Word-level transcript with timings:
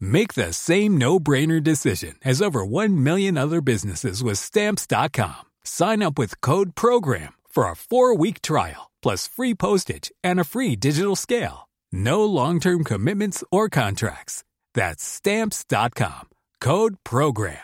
Make 0.00 0.32
the 0.34 0.52
same 0.54 0.96
no-brainer 0.96 1.62
decision 1.62 2.14
as 2.24 2.40
over 2.40 2.64
1 2.64 3.02
million 3.02 3.36
other 3.36 3.60
businesses 3.60 4.22
with 4.22 4.38
stamps.com. 4.38 5.42
Sign 5.64 6.02
up 6.02 6.18
with 6.18 6.40
code 6.40 6.74
program 6.74 7.34
for 7.50 7.64
a 7.64 7.74
4-week 7.74 8.40
trial 8.40 8.90
plus 9.02 9.28
free 9.28 9.54
postage 9.54 10.10
and 10.22 10.40
a 10.40 10.44
free 10.44 10.76
digital 10.76 11.16
scale. 11.16 11.68
No 11.92 12.24
long-term 12.24 12.84
commitments 12.84 13.44
or 13.50 13.68
contracts. 13.68 14.44
That's 14.72 15.04
stamps.com. 15.04 16.30
Code 16.60 16.96
program. 17.04 17.58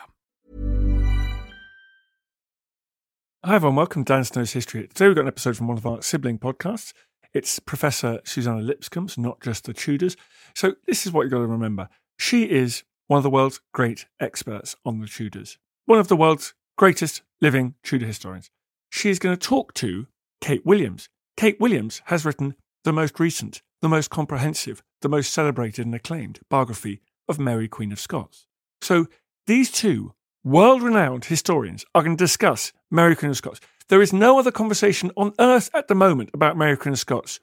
Hi 3.43 3.55
everyone, 3.55 3.77
welcome 3.77 4.05
to 4.05 4.13
Dan 4.13 4.25
Snow's 4.25 4.53
History. 4.53 4.87
Today 4.89 5.07
we've 5.07 5.17
got 5.17 5.23
an 5.23 5.29
episode 5.29 5.57
from 5.57 5.67
one 5.69 5.79
of 5.79 5.87
our 5.87 6.03
sibling 6.03 6.39
podcasts. 6.39 6.93
It's 7.33 7.59
Professor 7.59 8.21
Suzannah 8.23 8.61
Lipscomb's 8.61 9.17
Not 9.17 9.41
Just 9.41 9.65
the 9.65 9.73
Tudors. 9.73 10.15
So 10.55 10.75
this 10.87 11.07
is 11.07 11.13
what 11.13 11.23
you've 11.23 11.31
got 11.31 11.39
to 11.39 11.47
remember. 11.47 11.89
She 12.21 12.51
is 12.51 12.85
one 13.07 13.17
of 13.17 13.23
the 13.23 13.31
world's 13.31 13.63
great 13.73 14.05
experts 14.21 14.77
on 14.85 15.01
the 15.01 15.07
Tudors, 15.07 15.57
one 15.87 15.99
of 15.99 16.09
the 16.09 16.17
world's 16.17 16.53
greatest 16.77 17.23
living 17.41 17.77
Tudor 17.83 18.05
historians. 18.05 18.51
She 18.91 19.09
is 19.09 19.19
going 19.19 19.35
to 19.35 19.49
talk 19.49 19.73
to 19.75 20.07
Kate 20.43 20.65
Williams. 20.67 21.09
Kate 21.39 21.59
Williams 21.59 22.03
has 22.05 22.27
written 22.27 22.57
the 22.85 22.93
most 22.93 23.19
recent, 23.19 23.63
the 23.81 23.89
most 23.89 24.11
comprehensive, 24.11 24.83
the 25.01 25.09
most 25.09 25.33
celebrated 25.33 25.87
and 25.87 25.95
acclaimed 25.95 26.41
biography 26.51 27.01
of 27.27 27.39
Mary 27.39 27.69
Queen 27.69 27.91
of 27.91 27.99
Scots. 27.99 28.47
So 28.83 29.07
these 29.47 29.71
two 29.71 30.13
world 30.45 30.83
renowned 30.83 31.25
historians 31.25 31.87
are 31.95 32.03
going 32.03 32.19
to 32.19 32.23
discuss 32.23 32.75
Mary 32.91 33.17
Queen 33.17 33.31
of 33.31 33.39
Scots. 33.39 33.61
There 33.89 34.03
is 34.03 34.13
no 34.13 34.39
other 34.39 34.53
conversation 34.53 35.11
on 35.17 35.33
earth 35.39 35.71
at 35.73 35.89
the 35.89 35.95
moment 35.95 36.31
about 36.35 36.59
Mary 36.59 36.77
Queen 36.77 36.93
of 36.93 36.99
Scots 36.99 37.41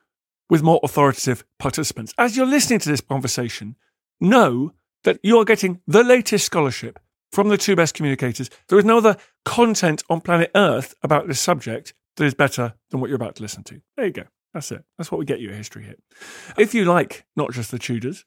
with 0.51 0.61
more 0.61 0.79
authoritative 0.83 1.43
participants. 1.57 2.13
As 2.15 2.37
you're 2.37 2.45
listening 2.45 2.79
to 2.79 2.89
this 2.89 3.01
conversation, 3.01 3.75
know 4.19 4.73
that 5.03 5.19
you 5.23 5.37
are 5.37 5.45
getting 5.45 5.81
the 5.87 6.03
latest 6.03 6.45
scholarship 6.45 6.99
from 7.31 7.49
the 7.49 7.57
two 7.57 7.75
best 7.75 7.93
communicators. 7.93 8.49
There 8.67 8.79
is 8.79 8.85
no 8.85 8.97
other 8.97 9.17
content 9.45 10.03
on 10.09 10.21
planet 10.21 10.51
Earth 10.55 10.95
about 11.03 11.27
this 11.27 11.39
subject 11.39 11.93
that 12.15 12.25
is 12.25 12.33
better 12.33 12.73
than 12.89 12.99
what 12.99 13.09
you're 13.09 13.15
about 13.15 13.35
to 13.35 13.41
listen 13.41 13.63
to. 13.65 13.81
There 13.95 14.05
you 14.05 14.11
go. 14.11 14.23
That's 14.53 14.71
it. 14.71 14.83
That's 14.97 15.11
what 15.11 15.19
we 15.19 15.25
get 15.25 15.39
you 15.39 15.49
at 15.49 15.55
History 15.55 15.83
Hit. 15.83 16.01
If 16.57 16.73
you 16.73 16.85
like 16.85 17.25
not 17.35 17.51
just 17.51 17.71
the 17.71 17.79
Tudors, 17.79 18.25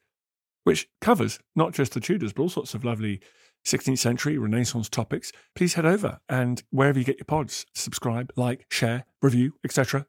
which 0.64 0.88
covers 1.00 1.40
not 1.56 1.72
just 1.72 1.92
the 1.94 2.00
Tudors, 2.00 2.32
but 2.32 2.42
all 2.42 2.48
sorts 2.48 2.74
of 2.74 2.84
lovely 2.84 3.20
16th 3.66 3.98
century 3.98 4.38
Renaissance 4.38 4.88
topics, 4.88 5.32
please 5.54 5.74
head 5.74 5.86
over 5.86 6.20
and 6.28 6.62
wherever 6.70 6.98
you 6.98 7.04
get 7.04 7.18
your 7.18 7.24
pods, 7.24 7.66
subscribe, 7.74 8.32
like, 8.36 8.66
share, 8.70 9.04
review, 9.22 9.54
etc., 9.64 10.06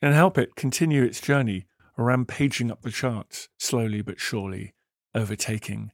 and 0.00 0.14
help 0.14 0.38
it 0.38 0.56
continue 0.56 1.02
its 1.02 1.20
journey 1.20 1.66
rampaging 1.96 2.70
up 2.70 2.82
the 2.82 2.90
charts, 2.90 3.48
slowly 3.58 4.02
but 4.02 4.20
surely, 4.20 4.72
overtaking 5.18 5.92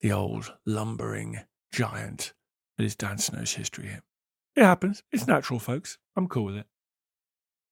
the 0.00 0.12
old 0.12 0.54
lumbering 0.66 1.40
giant 1.72 2.34
that 2.76 2.84
is 2.84 2.94
Dan 2.94 3.18
Snow's 3.18 3.54
history 3.54 3.86
here. 3.86 4.02
It 4.54 4.62
happens. 4.62 5.02
It's 5.12 5.26
natural, 5.26 5.58
folks. 5.58 5.98
I'm 6.16 6.28
cool 6.28 6.44
with 6.44 6.56
it. 6.56 6.66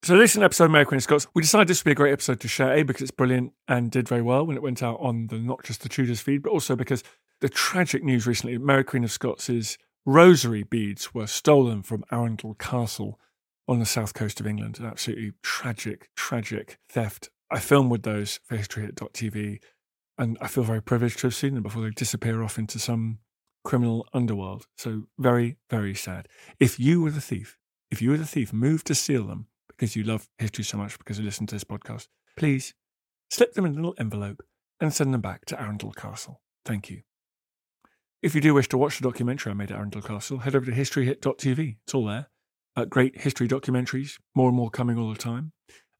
So 0.03 0.19
this 0.19 0.33
is 0.33 0.37
an 0.37 0.43
episode 0.43 0.67
of 0.67 0.71
Mary 0.71 0.85
Queen 0.85 0.99
of 0.99 1.03
Scots. 1.03 1.27
We 1.35 1.41
decided 1.41 1.69
this 1.69 1.81
would 1.81 1.89
be 1.89 1.93
a 1.93 1.95
great 1.95 2.13
episode 2.13 2.41
to 2.41 2.49
share, 2.49 2.75
A, 2.75 2.83
because 2.83 3.03
it's 3.03 3.11
brilliant 3.11 3.53
and 3.67 3.91
did 3.91 4.07
very 4.07 4.21
well 4.21 4.45
when 4.45 4.57
it 4.57 4.63
went 4.63 4.83
out 4.83 4.99
on 5.01 5.29
the 5.29 5.39
Not 5.39 5.65
Just 5.65 5.83
the 5.83 5.89
Tudors 5.89 6.21
feed, 6.21 6.43
but 6.43 6.51
also 6.51 6.77
because 6.77 7.03
the 7.41 7.49
tragic 7.49 8.05
news 8.05 8.27
recently, 8.27 8.59
Mary 8.59 8.85
Queen 8.85 9.05
of 9.05 9.11
Scots' 9.11 9.79
rosary 10.05 10.63
beads 10.63 11.15
were 11.15 11.27
stolen 11.27 11.83
from 11.83 12.05
Arundel 12.13 12.55
Castle 12.55 13.19
on 13.67 13.79
the 13.79 13.87
south 13.87 14.13
coast 14.13 14.41
of 14.41 14.47
England. 14.47 14.79
An 14.79 14.85
absolutely 14.85 15.33
tragic, 15.43 16.11
tragic 16.17 16.79
theft. 16.91 17.31
I 17.51 17.59
filmed 17.59 17.91
with 17.91 18.03
those 18.03 18.41
for 18.45 18.59
historyhit.tv 18.59 19.61
and 20.19 20.39
I 20.41 20.47
feel 20.47 20.65
very 20.65 20.83
privileged 20.83 21.19
to 21.21 21.27
have 21.27 21.35
seen 21.35 21.55
them 21.55 21.63
before 21.63 21.83
they 21.83 21.91
disappear 21.91 22.43
off 22.43 22.59
into 22.59 22.79
some 22.79 23.19
criminal 23.65 24.07
underworld. 24.13 24.67
So 24.77 25.05
very, 25.19 25.57
very 25.71 25.95
sad. 25.95 26.29
If 26.61 26.79
you 26.79 27.03
were 27.03 27.11
the 27.11 27.21
thief, 27.21 27.59
if 27.91 28.01
you 28.01 28.11
were 28.11 28.17
the 28.17 28.27
thief, 28.27 28.53
move 28.53 28.85
to 28.85 28.95
steal 28.95 29.27
them 29.27 29.47
because 29.69 29.97
you 29.97 30.05
love 30.05 30.29
history 30.39 30.65
so 30.65 30.79
much 30.79 30.99
because 30.99 31.19
you 31.19 31.25
listen 31.25 31.47
to 31.49 31.55
this 31.55 31.65
podcast, 31.65 32.09
please 32.37 32.75
slip 33.31 33.55
them 33.55 33.65
in 33.65 33.73
a 33.73 33.77
little 33.77 33.95
envelope 33.99 34.43
and 34.81 34.93
send 34.93 35.13
them 35.13 35.21
back 35.21 35.45
to 35.47 35.61
Arundel 35.61 35.93
Castle. 35.93 36.41
Thank 36.65 36.91
you. 36.91 37.03
If 38.23 38.35
you 38.35 38.41
do 38.41 38.55
wish 38.55 38.69
to 38.71 38.79
watch 38.79 38.99
the 38.99 39.09
documentary 39.09 39.51
I 39.51 39.55
made 39.55 39.71
at 39.71 39.77
Arundel 39.77 40.03
Castle, 40.03 40.39
head 40.39 40.57
over 40.57 40.67
to 40.67 40.73
historyhit.tv. 40.73 41.77
It's 41.85 41.95
all 41.95 42.07
there. 42.07 42.29
Uh, 42.77 42.85
great 42.85 43.21
history 43.21 43.47
documentaries, 43.47 44.19
more 44.35 44.49
and 44.49 44.57
more 44.57 44.71
coming 44.71 44.99
all 44.99 45.11
the 45.11 45.19
time. 45.19 45.53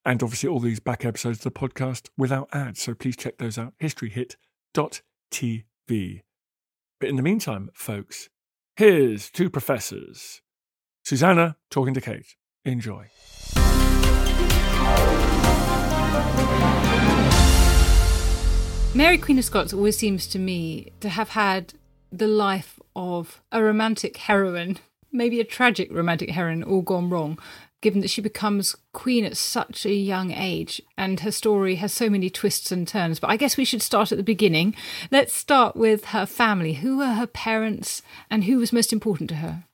And 0.05 0.23
obviously, 0.23 0.49
all 0.49 0.61
these 0.61 0.81
back 0.81 1.05
episodes 1.05 1.39
of 1.39 1.45
the 1.45 1.59
podcast 1.59 2.09
without 2.17 2.49
ads. 2.53 2.83
So 2.83 2.95
please 2.95 3.17
check 3.17 3.39
those 3.39 3.57
out. 3.57 3.73
Historyhit.tv. 3.83 6.21
But 7.01 7.09
in 7.09 7.17
the 7.17 7.23
meantime, 7.23 7.71
folks, 7.75 8.29
here's 8.77 9.31
two 9.31 9.51
professors 9.51 10.43
Suzannah 11.05 11.57
talking 11.71 11.95
to 11.95 12.01
Kate. 12.01 12.37
Enjoy. 12.65 13.09
Mary 18.95 19.19
Queen 19.19 19.39
of 19.39 19.45
Scots 19.45 19.75
always 19.75 19.99
seems 19.99 20.27
to 20.29 20.39
me 20.39 20.93
to 21.01 21.09
have 21.09 21.31
had 21.31 21.75
the 22.13 22.29
life 22.29 22.79
of 22.95 23.43
a 23.51 23.61
romantic 23.61 24.17
heroine, 24.17 24.79
maybe 25.11 25.41
a 25.41 25.45
tragic 25.45 25.93
romantic 25.93 26.31
heroine, 26.31 26.63
all 26.63 26.81
gone 26.81 27.11
wrong, 27.11 27.37
given 27.85 28.01
that 28.01 28.09
she 28.09 28.23
becomes 28.23 28.75
queen 28.95 29.27
at 29.27 29.37
such 29.37 29.85
a 29.85 29.93
young 29.93 30.33
age 30.33 30.81
and 30.97 31.21
her 31.21 31.31
story 31.31 31.75
has 31.75 31.93
so 31.93 32.09
many 32.09 32.31
twists 32.31 32.73
and 32.73 32.89
turns. 32.89 33.21
But 33.21 33.29
I 33.29 33.37
guess 33.37 33.59
we 33.59 33.67
should 33.67 33.83
start 33.83 34.11
at 34.11 34.17
the 34.17 34.25
beginning. 34.25 34.75
Let's 35.11 35.35
start 35.35 35.77
with 35.77 36.07
her 36.07 36.25
family. 36.25 36.73
Who 36.75 36.97
were 36.97 37.13
her 37.13 37.27
parents 37.27 38.01
and 38.31 38.45
who 38.45 38.57
was 38.57 38.73
most 38.73 38.91
important 38.91 39.29
to 39.29 39.37
her? 39.37 39.65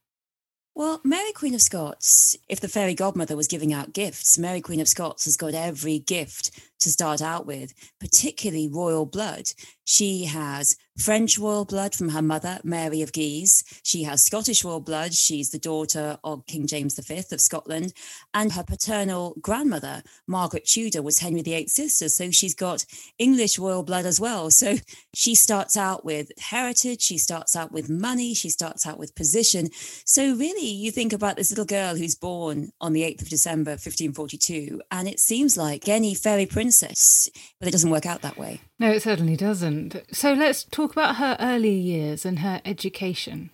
Well, 0.75 1.00
Mary 1.05 1.32
Queen 1.32 1.55
of 1.55 1.62
Scots, 1.62 2.37
if 2.49 2.58
the 2.58 2.69
fairy 2.69 2.94
godmother 2.94 3.37
was 3.37 3.46
giving 3.46 3.73
out 3.73 3.93
gifts, 3.93 4.38
Mary 4.38 4.61
Queen 4.61 4.81
of 4.81 4.88
Scots 4.88 5.25
has 5.25 5.37
got 5.37 5.55
every 5.55 6.00
gift 6.00 6.50
to 6.81 6.91
start 6.91 7.23
out 7.23 7.47
with, 7.47 7.73
particularly 7.99 8.69
royal 8.69 9.06
blood. 9.06 9.47
She 9.85 10.25
has 10.27 10.77
French 10.97 11.38
royal 11.38 11.65
blood 11.65 11.94
from 11.94 12.11
her 12.11 12.23
mother, 12.23 12.61
Mary 12.62 13.03
of 13.03 13.12
Guise. 13.12 13.65
She 13.82 14.03
has 14.05 14.23
Scottish 14.23 14.62
royal 14.65 14.81
blood. 14.81 15.15
She's 15.15 15.50
the 15.50 15.59
daughter 15.59 16.19
of 16.23 16.47
King 16.47 16.67
James 16.67 16.99
V 16.99 17.23
of 17.32 17.41
Scotland. 17.41 17.93
And 18.35 18.53
her 18.53 18.62
paternal 18.62 19.35
grandmother, 19.41 20.03
Margaret 20.29 20.67
Tudor, 20.67 21.03
was 21.03 21.19
Henry 21.19 21.43
VIII's 21.43 21.73
sister. 21.73 22.09
So 22.09 22.31
she's 22.31 22.55
got 22.55 22.85
English 23.19 23.59
royal 23.59 23.83
blood 23.83 24.06
as 24.06 24.21
well. 24.21 24.50
So 24.50 24.76
she 25.15 25.35
starts 25.35 25.76
out 25.76 26.05
with 26.05 26.31
heritage. 26.38 27.03
She 27.03 27.19
starts 27.19 27.56
out 27.56 27.73
with 27.73 27.88
money. 27.91 28.35
She 28.35 28.50
starts 28.50 28.87
out 28.87 28.99
with 28.99 29.15
position. 29.15 29.71
So 30.05 30.35
really, 30.35 30.69
you 30.69 30.93
think 30.93 31.12
about 31.12 31.37
this 31.37 31.50
little 31.50 31.65
girl 31.65 31.97
who's 31.97 32.15
born 32.15 32.71
on 32.81 32.93
the 32.93 33.03
8th 33.03 33.23
of 33.23 33.29
December, 33.29 33.73
1542, 33.73 34.83
and 34.91 35.09
it 35.09 35.19
seems 35.19 35.56
like 35.56 35.88
any 35.88 36.15
fairy 36.15 36.47
princess, 36.70 37.28
but 37.58 37.67
it 37.67 37.72
doesn't 37.72 37.90
work 37.90 38.06
out 38.06 38.22
that 38.22 38.38
way. 38.38 38.61
No, 38.78 38.93
it 38.93 39.02
certainly 39.02 39.37
doesn't. 39.37 39.96
So 40.12 40.34
let's 40.34 40.62
talk 40.62 40.93
about 40.93 41.17
her 41.17 41.37
early 41.40 41.75
years 41.75 42.25
and 42.25 42.38
her 42.40 42.61
education. 42.64 43.50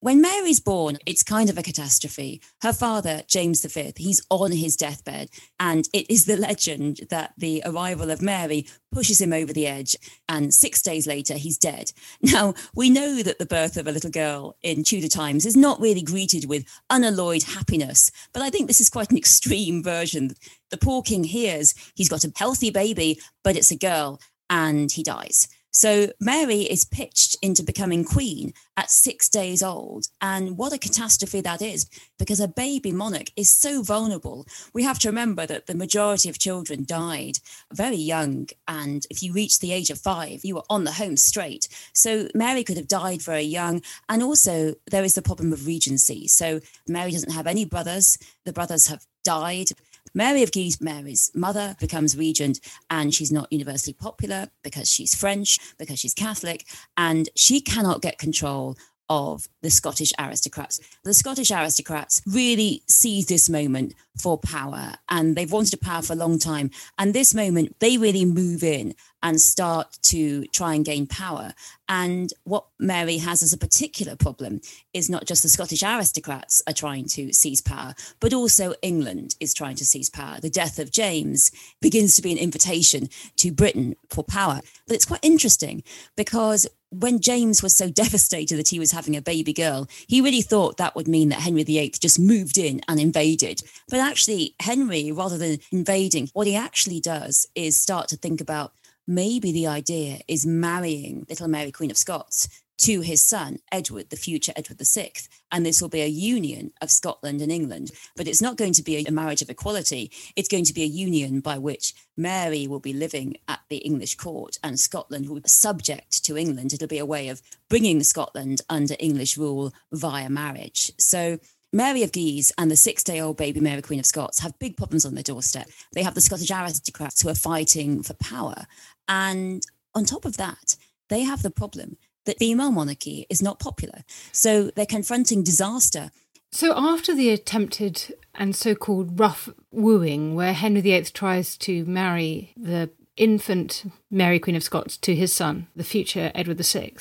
When 0.00 0.20
Mary's 0.20 0.60
born, 0.60 0.98
it's 1.06 1.24
kind 1.24 1.50
of 1.50 1.58
a 1.58 1.62
catastrophe. 1.62 2.40
Her 2.62 2.72
father, 2.72 3.22
James 3.26 3.64
V, 3.64 3.92
he's 3.96 4.24
on 4.30 4.52
his 4.52 4.76
deathbed, 4.76 5.28
and 5.58 5.88
it 5.92 6.08
is 6.08 6.24
the 6.24 6.36
legend 6.36 7.00
that 7.10 7.32
the 7.36 7.62
arrival 7.66 8.12
of 8.12 8.22
Mary 8.22 8.66
pushes 8.92 9.20
him 9.20 9.32
over 9.32 9.52
the 9.52 9.66
edge, 9.66 9.96
and 10.28 10.54
six 10.54 10.82
days 10.82 11.08
later, 11.08 11.34
he's 11.34 11.58
dead. 11.58 11.92
Now, 12.22 12.54
we 12.74 12.90
know 12.90 13.22
that 13.22 13.38
the 13.38 13.46
birth 13.46 13.76
of 13.76 13.88
a 13.88 13.92
little 13.92 14.10
girl 14.10 14.56
in 14.62 14.84
Tudor 14.84 15.08
times 15.08 15.46
is 15.46 15.56
not 15.56 15.80
really 15.80 16.02
greeted 16.02 16.44
with 16.48 16.66
unalloyed 16.90 17.42
happiness, 17.42 18.12
but 18.32 18.42
I 18.42 18.50
think 18.50 18.68
this 18.68 18.80
is 18.80 18.90
quite 18.90 19.10
an 19.10 19.16
extreme 19.24 19.82
version. 19.82 20.34
The 20.70 20.76
poor 20.76 21.02
king 21.02 21.24
hears 21.24 21.74
he's 21.94 22.08
got 22.08 22.24
a 22.24 22.32
healthy 22.36 22.70
baby, 22.70 23.18
but 23.42 23.56
it's 23.56 23.72
a 23.72 23.76
girl, 23.76 24.20
and 24.48 24.92
he 24.92 25.02
dies. 25.02 25.48
So 25.78 26.10
Mary 26.18 26.62
is 26.62 26.84
pitched 26.84 27.36
into 27.40 27.62
becoming 27.62 28.02
queen 28.02 28.52
at 28.76 28.90
six 28.90 29.28
days 29.28 29.62
old. 29.62 30.08
And 30.20 30.58
what 30.58 30.72
a 30.72 30.78
catastrophe 30.78 31.40
that 31.42 31.62
is, 31.62 31.88
because 32.18 32.40
a 32.40 32.48
baby 32.48 32.90
monarch 32.90 33.30
is 33.36 33.48
so 33.48 33.84
vulnerable. 33.84 34.44
We 34.74 34.82
have 34.82 34.98
to 34.98 35.08
remember 35.08 35.46
that 35.46 35.68
the 35.68 35.76
majority 35.76 36.28
of 36.28 36.40
children 36.40 36.84
died 36.84 37.38
very 37.72 37.94
young. 37.94 38.48
And 38.66 39.06
if 39.08 39.22
you 39.22 39.32
reach 39.32 39.60
the 39.60 39.72
age 39.72 39.90
of 39.90 40.00
five, 40.00 40.40
you 40.44 40.56
were 40.56 40.64
on 40.68 40.82
the 40.82 40.90
home 40.90 41.16
straight. 41.16 41.68
So 41.92 42.26
Mary 42.34 42.64
could 42.64 42.76
have 42.76 42.88
died 42.88 43.22
very 43.22 43.42
young. 43.44 43.80
And 44.08 44.20
also, 44.20 44.74
there 44.90 45.04
is 45.04 45.14
the 45.14 45.22
problem 45.22 45.52
of 45.52 45.64
regency. 45.64 46.26
So 46.26 46.58
Mary 46.88 47.12
doesn't 47.12 47.30
have 47.30 47.46
any 47.46 47.64
brothers, 47.64 48.18
the 48.44 48.52
brothers 48.52 48.88
have 48.88 49.06
died. 49.24 49.68
Mary 50.14 50.42
of 50.42 50.52
Guise, 50.52 50.80
Mary's 50.80 51.30
mother, 51.34 51.76
becomes 51.80 52.16
regent, 52.16 52.60
and 52.90 53.14
she's 53.14 53.32
not 53.32 53.52
universally 53.52 53.94
popular 53.94 54.48
because 54.62 54.90
she's 54.90 55.14
French, 55.14 55.58
because 55.78 55.98
she's 55.98 56.14
Catholic, 56.14 56.66
and 56.96 57.28
she 57.34 57.60
cannot 57.60 58.02
get 58.02 58.18
control 58.18 58.76
of 59.08 59.48
the 59.62 59.70
Scottish 59.70 60.12
aristocrats. 60.18 60.80
The 61.04 61.14
Scottish 61.14 61.50
aristocrats 61.50 62.22
really 62.26 62.82
seize 62.88 63.26
this 63.26 63.48
moment 63.48 63.94
for 64.20 64.38
power 64.38 64.94
and 65.08 65.36
they've 65.36 65.50
wanted 65.50 65.80
power 65.80 66.02
for 66.02 66.12
a 66.12 66.16
long 66.16 66.38
time. 66.38 66.70
And 66.98 67.14
this 67.14 67.34
moment, 67.34 67.76
they 67.80 67.96
really 67.96 68.24
move 68.24 68.62
in 68.62 68.94
and 69.22 69.40
start 69.40 69.98
to 70.02 70.44
try 70.46 70.74
and 70.74 70.84
gain 70.84 71.06
power. 71.06 71.52
And 71.88 72.32
what 72.44 72.66
Mary 72.78 73.18
has 73.18 73.42
as 73.42 73.52
a 73.52 73.58
particular 73.58 74.14
problem 74.14 74.60
is 74.92 75.08
not 75.08 75.24
just 75.24 75.42
the 75.42 75.48
Scottish 75.48 75.82
aristocrats 75.82 76.62
are 76.66 76.74
trying 76.74 77.06
to 77.06 77.32
seize 77.32 77.62
power, 77.62 77.94
but 78.20 78.34
also 78.34 78.74
England 78.82 79.34
is 79.40 79.54
trying 79.54 79.76
to 79.76 79.86
seize 79.86 80.10
power. 80.10 80.38
The 80.40 80.50
death 80.50 80.78
of 80.78 80.92
James 80.92 81.50
begins 81.80 82.14
to 82.16 82.22
be 82.22 82.32
an 82.32 82.38
invitation 82.38 83.08
to 83.36 83.52
Britain 83.52 83.96
for 84.10 84.22
power. 84.22 84.60
But 84.86 84.96
it's 84.96 85.06
quite 85.06 85.24
interesting 85.24 85.82
because 86.16 86.66
when 86.90 87.20
James 87.20 87.62
was 87.62 87.74
so 87.74 87.90
devastated 87.90 88.56
that 88.56 88.68
he 88.68 88.78
was 88.78 88.92
having 88.92 89.16
a 89.16 89.22
baby 89.22 89.52
girl, 89.52 89.88
he 90.06 90.20
really 90.20 90.42
thought 90.42 90.76
that 90.76 90.94
would 90.94 91.08
mean 91.08 91.28
that 91.30 91.40
Henry 91.40 91.64
VIII 91.64 91.90
just 92.00 92.18
moved 92.18 92.58
in 92.58 92.80
and 92.88 93.00
invaded. 93.00 93.62
But 93.88 94.00
actually, 94.00 94.54
Henry, 94.60 95.12
rather 95.12 95.38
than 95.38 95.58
invading, 95.72 96.28
what 96.32 96.46
he 96.46 96.56
actually 96.56 97.00
does 97.00 97.46
is 97.54 97.80
start 97.80 98.08
to 98.08 98.16
think 98.16 98.40
about 98.40 98.72
maybe 99.08 99.50
the 99.50 99.66
idea 99.66 100.20
is 100.28 100.46
marrying 100.46 101.26
little 101.28 101.48
Mary, 101.48 101.72
Queen 101.72 101.90
of 101.90 101.96
Scots, 101.96 102.48
to 102.78 103.00
his 103.00 103.24
son, 103.24 103.58
Edward, 103.72 104.10
the 104.10 104.16
future 104.16 104.52
Edward 104.54 104.78
VI. 104.80 105.10
And 105.50 105.66
this 105.66 105.82
will 105.82 105.88
be 105.88 106.02
a 106.02 106.06
union 106.06 106.72
of 106.80 106.90
Scotland 106.90 107.40
and 107.40 107.50
England. 107.50 107.90
But 108.16 108.28
it's 108.28 108.40
not 108.40 108.56
going 108.56 108.72
to 108.74 108.82
be 108.82 109.04
a 109.04 109.10
marriage 109.10 109.42
of 109.42 109.50
equality. 109.50 110.12
It's 110.36 110.48
going 110.48 110.64
to 110.64 110.72
be 110.72 110.84
a 110.84 110.86
union 110.86 111.40
by 111.40 111.58
which 111.58 111.94
Mary 112.16 112.68
will 112.68 112.78
be 112.78 112.92
living 112.92 113.36
at 113.48 113.60
the 113.68 113.78
English 113.78 114.14
court 114.14 114.58
and 114.62 114.78
Scotland 114.78 115.28
will 115.28 115.40
be 115.40 115.48
subject 115.48 116.24
to 116.24 116.36
England. 116.36 116.72
It'll 116.72 116.86
be 116.86 116.98
a 116.98 117.06
way 117.06 117.28
of 117.28 117.42
bringing 117.68 118.02
Scotland 118.04 118.60
under 118.70 118.94
English 119.00 119.36
rule 119.36 119.72
via 119.90 120.30
marriage. 120.30 120.92
So 120.98 121.38
Mary 121.72 122.02
of 122.02 122.12
Guise 122.12 122.52
and 122.56 122.70
the 122.70 122.76
six 122.76 123.02
day 123.02 123.20
old 123.20 123.36
baby 123.36 123.60
Mary, 123.60 123.82
Queen 123.82 124.00
of 124.00 124.06
Scots, 124.06 124.40
have 124.40 124.58
big 124.58 124.76
problems 124.76 125.04
on 125.04 125.14
their 125.14 125.22
doorstep. 125.22 125.68
They 125.92 126.02
have 126.02 126.14
the 126.14 126.20
Scottish 126.20 126.50
aristocrats 126.50 127.22
who 127.22 127.28
are 127.28 127.34
fighting 127.34 128.02
for 128.02 128.14
power. 128.14 128.66
And 129.06 129.64
on 129.94 130.04
top 130.04 130.24
of 130.24 130.36
that, 130.38 130.76
they 131.08 131.22
have 131.22 131.42
the 131.42 131.50
problem 131.50 131.96
that 132.24 132.38
female 132.38 132.70
monarchy 132.70 133.26
is 133.30 133.42
not 133.42 133.58
popular. 133.58 134.04
So 134.32 134.70
they're 134.70 134.86
confronting 134.86 135.42
disaster. 135.42 136.10
So 136.52 136.72
after 136.76 137.14
the 137.14 137.30
attempted 137.30 138.14
and 138.34 138.56
so 138.56 138.74
called 138.74 139.18
rough 139.18 139.48
wooing, 139.70 140.34
where 140.34 140.54
Henry 140.54 140.80
VIII 140.80 141.04
tries 141.04 141.56
to 141.58 141.84
marry 141.84 142.52
the 142.56 142.90
infant 143.16 143.84
Mary, 144.10 144.38
Queen 144.38 144.56
of 144.56 144.62
Scots, 144.62 144.96
to 144.98 145.14
his 145.14 145.32
son, 145.32 145.66
the 145.76 145.84
future 145.84 146.30
Edward 146.34 146.58
VI, 146.58 146.94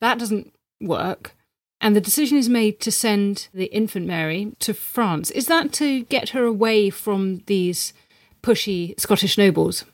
that 0.00 0.18
doesn't 0.18 0.52
work. 0.80 1.34
And 1.82 1.96
the 1.96 2.00
decision 2.00 2.38
is 2.38 2.48
made 2.48 2.78
to 2.80 2.92
send 2.92 3.48
the 3.52 3.64
infant 3.64 4.06
Mary 4.06 4.52
to 4.60 4.72
France. 4.72 5.32
Is 5.32 5.46
that 5.46 5.72
to 5.74 6.04
get 6.04 6.28
her 6.28 6.44
away 6.44 6.90
from 6.90 7.42
these 7.46 7.92
pushy 8.40 8.98
Scottish 9.00 9.36
nobles? 9.36 9.84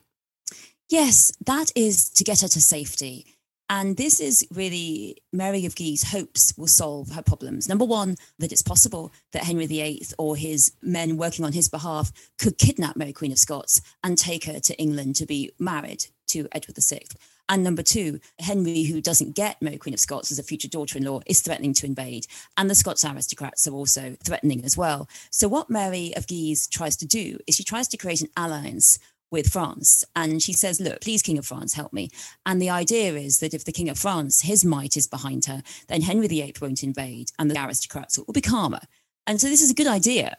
Yes, 0.91 1.33
that 1.47 1.73
is 1.75 2.11
to 2.11 2.25
get 2.25 2.43
her 2.43 2.49
to 2.49 2.61
safety. 2.61 3.25
And 3.71 3.97
this 3.97 4.21
is 4.21 4.47
really 4.51 5.23
Mary 5.33 5.65
of 5.65 5.77
Guise 5.77 6.11
hopes 6.11 6.55
will 6.59 6.67
solve 6.67 7.11
her 7.11 7.23
problems. 7.23 7.69
Number 7.69 7.85
one, 7.87 8.17
that 8.39 8.53
it's 8.53 8.63
possible 8.63 9.11
that 9.33 9.45
Henry 9.45 9.67
VIII 9.67 10.03
or 10.19 10.37
his 10.37 10.73
men 10.83 11.17
working 11.17 11.45
on 11.45 11.53
his 11.53 11.69
behalf 11.69 12.13
could 12.39 12.59
kidnap 12.59 12.97
Mary 12.97 13.13
Queen 13.15 13.33
of 13.33 13.39
Scots 13.39 13.81
and 14.05 14.17
take 14.17 14.45
her 14.45 14.61
to 14.61 14.79
England 14.79 15.17
to 15.17 15.27
be 15.27 15.53
married 15.59 16.07
to 16.29 16.49
Edward 16.53 16.77
VI. 16.79 17.01
And 17.49 17.65
number 17.65 17.83
two, 17.83 18.21
Henry, 18.39 18.85
who 18.85 19.01
doesn't 19.01 19.35
get 19.35 19.61
Mary 19.63 19.79
Queen 19.79 19.95
of 19.95 20.01
Scots 20.01 20.31
as 20.31 20.39
a 20.39 20.43
future 20.43 20.69
daughter 20.69 20.99
in 20.99 21.05
law, 21.05 21.21
is 21.27 21.41
threatening 21.41 21.73
to 21.75 21.87
invade. 21.87 22.27
And 22.57 22.69
the 22.69 22.75
Scots 22.75 23.05
aristocrats 23.05 23.67
are 23.67 23.75
also 23.75 24.17
threatening 24.23 24.65
as 24.65 24.77
well. 24.77 25.09
So, 25.31 25.49
what 25.49 25.71
Mary 25.71 26.13
of 26.17 26.27
Guise 26.27 26.67
tries 26.67 26.97
to 26.97 27.07
do 27.07 27.39
is 27.47 27.55
she 27.55 27.65
tries 27.65 27.89
to 27.89 27.97
create 27.97 28.21
an 28.21 28.29
alliance 28.37 28.99
with 29.31 29.49
France. 29.49 30.05
And 30.17 30.43
she 30.43 30.53
says, 30.53 30.81
Look, 30.81 31.01
please, 31.01 31.23
King 31.23 31.39
of 31.39 31.47
France, 31.47 31.75
help 31.75 31.93
me. 31.93 32.11
And 32.47 32.61
the 32.61 32.71
idea 32.71 33.15
is 33.15 33.41
that 33.41 33.55
if 33.55 33.65
the 33.65 33.73
King 33.73 33.89
of 33.89 33.99
France, 33.99 34.43
his 34.43 34.65
might 34.65 34.97
is 34.97 35.07
behind 35.07 35.47
her, 35.47 35.63
then 35.89 36.03
Henry 36.03 36.29
VIII 36.29 36.55
won't 36.61 36.83
invade 36.83 37.31
and 37.39 37.51
the 37.51 37.63
aristocrats 37.63 38.19
will 38.19 38.33
be 38.33 38.41
calmer. 38.41 38.81
And 39.27 39.41
so 39.41 39.49
this 39.49 39.63
is 39.63 39.71
a 39.71 39.75
good 39.75 39.87
idea. 39.87 40.37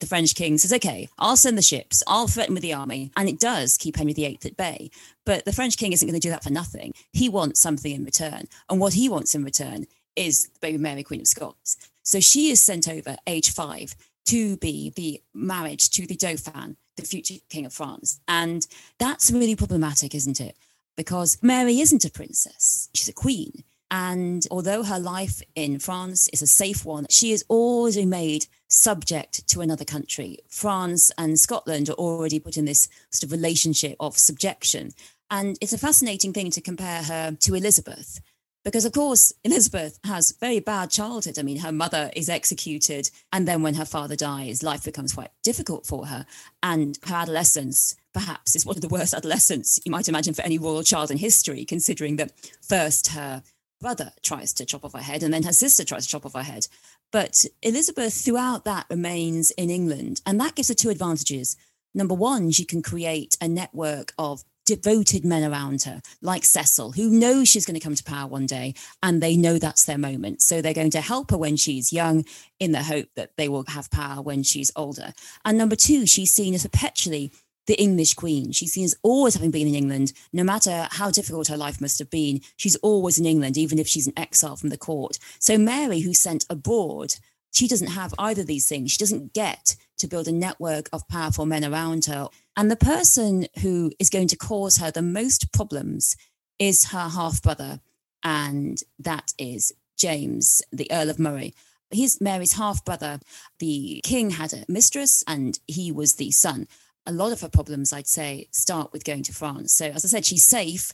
The 0.00 0.06
French 0.06 0.34
king 0.34 0.58
says, 0.58 0.72
okay, 0.72 1.08
I'll 1.18 1.36
send 1.36 1.58
the 1.58 1.62
ships, 1.62 2.02
I'll 2.06 2.28
threaten 2.28 2.54
with 2.54 2.62
the 2.62 2.72
army. 2.72 3.10
And 3.16 3.28
it 3.28 3.40
does 3.40 3.76
keep 3.76 3.96
Henry 3.96 4.12
VIII 4.12 4.38
at 4.44 4.56
bay. 4.56 4.90
But 5.26 5.44
the 5.44 5.52
French 5.52 5.76
king 5.76 5.92
isn't 5.92 6.06
going 6.06 6.18
to 6.18 6.26
do 6.26 6.30
that 6.30 6.44
for 6.44 6.52
nothing. 6.52 6.92
He 7.12 7.28
wants 7.28 7.60
something 7.60 7.92
in 7.92 8.04
return. 8.04 8.44
And 8.70 8.80
what 8.80 8.94
he 8.94 9.08
wants 9.08 9.34
in 9.34 9.44
return 9.44 9.86
is 10.14 10.48
the 10.48 10.60
baby 10.60 10.78
Mary, 10.78 11.02
Queen 11.02 11.20
of 11.20 11.26
Scots. 11.26 11.76
So 12.02 12.20
she 12.20 12.50
is 12.50 12.62
sent 12.62 12.88
over, 12.88 13.16
age 13.26 13.50
five, 13.50 13.94
to 14.26 14.56
be 14.58 14.90
the 14.94 15.22
marriage 15.34 15.90
to 15.90 16.06
the 16.06 16.16
Dauphin, 16.16 16.76
the 16.96 17.02
future 17.02 17.34
King 17.48 17.66
of 17.66 17.72
France. 17.72 18.20
And 18.28 18.66
that's 18.98 19.30
really 19.30 19.56
problematic, 19.56 20.14
isn't 20.14 20.40
it? 20.40 20.56
Because 20.96 21.38
Mary 21.42 21.80
isn't 21.80 22.04
a 22.04 22.10
princess, 22.10 22.88
she's 22.94 23.08
a 23.08 23.12
queen. 23.12 23.64
And 23.90 24.46
although 24.50 24.82
her 24.82 24.98
life 24.98 25.40
in 25.54 25.78
France 25.78 26.28
is 26.28 26.42
a 26.42 26.46
safe 26.46 26.84
one, 26.84 27.06
she 27.08 27.32
is 27.32 27.44
already 27.48 28.04
made 28.04 28.46
subject 28.68 29.48
to 29.48 29.60
another 29.60 29.84
country. 29.84 30.38
France 30.48 31.10
and 31.18 31.38
Scotland 31.38 31.88
are 31.88 31.94
already 31.94 32.38
put 32.38 32.56
in 32.56 32.66
this 32.66 32.88
sort 33.10 33.24
of 33.24 33.32
relationship 33.32 33.96
of 33.98 34.16
subjection. 34.16 34.92
And 35.30 35.58
it's 35.60 35.72
a 35.72 35.78
fascinating 35.78 36.32
thing 36.32 36.50
to 36.52 36.60
compare 36.60 37.02
her 37.02 37.32
to 37.32 37.54
Elizabeth. 37.54 38.20
Because, 38.64 38.84
of 38.84 38.92
course, 38.92 39.32
Elizabeth 39.44 39.98
has 40.04 40.32
very 40.32 40.60
bad 40.60 40.90
childhood. 40.90 41.38
I 41.38 41.42
mean, 41.42 41.58
her 41.58 41.72
mother 41.72 42.10
is 42.14 42.28
executed. 42.28 43.10
And 43.32 43.46
then 43.48 43.62
when 43.62 43.74
her 43.74 43.84
father 43.84 44.16
dies, 44.16 44.62
life 44.62 44.84
becomes 44.84 45.14
quite 45.14 45.30
difficult 45.42 45.86
for 45.86 46.06
her. 46.06 46.26
And 46.62 46.98
her 47.04 47.14
adolescence, 47.14 47.96
perhaps, 48.12 48.56
is 48.56 48.66
one 48.66 48.76
of 48.76 48.82
the 48.82 48.88
worst 48.88 49.14
adolescence 49.14 49.78
you 49.84 49.92
might 49.92 50.08
imagine 50.08 50.34
for 50.34 50.42
any 50.42 50.58
royal 50.58 50.82
child 50.82 51.10
in 51.10 51.18
history, 51.18 51.64
considering 51.64 52.16
that 52.16 52.32
first 52.60 53.08
her 53.08 53.42
brother 53.80 54.12
tries 54.22 54.52
to 54.52 54.64
chop 54.64 54.84
off 54.84 54.92
her 54.92 54.98
head 54.98 55.22
and 55.22 55.32
then 55.32 55.44
her 55.44 55.52
sister 55.52 55.84
tries 55.84 56.04
to 56.04 56.10
chop 56.10 56.26
off 56.26 56.34
her 56.34 56.42
head. 56.42 56.66
But 57.10 57.44
Elizabeth, 57.62 58.14
throughout 58.14 58.64
that, 58.64 58.86
remains 58.90 59.50
in 59.52 59.70
England. 59.70 60.20
And 60.26 60.40
that 60.40 60.54
gives 60.54 60.68
her 60.68 60.74
two 60.74 60.90
advantages. 60.90 61.56
Number 61.94 62.14
one, 62.14 62.50
she 62.50 62.64
can 62.64 62.82
create 62.82 63.36
a 63.40 63.48
network 63.48 64.12
of 64.18 64.44
devoted 64.68 65.24
men 65.24 65.50
around 65.50 65.84
her, 65.84 66.02
like 66.20 66.44
Cecil, 66.44 66.92
who 66.92 67.08
knows 67.08 67.48
she's 67.48 67.64
going 67.64 67.74
to 67.74 67.80
come 67.80 67.94
to 67.94 68.04
power 68.04 68.28
one 68.28 68.44
day 68.44 68.74
and 69.02 69.22
they 69.22 69.34
know 69.34 69.58
that's 69.58 69.86
their 69.86 69.96
moment. 69.96 70.42
So 70.42 70.60
they're 70.60 70.74
going 70.74 70.90
to 70.90 71.00
help 71.00 71.30
her 71.30 71.38
when 71.38 71.56
she's 71.56 71.90
young 71.90 72.26
in 72.60 72.72
the 72.72 72.82
hope 72.82 73.08
that 73.16 73.30
they 73.38 73.48
will 73.48 73.64
have 73.68 73.90
power 73.90 74.20
when 74.20 74.42
she's 74.42 74.70
older. 74.76 75.14
And 75.42 75.56
number 75.56 75.74
two, 75.74 76.06
she's 76.06 76.32
seen 76.32 76.52
as 76.52 76.66
perpetually 76.66 77.32
the 77.68 77.80
English 77.80 78.14
queen. 78.14 78.50
She's 78.50 78.72
seen 78.72 78.86
as 78.86 78.96
always 79.02 79.34
having 79.34 79.52
been 79.52 79.68
in 79.68 79.74
England, 79.74 80.14
no 80.32 80.42
matter 80.42 80.88
how 80.90 81.10
difficult 81.10 81.48
her 81.48 81.56
life 81.56 81.80
must 81.80 81.98
have 82.00 82.10
been. 82.10 82.40
She's 82.56 82.76
always 82.76 83.18
in 83.18 83.26
England, 83.26 83.56
even 83.56 83.78
if 83.78 83.86
she's 83.86 84.06
an 84.06 84.18
exile 84.18 84.56
from 84.56 84.70
the 84.70 84.78
court. 84.78 85.18
So 85.38 85.58
Mary, 85.58 86.00
who's 86.00 86.18
sent 86.18 86.46
abroad, 86.48 87.14
she 87.52 87.68
doesn't 87.68 87.88
have 87.88 88.14
either 88.18 88.40
of 88.40 88.46
these 88.46 88.68
things. 88.68 88.90
She 88.90 88.98
doesn't 88.98 89.34
get 89.34 89.76
to 89.98 90.08
build 90.08 90.28
a 90.28 90.32
network 90.32 90.88
of 90.92 91.06
powerful 91.08 91.44
men 91.44 91.64
around 91.64 92.06
her. 92.06 92.28
And 92.56 92.70
the 92.70 92.76
person 92.76 93.46
who 93.60 93.92
is 93.98 94.10
going 94.10 94.28
to 94.28 94.36
cause 94.36 94.78
her 94.78 94.90
the 94.90 95.02
most 95.02 95.52
problems 95.52 96.16
is 96.58 96.86
her 96.86 97.08
half 97.08 97.42
brother, 97.42 97.80
and 98.24 98.82
that 98.98 99.34
is 99.38 99.74
James, 99.96 100.62
the 100.72 100.90
Earl 100.90 101.10
of 101.10 101.18
Moray. 101.18 101.52
He's 101.90 102.20
Mary's 102.20 102.54
half 102.54 102.84
brother. 102.84 103.20
The 103.58 104.00
king 104.04 104.30
had 104.30 104.52
a 104.52 104.64
mistress 104.68 105.24
and 105.26 105.58
he 105.66 105.90
was 105.92 106.14
the 106.14 106.30
son. 106.30 106.66
A 107.08 107.12
lot 107.12 107.32
of 107.32 107.40
her 107.40 107.48
problems, 107.48 107.90
I'd 107.94 108.06
say, 108.06 108.48
start 108.52 108.92
with 108.92 109.02
going 109.02 109.22
to 109.24 109.32
France. 109.32 109.72
So, 109.72 109.86
as 109.86 110.04
I 110.04 110.08
said, 110.08 110.26
she's 110.26 110.44
safe, 110.44 110.92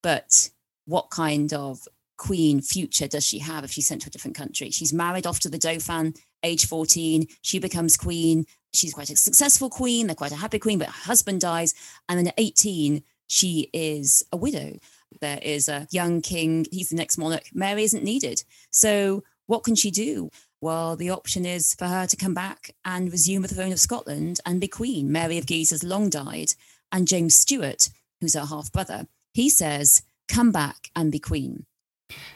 but 0.00 0.50
what 0.84 1.10
kind 1.10 1.52
of 1.52 1.88
queen 2.16 2.62
future 2.62 3.08
does 3.08 3.26
she 3.26 3.40
have 3.40 3.64
if 3.64 3.72
she's 3.72 3.88
sent 3.88 4.02
to 4.02 4.08
a 4.08 4.10
different 4.10 4.36
country? 4.36 4.70
She's 4.70 4.92
married 4.92 5.26
off 5.26 5.40
to 5.40 5.48
the 5.48 5.58
Dauphin, 5.58 6.14
age 6.44 6.66
14. 6.66 7.26
She 7.42 7.58
becomes 7.58 7.96
queen. 7.96 8.46
She's 8.72 8.94
quite 8.94 9.10
a 9.10 9.16
successful 9.16 9.68
queen. 9.68 10.06
They're 10.06 10.14
quite 10.14 10.30
a 10.30 10.36
happy 10.36 10.60
queen, 10.60 10.78
but 10.78 10.86
her 10.86 10.92
husband 10.92 11.40
dies. 11.40 11.74
And 12.08 12.16
then 12.16 12.28
at 12.28 12.34
18, 12.38 13.02
she 13.26 13.68
is 13.72 14.22
a 14.30 14.36
widow. 14.36 14.78
There 15.20 15.40
is 15.42 15.68
a 15.68 15.88
young 15.90 16.22
king. 16.22 16.66
He's 16.70 16.90
the 16.90 16.96
next 16.96 17.18
monarch. 17.18 17.48
Mary 17.52 17.82
isn't 17.82 18.04
needed. 18.04 18.44
So, 18.70 19.24
what 19.46 19.64
can 19.64 19.74
she 19.74 19.90
do? 19.90 20.30
Well, 20.60 20.96
the 20.96 21.10
option 21.10 21.44
is 21.44 21.74
for 21.74 21.86
her 21.86 22.06
to 22.06 22.16
come 22.16 22.34
back 22.34 22.74
and 22.84 23.12
resume 23.12 23.42
the 23.42 23.48
throne 23.48 23.72
of 23.72 23.80
Scotland 23.80 24.40
and 24.46 24.60
be 24.60 24.68
queen. 24.68 25.12
Mary 25.12 25.38
of 25.38 25.46
Guise 25.46 25.70
has 25.70 25.84
long 25.84 26.08
died. 26.08 26.52
And 26.90 27.06
James 27.06 27.34
Stuart, 27.34 27.90
who's 28.20 28.34
her 28.34 28.46
half 28.46 28.72
brother, 28.72 29.06
he 29.34 29.50
says, 29.50 30.02
come 30.28 30.52
back 30.52 30.90
and 30.96 31.12
be 31.12 31.18
queen. 31.18 31.66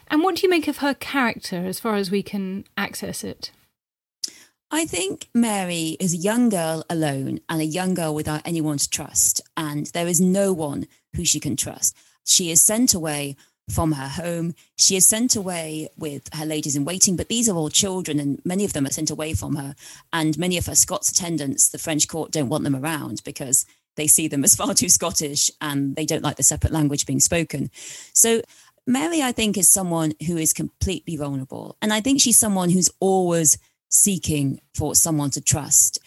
And 0.09 0.23
what 0.23 0.37
do 0.37 0.43
you 0.43 0.50
make 0.50 0.69
of 0.69 0.79
her 0.79 0.95
character 0.95 1.65
as 1.65 1.81
far 1.81 1.95
as 1.95 2.11
we 2.11 2.23
can 2.23 2.65
access 2.77 3.25
it? 3.25 3.53
I 4.71 4.85
think 4.85 5.29
Mary 5.35 5.97
is 5.99 6.15
a 6.15 6.19
young 6.19 6.49
girl 6.49 6.85
alone 6.89 7.41
and 7.49 7.61
a 7.61 7.65
young 7.65 7.95
girl 7.95 8.15
without 8.15 8.43
anyone 8.45 8.79
to 8.79 8.91
trust. 8.91 9.41
And 9.57 9.87
there 9.87 10.07
is 10.07 10.21
no 10.21 10.53
one 10.53 10.87
who 11.17 11.25
she 11.25 11.41
can 11.41 11.57
trust. 11.57 11.97
She 12.25 12.50
is 12.50 12.62
sent 12.62 12.95
away 12.95 13.37
from 13.71 13.93
her 13.93 14.09
home. 14.09 14.55
She 14.77 14.97
is 14.97 15.07
sent 15.09 15.37
away 15.37 15.89
with 15.97 16.29
her 16.35 16.45
ladies 16.45 16.77
in 16.77 16.85
waiting, 16.85 17.17
but 17.17 17.29
these 17.29 17.49
are 17.49 17.57
all 17.57 17.71
children, 17.71 18.21
and 18.21 18.41
many 18.45 18.65
of 18.65 18.73
them 18.73 18.87
are 18.87 18.93
sent 18.93 19.11
away 19.11 19.33
from 19.35 19.57
her. 19.57 19.75
And 20.12 20.39
many 20.39 20.59
of 20.59 20.67
her 20.67 20.75
Scots 20.75 21.11
attendants, 21.11 21.69
the 21.69 21.79
French 21.79 22.09
court, 22.09 22.31
don't 22.31 22.49
want 22.49 22.65
them 22.65 22.77
around 22.77 23.23
because 23.25 23.65
they 23.97 24.07
see 24.07 24.29
them 24.29 24.45
as 24.45 24.55
far 24.61 24.75
too 24.75 24.89
Scottish 24.89 25.50
and 25.61 25.97
they 25.97 26.07
don't 26.07 26.23
like 26.23 26.37
the 26.37 26.43
separate 26.43 26.73
language 26.73 27.07
being 27.07 27.21
spoken. 27.21 27.71
So, 28.12 28.43
Mary, 28.87 29.23
I 29.23 29.33
think, 29.33 29.57
is 29.57 29.69
someone 29.69 30.15
who 30.27 30.37
is 30.37 30.53
completely 30.53 31.17
vulnerable. 31.17 31.77
And 31.81 31.93
I 31.93 32.00
think 32.00 32.21
she's 32.21 32.39
someone 32.39 32.71
who's 32.71 32.91
always 32.99 33.59
seeking 33.89 34.61
for 34.75 34.95
someone 34.95 35.31
to 35.31 35.41
trust. 35.41 35.99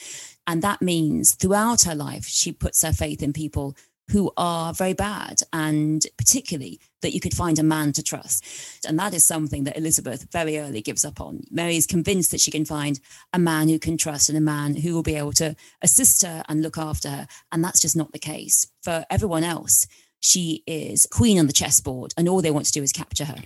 And 0.47 0.61
that 0.61 0.81
means 0.81 1.35
throughout 1.35 1.83
her 1.83 1.95
life, 1.95 2.25
she 2.25 2.51
puts 2.51 2.81
her 2.83 2.91
faith 2.91 3.21
in 3.23 3.31
people 3.31 3.75
who 4.11 4.31
are 4.37 4.73
very 4.73 4.93
bad, 4.93 5.41
and 5.51 6.05
particularly 6.17 6.79
that 7.01 7.13
you 7.13 7.19
could 7.19 7.33
find 7.33 7.57
a 7.59 7.63
man 7.63 7.91
to 7.93 8.03
trust. 8.03 8.85
And 8.87 8.97
that 8.99 9.13
is 9.13 9.25
something 9.25 9.63
that 9.63 9.77
Elizabeth 9.77 10.27
very 10.31 10.57
early 10.57 10.81
gives 10.81 11.05
up 11.05 11.21
on. 11.21 11.43
Mary 11.49 11.77
is 11.77 11.87
convinced 11.87 12.31
that 12.31 12.41
she 12.41 12.51
can 12.51 12.65
find 12.65 12.99
a 13.31 13.39
man 13.39 13.69
who 13.69 13.79
can 13.79 13.97
trust 13.97 14.29
and 14.29 14.37
a 14.37 14.41
man 14.41 14.75
who 14.75 14.93
will 14.93 15.03
be 15.03 15.15
able 15.15 15.33
to 15.33 15.55
assist 15.81 16.23
her 16.23 16.43
and 16.47 16.61
look 16.61 16.77
after 16.77 17.09
her. 17.09 17.27
And 17.51 17.63
that's 17.63 17.81
just 17.81 17.95
not 17.95 18.11
the 18.11 18.19
case. 18.19 18.67
For 18.81 19.05
everyone 19.09 19.43
else, 19.43 19.87
she 20.19 20.63
is 20.65 21.05
queen 21.11 21.37
on 21.37 21.47
the 21.47 21.53
chessboard, 21.53 22.13
and 22.15 22.29
all 22.29 22.41
they 22.41 22.51
want 22.51 22.65
to 22.67 22.71
do 22.71 22.83
is 22.83 22.93
capture 22.93 23.25
her. 23.25 23.37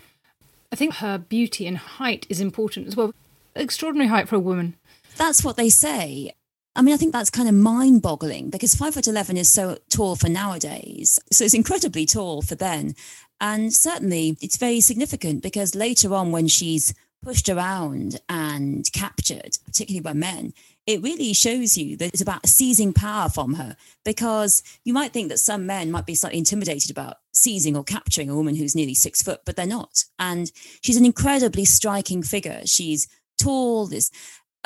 I 0.72 0.76
think 0.76 0.96
her 0.96 1.18
beauty 1.18 1.66
and 1.66 1.78
height 1.78 2.26
is 2.30 2.40
important 2.40 2.88
as 2.88 2.96
well. 2.96 3.14
Extraordinary 3.56 4.10
height 4.10 4.28
for 4.28 4.36
a 4.36 4.40
woman. 4.40 4.76
That's 5.16 5.44
what 5.44 5.58
they 5.58 5.70
say. 5.70 6.34
I 6.78 6.84
mean, 6.84 6.94
I 6.94 6.98
think 6.98 7.12
that's 7.12 7.32
kind 7.32 7.50
of 7.50 7.56
mind 7.56 8.04
boggling 8.04 8.52
because 8.52 8.76
five 8.76 8.94
foot 8.94 9.08
11 9.08 9.36
is 9.36 9.52
so 9.52 9.80
tall 9.90 10.16
for 10.16 10.30
nowadays. 10.30 11.18
So 11.32 11.44
it's 11.44 11.56
incredibly 11.56 12.06
tall 12.06 12.44
for 12.44 12.54
then. 12.54 12.94
And 13.42 13.74
certainly 13.74 14.38
it's 14.42 14.58
very 14.58 14.80
significant 14.80 15.42
because 15.42 15.74
later 15.74 16.14
on, 16.14 16.32
when 16.32 16.48
she's 16.48 16.94
pushed 17.24 17.50
around 17.50 18.20
and 18.30 18.88
captured, 18.94 19.58
particularly 19.66 20.02
by 20.02 20.14
men, 20.14 20.54
it 20.86 21.02
really 21.02 21.34
shows 21.34 21.80
you 21.80 21.98
that 21.98 22.10
it's 22.14 22.22
about 22.22 22.46
seizing 22.46 22.94
power 22.94 23.28
from 23.28 23.56
her 23.56 23.76
because 24.06 24.62
you 24.86 24.94
might 24.94 25.14
think 25.14 25.30
that 25.30 25.40
some 25.40 25.66
men 25.66 25.90
might 25.90 26.06
be 26.06 26.14
slightly 26.14 26.38
intimidated 26.38 26.92
about 26.92 27.16
seizing 27.34 27.76
or 27.76 27.84
capturing 27.84 28.30
a 28.30 28.36
woman 28.36 28.56
who's 28.56 28.76
nearly 28.76 28.94
six 28.94 29.24
foot, 29.24 29.42
but 29.48 29.56
they're 29.56 29.66
not. 29.66 30.06
And 30.20 30.52
she's 30.82 30.96
an 30.96 31.06
incredibly 31.06 31.66
striking 31.66 32.22
figure. 32.22 32.62
She's 32.66 33.08
tall, 33.42 33.88
this 33.88 34.12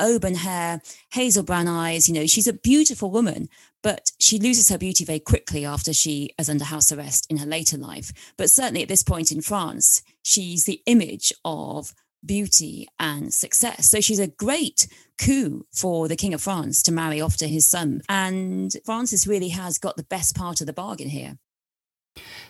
auburn 0.02 0.36
hair, 0.36 0.82
hazel 1.14 1.44
brown 1.44 1.68
eyes. 1.68 2.10
You 2.10 2.16
know, 2.16 2.28
she's 2.28 2.48
a 2.48 2.54
beautiful 2.54 3.12
woman, 3.12 3.50
but 3.82 4.12
she 4.20 4.40
loses 4.40 4.70
her 4.70 4.78
beauty 4.78 5.06
very 5.06 5.20
quickly 5.20 5.66
after 5.66 5.94
she 5.94 6.34
is 6.38 6.50
under 6.50 6.66
house 6.66 6.92
arrest 6.92 7.28
in 7.30 7.38
her 7.38 7.46
later 7.46 7.78
life. 7.78 8.12
But 8.38 8.50
certainly 8.50 8.82
at 8.82 8.88
this 8.88 9.04
point 9.04 9.32
in 9.32 9.42
France, 9.42 10.02
she's 10.24 10.66
the 10.66 10.82
image 10.86 11.32
of 11.46 11.94
beauty 12.26 12.88
and 13.00 13.34
success. 13.34 13.88
So 13.90 14.02
she's 14.02 14.20
a 14.20 14.28
great 14.28 14.88
coup 15.18 15.66
for 15.72 16.08
the 16.08 16.16
King 16.16 16.34
of 16.34 16.42
France 16.42 16.84
to 16.84 16.92
marry 16.92 17.22
off 17.22 17.38
to 17.38 17.48
his 17.48 17.68
son. 17.68 18.02
And 18.10 18.76
Francis 18.86 19.28
really 19.28 19.50
has 19.50 19.78
got 19.78 19.98
the 19.98 20.04
best 20.04 20.36
part 20.36 20.62
of 20.62 20.68
the 20.68 20.74
bargain 20.74 21.10
here. 21.10 21.38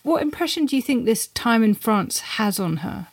What 0.04 0.22
impression 0.22 0.66
do 0.66 0.76
you 0.76 0.82
think 0.82 1.06
this 1.06 1.28
time 1.28 1.64
in 1.64 1.76
France 1.76 2.20
has 2.20 2.60
on 2.60 2.78
her? 2.78 3.08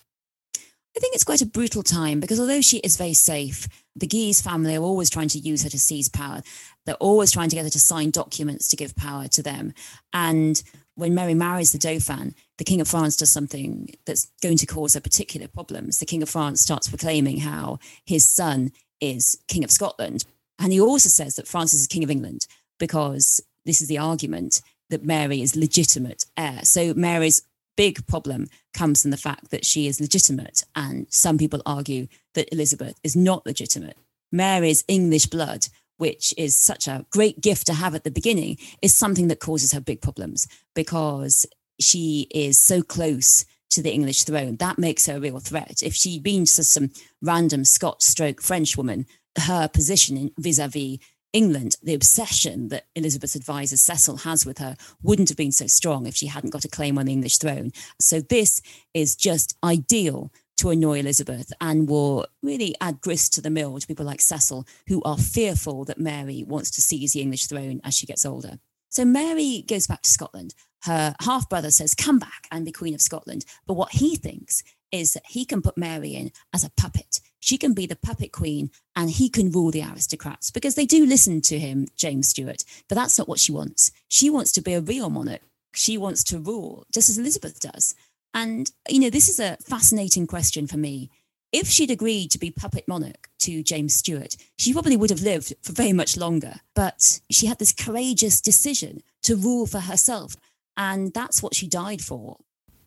I 0.98 1.00
think 1.00 1.14
it's 1.14 1.22
quite 1.22 1.42
a 1.42 1.46
brutal 1.46 1.84
time 1.84 2.18
because 2.18 2.40
although 2.40 2.60
she 2.60 2.78
is 2.78 2.96
very 2.96 3.14
safe, 3.14 3.68
the 3.94 4.08
Guise 4.08 4.42
family 4.42 4.74
are 4.74 4.82
always 4.82 5.08
trying 5.08 5.28
to 5.28 5.38
use 5.38 5.62
her 5.62 5.68
to 5.68 5.78
seize 5.78 6.08
power. 6.08 6.42
They're 6.86 6.96
always 6.96 7.30
trying 7.30 7.50
to 7.50 7.54
get 7.54 7.62
her 7.62 7.70
to 7.70 7.78
sign 7.78 8.10
documents 8.10 8.66
to 8.68 8.76
give 8.76 8.96
power 8.96 9.28
to 9.28 9.40
them. 9.40 9.74
And 10.12 10.60
when 10.96 11.14
Mary 11.14 11.34
marries 11.34 11.70
the 11.70 11.78
Dauphin, 11.78 12.34
the 12.56 12.64
King 12.64 12.80
of 12.80 12.88
France 12.88 13.16
does 13.16 13.30
something 13.30 13.94
that's 14.06 14.26
going 14.42 14.56
to 14.56 14.66
cause 14.66 14.94
her 14.94 15.00
particular 15.00 15.46
problems. 15.46 15.98
The 15.98 16.04
King 16.04 16.20
of 16.20 16.28
France 16.28 16.62
starts 16.62 16.88
proclaiming 16.88 17.38
how 17.38 17.78
his 18.04 18.26
son 18.26 18.72
is 19.00 19.38
King 19.46 19.62
of 19.62 19.70
Scotland. 19.70 20.24
And 20.58 20.72
he 20.72 20.80
also 20.80 21.08
says 21.08 21.36
that 21.36 21.46
Francis 21.46 21.82
is 21.82 21.86
King 21.86 22.02
of 22.02 22.10
England 22.10 22.48
because 22.80 23.40
this 23.64 23.80
is 23.80 23.86
the 23.86 23.98
argument 23.98 24.62
that 24.90 25.04
Mary 25.04 25.42
is 25.42 25.54
legitimate 25.54 26.24
heir. 26.36 26.64
So 26.64 26.92
Mary's 26.94 27.42
big 27.78 28.04
problem 28.08 28.48
comes 28.74 29.02
from 29.02 29.12
the 29.12 29.16
fact 29.16 29.52
that 29.52 29.64
she 29.64 29.86
is 29.86 30.00
legitimate. 30.00 30.64
And 30.74 31.06
some 31.10 31.38
people 31.38 31.62
argue 31.64 32.08
that 32.34 32.52
Elizabeth 32.52 32.98
is 33.04 33.14
not 33.14 33.46
legitimate. 33.46 33.96
Mary's 34.32 34.82
English 34.88 35.26
blood, 35.26 35.68
which 35.96 36.34
is 36.36 36.56
such 36.56 36.88
a 36.88 37.06
great 37.10 37.40
gift 37.40 37.68
to 37.68 37.74
have 37.74 37.94
at 37.94 38.02
the 38.02 38.10
beginning, 38.10 38.58
is 38.82 38.96
something 38.96 39.28
that 39.28 39.38
causes 39.38 39.70
her 39.72 39.80
big 39.80 40.02
problems 40.02 40.48
because 40.74 41.46
she 41.78 42.26
is 42.32 42.58
so 42.58 42.82
close 42.82 43.44
to 43.70 43.80
the 43.80 43.92
English 43.92 44.24
throne. 44.24 44.56
That 44.56 44.80
makes 44.80 45.06
her 45.06 45.18
a 45.18 45.20
real 45.20 45.38
threat. 45.38 45.80
If 45.80 45.94
she'd 45.94 46.24
been 46.24 46.46
just 46.46 46.72
some 46.72 46.90
random 47.22 47.64
Scotch 47.64 48.02
stroke 48.02 48.42
French 48.42 48.76
woman, 48.76 49.06
her 49.36 49.68
position 49.68 50.32
vis 50.36 50.58
a 50.58 50.66
vis 50.66 50.98
England, 51.32 51.76
the 51.82 51.94
obsession 51.94 52.68
that 52.68 52.86
Elizabeth's 52.94 53.34
advisor 53.34 53.76
Cecil 53.76 54.18
has 54.18 54.46
with 54.46 54.58
her 54.58 54.76
wouldn't 55.02 55.28
have 55.28 55.36
been 55.36 55.52
so 55.52 55.66
strong 55.66 56.06
if 56.06 56.16
she 56.16 56.26
hadn't 56.26 56.50
got 56.50 56.64
a 56.64 56.68
claim 56.68 56.98
on 56.98 57.06
the 57.06 57.12
English 57.12 57.38
throne. 57.38 57.70
So 58.00 58.20
this 58.20 58.62
is 58.94 59.14
just 59.14 59.56
ideal 59.62 60.32
to 60.58 60.70
annoy 60.70 60.98
Elizabeth 60.98 61.52
and 61.60 61.88
will 61.88 62.26
really 62.42 62.74
add 62.80 63.00
grist 63.00 63.32
to 63.34 63.40
the 63.40 63.50
mill 63.50 63.78
to 63.78 63.86
people 63.86 64.06
like 64.06 64.20
Cecil, 64.20 64.66
who 64.88 65.02
are 65.02 65.18
fearful 65.18 65.84
that 65.84 66.00
Mary 66.00 66.44
wants 66.46 66.70
to 66.72 66.80
seize 66.80 67.12
the 67.12 67.20
English 67.20 67.46
throne 67.46 67.80
as 67.84 67.94
she 67.94 68.06
gets 68.06 68.24
older. 68.24 68.58
So 68.88 69.04
Mary 69.04 69.64
goes 69.66 69.86
back 69.86 70.02
to 70.02 70.10
Scotland. 70.10 70.54
Her 70.82 71.14
half 71.20 71.48
brother 71.48 71.70
says, 71.70 71.94
Come 71.94 72.18
back 72.18 72.48
and 72.50 72.64
be 72.64 72.72
Queen 72.72 72.94
of 72.94 73.02
Scotland. 73.02 73.44
But 73.66 73.74
what 73.74 73.92
he 73.92 74.16
thinks 74.16 74.62
is 74.92 75.12
that 75.12 75.24
he 75.28 75.44
can 75.44 75.62
put 75.62 75.76
Mary 75.76 76.14
in 76.14 76.32
as 76.52 76.64
a 76.64 76.70
puppet. 76.70 77.20
She 77.40 77.58
can 77.58 77.74
be 77.74 77.86
the 77.86 77.96
puppet 77.96 78.32
queen 78.32 78.70
and 78.96 79.10
he 79.10 79.28
can 79.28 79.50
rule 79.50 79.70
the 79.70 79.82
aristocrats 79.82 80.50
because 80.50 80.74
they 80.74 80.86
do 80.86 81.06
listen 81.06 81.40
to 81.42 81.58
him, 81.58 81.86
James 81.96 82.28
Stuart. 82.28 82.64
But 82.88 82.96
that's 82.96 83.18
not 83.18 83.28
what 83.28 83.40
she 83.40 83.52
wants. 83.52 83.90
She 84.08 84.30
wants 84.30 84.52
to 84.52 84.60
be 84.60 84.74
a 84.74 84.80
real 84.80 85.10
monarch. 85.10 85.42
She 85.74 85.96
wants 85.96 86.24
to 86.24 86.38
rule, 86.38 86.86
just 86.92 87.08
as 87.08 87.18
Elizabeth 87.18 87.60
does. 87.60 87.94
And, 88.34 88.70
you 88.88 89.00
know, 89.00 89.10
this 89.10 89.28
is 89.28 89.38
a 89.38 89.56
fascinating 89.66 90.26
question 90.26 90.66
for 90.66 90.76
me. 90.76 91.10
If 91.52 91.68
she'd 91.68 91.90
agreed 91.90 92.30
to 92.32 92.38
be 92.38 92.50
puppet 92.50 92.86
monarch 92.86 93.28
to 93.40 93.62
James 93.62 93.94
Stuart, 93.94 94.36
she 94.58 94.72
probably 94.72 94.96
would 94.96 95.10
have 95.10 95.22
lived 95.22 95.54
for 95.62 95.72
very 95.72 95.94
much 95.94 96.16
longer. 96.16 96.56
But 96.74 97.20
she 97.30 97.46
had 97.46 97.58
this 97.58 97.72
courageous 97.72 98.40
decision 98.40 99.02
to 99.22 99.36
rule 99.36 99.66
for 99.66 99.80
herself. 99.80 100.36
And 100.76 101.12
that's 101.14 101.42
what 101.42 101.54
she 101.54 101.66
died 101.66 102.02
for. 102.02 102.38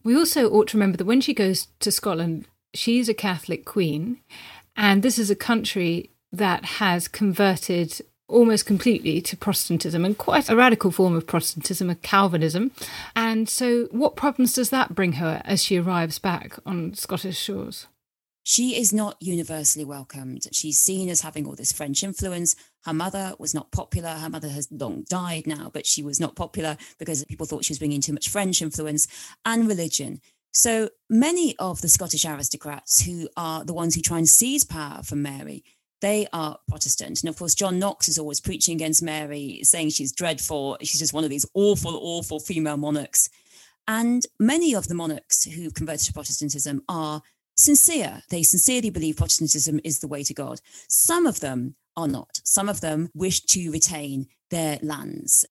We 0.03 0.15
also 0.15 0.50
ought 0.50 0.67
to 0.70 0.77
remember 0.77 0.98
that 0.98 1.05
when 1.05 1.22
she 1.22 1.34
goes 1.34 1.67
to 1.79 1.91
Scotland, 1.91 2.48
she's 2.74 3.10
a 3.10 3.13
Catholic 3.13 3.65
queen, 3.65 4.20
and 4.75 5.03
this 5.03 5.20
is 5.20 5.29
a 5.29 5.36
country 5.36 6.10
that 6.31 6.65
has 6.65 7.08
converted 7.08 8.01
almost 8.27 8.65
completely 8.65 9.22
to 9.22 9.38
Protestantism 9.38 10.05
and 10.05 10.17
quite 10.17 10.50
a 10.50 10.55
radical 10.55 10.89
form 10.89 11.15
of 11.15 11.27
Protestantism, 11.27 11.89
a 11.89 11.96
Calvinism. 11.96 12.72
And 13.15 13.50
so, 13.50 13.88
what 13.91 14.15
problems 14.15 14.53
does 14.53 14.70
that 14.70 14.96
bring 14.96 15.13
her 15.13 15.41
as 15.46 15.62
she 15.62 15.77
arrives 15.77 16.17
back 16.17 16.58
on 16.65 16.93
Scottish 16.93 17.38
shores? 17.38 17.88
She 18.43 18.79
is 18.79 18.91
not 18.91 19.17
universally 19.19 19.86
welcomed. 19.86 20.48
She's 20.51 20.79
seen 20.79 21.10
as 21.10 21.21
having 21.21 21.45
all 21.45 21.55
this 21.55 21.71
French 21.71 22.03
influence. 22.03 22.55
Her 22.86 22.93
mother 22.93 23.36
was 23.38 23.53
not 23.53 23.71
popular. 23.71 24.10
Her 24.10 24.29
mother 24.29 24.50
has 24.50 24.67
long 24.71 25.03
died 25.10 25.45
now, 25.45 25.69
but 25.71 25.86
she 25.86 26.01
was 26.01 26.19
not 26.19 26.36
popular 26.36 26.77
because 26.98 27.24
people 27.25 27.45
thought 27.45 27.65
she 27.65 27.71
was 27.71 27.79
bringing 27.79 28.01
too 28.01 28.13
much 28.13 28.29
French 28.29 28.62
influence 28.62 29.07
and 29.45 29.67
religion. 29.67 30.21
So 30.53 30.89
many 31.10 31.55
of 31.60 31.81
the 31.81 31.88
Scottish 31.88 32.25
aristocrats 32.25 33.01
who 33.01 33.29
are 33.38 33.63
the 33.63 33.74
ones 33.74 33.95
who 33.95 34.01
try 34.01 34.17
and 34.17 34.27
seize 34.27 34.63
power 34.63 35.01
from 35.03 35.21
Mary, 35.21 35.63
they 36.01 36.27
are 36.33 36.57
Protestant. 36.67 37.21
And 37.21 37.29
of 37.29 37.38
course, 37.38 37.55
John 37.55 37.79
Knox 37.79 38.10
is 38.10 38.17
always 38.17 38.41
preaching 38.41 38.75
against 38.75 39.03
Mary, 39.03 39.60
saying 39.63 39.91
she's 39.91 40.12
dreadful. 40.12 40.77
She's 40.81 41.00
just 41.00 41.13
one 41.13 41.24
of 41.24 41.29
these 41.29 41.45
awful, 41.53 41.98
awful 42.01 42.39
female 42.39 42.77
monarchs. 42.77 43.29
And 43.88 44.24
many 44.39 44.74
of 44.74 44.88
the 44.88 44.95
monarchs 44.95 45.45
who 45.45 45.71
converted 45.71 46.07
to 46.07 46.13
Protestantism 46.13 46.81
are 46.89 47.21
sincere. 47.55 48.22
They 48.29 48.43
sincerely 48.43 48.89
believe 48.89 49.17
Protestantism 49.17 49.79
is 49.84 50.00
the 50.00 50.08
way 50.08 50.24
to 50.24 50.34
God. 50.34 50.60
Some 50.88 51.25
of 51.25 51.39
them 51.39 51.75
are 51.96 52.08
not. 52.08 52.39
Some 52.43 52.70
of 52.70 52.81
them 52.81 53.10
wish 53.13 53.41
to 53.41 53.72
retain 53.72 54.27
their 54.50 54.79
lands. 54.81 55.46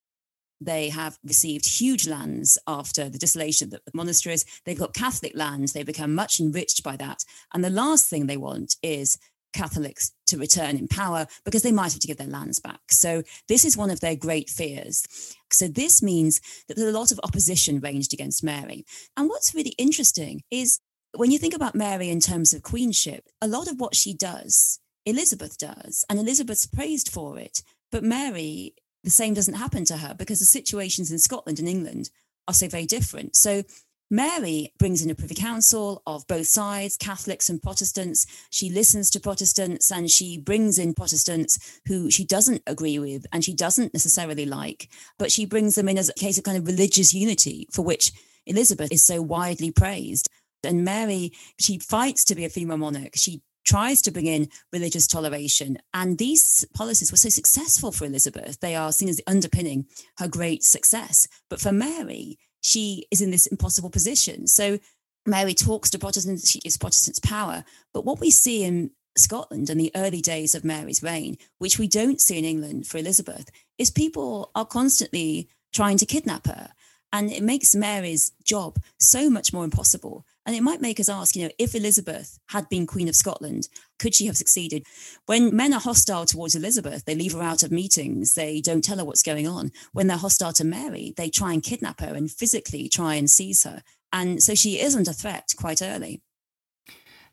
They 0.60 0.90
have 0.90 1.18
received 1.24 1.66
huge 1.66 2.06
lands 2.06 2.58
after 2.66 3.08
the 3.08 3.18
dissolution 3.18 3.66
of 3.66 3.70
the 3.70 3.80
monasteries. 3.94 4.44
They've 4.66 4.78
got 4.78 4.92
Catholic 4.92 5.32
lands. 5.34 5.72
They 5.72 5.82
become 5.82 6.14
much 6.14 6.38
enriched 6.38 6.82
by 6.82 6.96
that. 6.96 7.24
And 7.54 7.64
the 7.64 7.70
last 7.70 8.10
thing 8.10 8.26
they 8.26 8.36
want 8.36 8.76
is 8.82 9.18
Catholics 9.52 10.12
to 10.26 10.38
return 10.38 10.76
in 10.76 10.86
power 10.86 11.26
because 11.44 11.62
they 11.62 11.72
might 11.72 11.92
have 11.92 12.00
to 12.00 12.06
give 12.06 12.18
their 12.18 12.26
lands 12.26 12.60
back. 12.60 12.80
So, 12.90 13.22
this 13.48 13.64
is 13.64 13.76
one 13.76 13.90
of 13.90 14.00
their 14.00 14.14
great 14.14 14.48
fears. 14.48 15.04
So, 15.50 15.66
this 15.66 16.02
means 16.02 16.40
that 16.68 16.76
there's 16.76 16.94
a 16.94 16.98
lot 16.98 17.10
of 17.10 17.20
opposition 17.24 17.80
ranged 17.80 18.12
against 18.12 18.44
Mary. 18.44 18.84
And 19.16 19.28
what's 19.28 19.54
really 19.54 19.74
interesting 19.78 20.42
is 20.50 20.78
when 21.16 21.30
you 21.30 21.38
think 21.38 21.54
about 21.54 21.74
Mary 21.74 22.08
in 22.08 22.20
terms 22.20 22.52
of 22.52 22.62
queenship, 22.62 23.28
a 23.40 23.48
lot 23.48 23.68
of 23.68 23.80
what 23.80 23.94
she 23.94 24.14
does, 24.14 24.78
Elizabeth 25.04 25.58
does, 25.58 26.04
and 26.08 26.18
Elizabeth's 26.18 26.66
praised 26.66 27.08
for 27.08 27.38
it. 27.38 27.62
But 27.90 28.04
Mary 28.04 28.74
the 29.02 29.10
same 29.10 29.34
doesn't 29.34 29.54
happen 29.54 29.84
to 29.86 29.96
her 29.96 30.14
because 30.14 30.40
the 30.40 30.44
situations 30.44 31.10
in 31.10 31.18
Scotland 31.18 31.58
and 31.58 31.68
England 31.68 32.10
are 32.46 32.54
so 32.54 32.68
very 32.68 32.86
different. 32.86 33.36
So 33.36 33.62
Mary 34.10 34.72
brings 34.78 35.02
in 35.02 35.10
a 35.10 35.14
privy 35.14 35.36
council 35.36 36.02
of 36.06 36.26
both 36.26 36.48
sides, 36.48 36.96
Catholics 36.96 37.48
and 37.48 37.62
Protestants. 37.62 38.26
She 38.50 38.68
listens 38.68 39.08
to 39.10 39.20
Protestants 39.20 39.90
and 39.92 40.10
she 40.10 40.36
brings 40.36 40.78
in 40.78 40.94
Protestants 40.94 41.80
who 41.86 42.10
she 42.10 42.24
doesn't 42.24 42.62
agree 42.66 42.98
with 42.98 43.24
and 43.32 43.44
she 43.44 43.54
doesn't 43.54 43.94
necessarily 43.94 44.46
like, 44.46 44.88
but 45.18 45.30
she 45.30 45.46
brings 45.46 45.76
them 45.76 45.88
in 45.88 45.96
as 45.96 46.08
a 46.08 46.14
case 46.14 46.38
of 46.38 46.44
kind 46.44 46.58
of 46.58 46.66
religious 46.66 47.14
unity 47.14 47.68
for 47.70 47.82
which 47.82 48.12
Elizabeth 48.46 48.90
is 48.90 49.04
so 49.04 49.22
widely 49.22 49.70
praised. 49.70 50.28
And 50.64 50.84
Mary, 50.84 51.32
she 51.58 51.78
fights 51.78 52.24
to 52.24 52.34
be 52.34 52.44
a 52.44 52.50
female 52.50 52.76
monarch. 52.76 53.12
She 53.14 53.42
tries 53.64 54.02
to 54.02 54.10
bring 54.10 54.26
in 54.26 54.48
religious 54.72 55.06
toleration. 55.06 55.78
And 55.94 56.18
these 56.18 56.64
policies 56.74 57.10
were 57.10 57.18
so 57.18 57.28
successful 57.28 57.92
for 57.92 58.04
Elizabeth. 58.04 58.60
They 58.60 58.74
are 58.74 58.92
seen 58.92 59.08
as 59.08 59.20
underpinning 59.26 59.86
her 60.18 60.28
great 60.28 60.62
success. 60.64 61.28
But 61.48 61.60
for 61.60 61.72
Mary, 61.72 62.38
she 62.60 63.06
is 63.10 63.20
in 63.20 63.30
this 63.30 63.46
impossible 63.46 63.90
position. 63.90 64.46
So 64.46 64.78
Mary 65.26 65.54
talks 65.54 65.90
to 65.90 65.98
Protestants, 65.98 66.50
she 66.50 66.60
gives 66.60 66.78
Protestants 66.78 67.20
power. 67.20 67.64
But 67.92 68.04
what 68.04 68.20
we 68.20 68.30
see 68.30 68.64
in 68.64 68.90
Scotland 69.16 69.68
in 69.70 69.78
the 69.78 69.92
early 69.94 70.20
days 70.20 70.54
of 70.54 70.64
Mary's 70.64 71.02
reign, 71.02 71.36
which 71.58 71.78
we 71.78 71.86
don't 71.86 72.20
see 72.20 72.38
in 72.38 72.44
England 72.44 72.86
for 72.86 72.98
Elizabeth, 72.98 73.50
is 73.78 73.90
people 73.90 74.50
are 74.54 74.64
constantly 74.64 75.48
trying 75.72 75.98
to 75.98 76.06
kidnap 76.06 76.46
her. 76.46 76.70
And 77.12 77.30
it 77.30 77.42
makes 77.42 77.74
Mary's 77.74 78.32
job 78.44 78.78
so 78.98 79.28
much 79.28 79.52
more 79.52 79.64
impossible. 79.64 80.24
And 80.46 80.56
it 80.56 80.62
might 80.62 80.80
make 80.80 80.98
us 80.98 81.08
ask, 81.08 81.36
you 81.36 81.44
know, 81.44 81.52
if 81.58 81.74
Elizabeth 81.74 82.38
had 82.48 82.68
been 82.68 82.86
Queen 82.86 83.08
of 83.08 83.16
Scotland, 83.16 83.68
could 83.98 84.14
she 84.14 84.26
have 84.26 84.36
succeeded? 84.36 84.84
When 85.26 85.54
men 85.54 85.74
are 85.74 85.80
hostile 85.80 86.24
towards 86.24 86.54
Elizabeth, 86.54 87.04
they 87.04 87.14
leave 87.14 87.34
her 87.34 87.42
out 87.42 87.62
of 87.62 87.70
meetings, 87.70 88.34
they 88.34 88.60
don't 88.60 88.82
tell 88.82 88.98
her 88.98 89.04
what's 89.04 89.22
going 89.22 89.46
on. 89.46 89.70
When 89.92 90.06
they're 90.06 90.16
hostile 90.16 90.52
to 90.54 90.64
Mary, 90.64 91.12
they 91.16 91.28
try 91.28 91.52
and 91.52 91.62
kidnap 91.62 92.00
her 92.00 92.14
and 92.14 92.30
physically 92.30 92.88
try 92.88 93.14
and 93.14 93.30
seize 93.30 93.64
her. 93.64 93.82
And 94.12 94.42
so 94.42 94.54
she 94.54 94.80
isn't 94.80 95.08
a 95.08 95.12
threat 95.12 95.52
quite 95.56 95.82
early. 95.82 96.22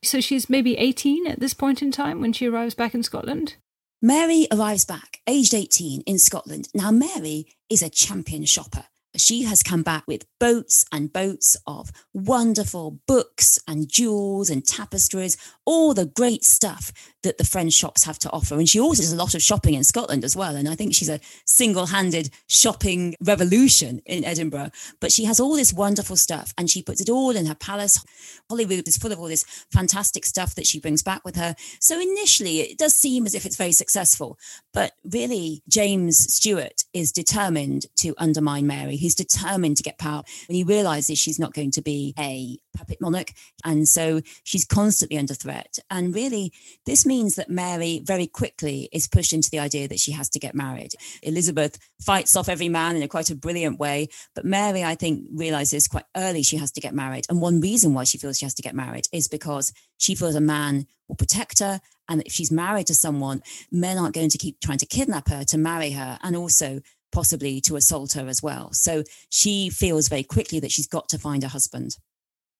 So 0.04 0.20
she's 0.20 0.50
maybe 0.50 0.78
18 0.78 1.28
at 1.28 1.40
this 1.40 1.54
point 1.54 1.82
in 1.82 1.92
time 1.92 2.22
when 2.22 2.34
she 2.34 2.46
arrives 2.46 2.76
back 2.76 2.94
in 2.94 3.04
Scotland? 3.04 3.56
Mary 4.02 4.48
arrives 4.52 4.86
back, 4.86 5.22
aged 5.26 5.56
18, 5.56 6.02
in 6.02 6.20
Scotland. 6.20 6.70
Now, 6.76 6.92
Mary 6.92 7.48
is 7.68 7.82
a 7.82 7.90
champion 7.90 8.46
shopper 8.46 8.86
she 9.16 9.44
has 9.44 9.64
come 9.64 9.84
back 9.84 10.04
with 10.08 10.26
boats 10.40 10.86
and 10.92 11.12
boats 11.12 11.56
of 11.66 11.92
wonderful 12.14 13.00
books 13.08 13.60
and 13.68 13.90
jewels 13.90 14.50
and 14.50 14.66
tapestries, 14.66 15.38
all 15.66 15.94
the 15.94 16.06
great 16.06 16.44
stuff 16.44 16.92
that 17.24 17.38
the 17.38 17.44
French 17.44 17.74
shops 17.74 18.04
have 18.04 18.20
to 18.20 18.30
offer. 18.32 18.56
And 18.56 18.70
she 18.70 18.80
also 18.80 19.02
does 19.02 19.14
a 19.14 19.18
lot 19.18 19.34
of 19.34 19.42
shopping 19.42 19.74
in 19.74 19.84
Scotland 19.84 20.24
as 20.24 20.36
well. 20.36 20.56
And 20.56 20.68
I 20.70 20.76
think 20.76 20.94
she's 20.94 21.10
a 21.10 21.20
single 21.46 21.88
handed 21.88 22.30
shopping 22.48 23.16
revolution 23.22 24.02
in 24.06 24.24
Edinburgh. 24.24 24.72
But 25.00 25.12
she 25.12 25.26
has 25.26 25.40
all 25.40 25.56
this 25.56 25.74
wonderful 25.74 26.16
stuff 26.16 26.54
and 26.58 26.70
she 26.70 26.84
puts 26.84 27.02
it 27.02 27.10
all 27.10 27.36
in 27.36 27.46
her 27.46 27.56
palace. 27.56 28.04
Holyrood 28.50 28.88
is 28.88 28.98
full 28.98 29.12
of 29.12 29.20
all 29.20 29.28
this 29.28 29.44
fantastic 29.72 30.26
stuff 30.26 30.56
that 30.56 30.68
she 30.68 30.80
brings 30.80 31.02
back 31.02 31.26
with 31.26 31.36
her. 31.36 31.56
So 31.80 32.00
initially, 32.00 32.60
it 32.60 32.78
does 32.78 32.94
seem 32.94 33.26
as 33.26 33.34
if 33.34 33.46
it's 33.46 33.58
very 33.58 33.72
successful. 33.72 34.38
But 34.74 34.94
really, 35.04 35.64
James 35.68 36.34
Stewart 36.34 36.84
is 36.94 37.12
determined 37.12 37.88
to 37.98 38.14
undermine 38.18 38.68
Mary. 38.68 38.96
He's 38.96 39.16
determined 39.16 39.78
to 39.78 39.84
get 39.84 39.98
power. 39.98 40.24
When 40.48 40.56
he 40.56 40.64
realizes 40.64 41.18
she's 41.18 41.40
not 41.40 41.54
going 41.54 41.72
to 41.72 41.82
be 41.82 42.14
a 42.20 42.58
puppet 42.78 43.02
monarch. 43.02 43.34
And 43.66 43.88
so 43.88 44.22
she's 44.44 44.66
constantly 44.66 45.18
under 45.18 45.34
threat. 45.34 45.80
And 45.90 46.14
really, 46.14 46.54
this 46.86 47.06
means 47.08 47.36
that 47.36 47.50
Mary 47.50 48.02
very 48.04 48.28
quickly 48.28 48.90
is 48.92 49.08
pushed 49.08 49.34
into 49.34 49.50
the 49.50 49.60
idea 49.60 49.88
that 49.88 50.00
she 50.00 50.12
has 50.12 50.30
to 50.30 50.40
get 50.40 50.54
married. 50.54 50.92
Elizabeth 51.24 51.80
fights 52.02 52.36
off 52.36 52.50
every 52.50 52.70
man 52.70 52.96
in 52.96 53.02
a 53.02 53.08
quite 53.08 53.30
a 53.30 53.36
brilliant 53.36 53.80
way. 53.80 54.10
But 54.36 54.46
Mary, 54.46 54.84
I 54.84 54.96
think, 54.96 55.26
realizes 55.34 55.88
quite 55.88 56.06
early 56.16 56.44
she 56.44 56.58
has 56.58 56.72
to 56.74 56.82
get 56.82 56.94
married. 56.94 57.26
And 57.30 57.42
one 57.42 57.62
reason 57.62 57.94
why 57.94 58.04
she 58.04 58.18
feels 58.18 58.38
she 58.38 58.46
has 58.46 58.54
to 58.56 58.62
get 58.62 58.76
married 58.76 59.06
is 59.12 59.28
because 59.28 59.74
she 59.98 60.14
feels 60.14 60.36
a 60.36 60.42
man 60.42 60.86
will 61.08 61.16
protect 61.16 61.60
her. 61.60 61.80
And 62.10 62.22
if 62.22 62.34
she's 62.34 62.52
married 62.52 62.88
to 62.88 62.96
someone, 62.96 63.42
men 63.72 63.98
aren't 63.98 64.16
going 64.16 64.30
to 64.30 64.38
keep 64.38 64.60
trying 64.60 64.78
to 64.80 64.86
kidnap 64.86 65.30
her 65.30 65.44
to 65.46 65.58
marry 65.58 65.92
her. 65.92 66.20
And 66.22 66.36
also, 66.36 66.82
possibly 67.12 67.62
to 67.62 67.76
assault 67.76 68.14
her 68.14 68.28
as 68.28 68.44
well. 68.44 68.70
So 68.74 69.04
she 69.30 69.70
feels 69.70 70.08
very 70.08 70.24
quickly 70.24 70.60
that 70.60 70.72
she's 70.72 70.88
got 70.88 71.10
to 71.10 71.18
find 71.18 71.44
a 71.44 71.48
husband. 71.48 71.96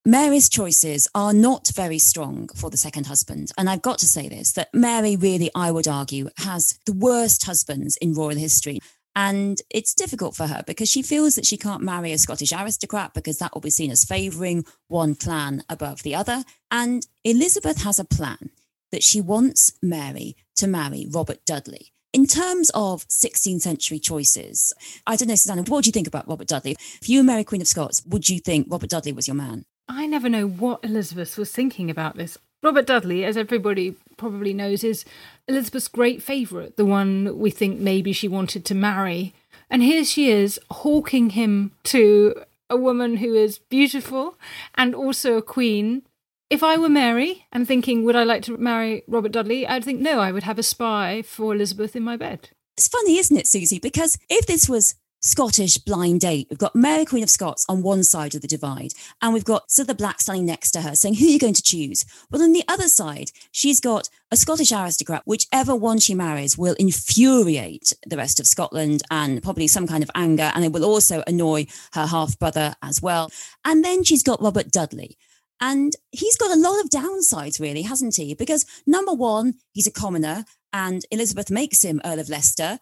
Mary's 0.04 0.48
choices 0.48 1.08
are 1.14 1.32
not 1.32 1.70
very 1.74 1.98
strong 1.98 2.48
for 2.54 2.70
the 2.70 2.76
second 2.76 3.06
husband. 3.06 3.50
And 3.58 3.68
I've 3.68 3.82
got 3.82 3.98
to 3.98 4.06
say 4.06 4.28
this 4.28 4.52
that 4.52 4.72
Mary 4.72 5.16
really, 5.16 5.50
I 5.54 5.70
would 5.70 5.88
argue, 5.88 6.30
has 6.38 6.78
the 6.86 6.92
worst 6.92 7.44
husbands 7.44 7.96
in 7.98 8.14
royal 8.14 8.36
history. 8.36 8.80
And 9.14 9.60
it's 9.68 9.94
difficult 9.94 10.36
for 10.36 10.46
her 10.46 10.62
because 10.66 10.88
she 10.88 11.02
feels 11.02 11.34
that 11.34 11.44
she 11.44 11.56
can't 11.56 11.82
marry 11.82 12.12
a 12.12 12.18
Scottish 12.18 12.52
aristocrat 12.52 13.14
because 13.14 13.38
that 13.38 13.52
will 13.52 13.60
be 13.60 13.70
seen 13.70 13.90
as 13.90 14.04
favouring 14.04 14.64
one 14.86 15.16
clan 15.16 15.64
above 15.68 16.04
the 16.04 16.14
other. 16.14 16.44
And 16.70 17.06
Elizabeth 17.24 17.82
has 17.82 17.98
a 17.98 18.04
plan 18.04 18.50
that 18.92 19.02
she 19.02 19.20
wants 19.20 19.72
Mary 19.82 20.36
to 20.56 20.68
marry 20.68 21.06
Robert 21.10 21.44
Dudley. 21.44 21.92
In 22.12 22.26
terms 22.26 22.70
of 22.74 23.06
16th 23.08 23.60
century 23.60 23.98
choices, 23.98 24.72
I 25.06 25.16
don't 25.16 25.28
know, 25.28 25.34
Suzannah, 25.34 25.64
what 25.64 25.84
do 25.84 25.88
you 25.88 25.92
think 25.92 26.06
about 26.06 26.28
Robert 26.28 26.48
Dudley? 26.48 26.76
If 27.02 27.08
you 27.08 27.18
were 27.18 27.24
Mary 27.24 27.44
Queen 27.44 27.60
of 27.60 27.68
Scots, 27.68 28.02
would 28.06 28.28
you 28.28 28.38
think 28.38 28.68
Robert 28.70 28.88
Dudley 28.88 29.12
was 29.12 29.28
your 29.28 29.34
man? 29.34 29.66
I 29.88 30.06
never 30.06 30.28
know 30.28 30.46
what 30.46 30.84
Elizabeth 30.84 31.38
was 31.38 31.50
thinking 31.50 31.90
about 31.90 32.16
this. 32.16 32.38
Robert 32.62 32.86
Dudley, 32.86 33.24
as 33.24 33.36
everybody 33.36 33.96
probably 34.16 34.52
knows, 34.52 34.82
is 34.82 35.04
Elizabeth's 35.46 35.88
great 35.88 36.22
favourite, 36.22 36.76
the 36.76 36.84
one 36.84 37.38
we 37.38 37.50
think 37.50 37.78
maybe 37.80 38.12
she 38.12 38.28
wanted 38.28 38.64
to 38.66 38.74
marry. 38.74 39.32
And 39.70 39.82
here 39.82 40.04
she 40.04 40.30
is 40.30 40.58
hawking 40.70 41.30
him 41.30 41.72
to 41.84 42.34
a 42.68 42.76
woman 42.76 43.18
who 43.18 43.34
is 43.34 43.58
beautiful 43.58 44.36
and 44.74 44.94
also 44.94 45.36
a 45.36 45.42
queen. 45.42 46.02
If 46.50 46.62
I 46.62 46.76
were 46.78 46.88
Mary 46.88 47.46
and 47.52 47.66
thinking, 47.66 48.04
would 48.04 48.16
I 48.16 48.24
like 48.24 48.42
to 48.44 48.56
marry 48.56 49.04
Robert 49.06 49.32
Dudley? 49.32 49.66
I'd 49.66 49.84
think, 49.84 50.00
no, 50.00 50.18
I 50.18 50.32
would 50.32 50.42
have 50.42 50.58
a 50.58 50.62
spy 50.62 51.22
for 51.22 51.54
Elizabeth 51.54 51.94
in 51.94 52.02
my 52.02 52.16
bed. 52.16 52.50
It's 52.76 52.88
funny, 52.88 53.18
isn't 53.18 53.36
it, 53.36 53.46
Susie? 53.46 53.78
Because 53.78 54.18
if 54.28 54.46
this 54.46 54.68
was 54.68 54.94
Scottish 55.20 55.78
blind 55.78 56.20
date. 56.20 56.46
We've 56.48 56.58
got 56.58 56.76
Mary 56.76 57.04
Queen 57.04 57.22
of 57.22 57.30
Scots 57.30 57.66
on 57.68 57.82
one 57.82 58.04
side 58.04 58.34
of 58.34 58.40
the 58.40 58.48
divide, 58.48 58.92
and 59.20 59.34
we've 59.34 59.44
got 59.44 59.68
Cilla 59.68 59.96
Black 59.96 60.20
standing 60.20 60.46
next 60.46 60.70
to 60.72 60.82
her 60.82 60.94
saying, 60.94 61.14
Who 61.16 61.26
are 61.26 61.30
you 61.30 61.38
going 61.38 61.54
to 61.54 61.62
choose? 61.62 62.04
Well, 62.30 62.42
on 62.42 62.52
the 62.52 62.64
other 62.68 62.88
side, 62.88 63.32
she's 63.50 63.80
got 63.80 64.08
a 64.30 64.36
Scottish 64.36 64.70
aristocrat. 64.70 65.22
Whichever 65.24 65.74
one 65.74 65.98
she 65.98 66.14
marries 66.14 66.56
will 66.56 66.74
infuriate 66.78 67.92
the 68.06 68.16
rest 68.16 68.38
of 68.38 68.46
Scotland 68.46 69.02
and 69.10 69.42
probably 69.42 69.66
some 69.66 69.86
kind 69.86 70.02
of 70.02 70.10
anger, 70.14 70.52
and 70.54 70.64
it 70.64 70.72
will 70.72 70.84
also 70.84 71.22
annoy 71.26 71.66
her 71.94 72.06
half 72.06 72.38
brother 72.38 72.74
as 72.82 73.02
well. 73.02 73.30
And 73.64 73.84
then 73.84 74.04
she's 74.04 74.22
got 74.22 74.42
Robert 74.42 74.70
Dudley. 74.70 75.18
And 75.60 75.94
he's 76.12 76.36
got 76.36 76.56
a 76.56 76.60
lot 76.60 76.80
of 76.84 76.90
downsides, 76.90 77.58
really, 77.60 77.82
hasn't 77.82 78.14
he? 78.14 78.34
Because 78.34 78.64
number 78.86 79.12
one, 79.12 79.54
he's 79.72 79.88
a 79.88 79.92
commoner, 79.92 80.44
and 80.72 81.04
Elizabeth 81.10 81.50
makes 81.50 81.82
him 81.82 82.00
Earl 82.04 82.20
of 82.20 82.28
Leicester. 82.28 82.78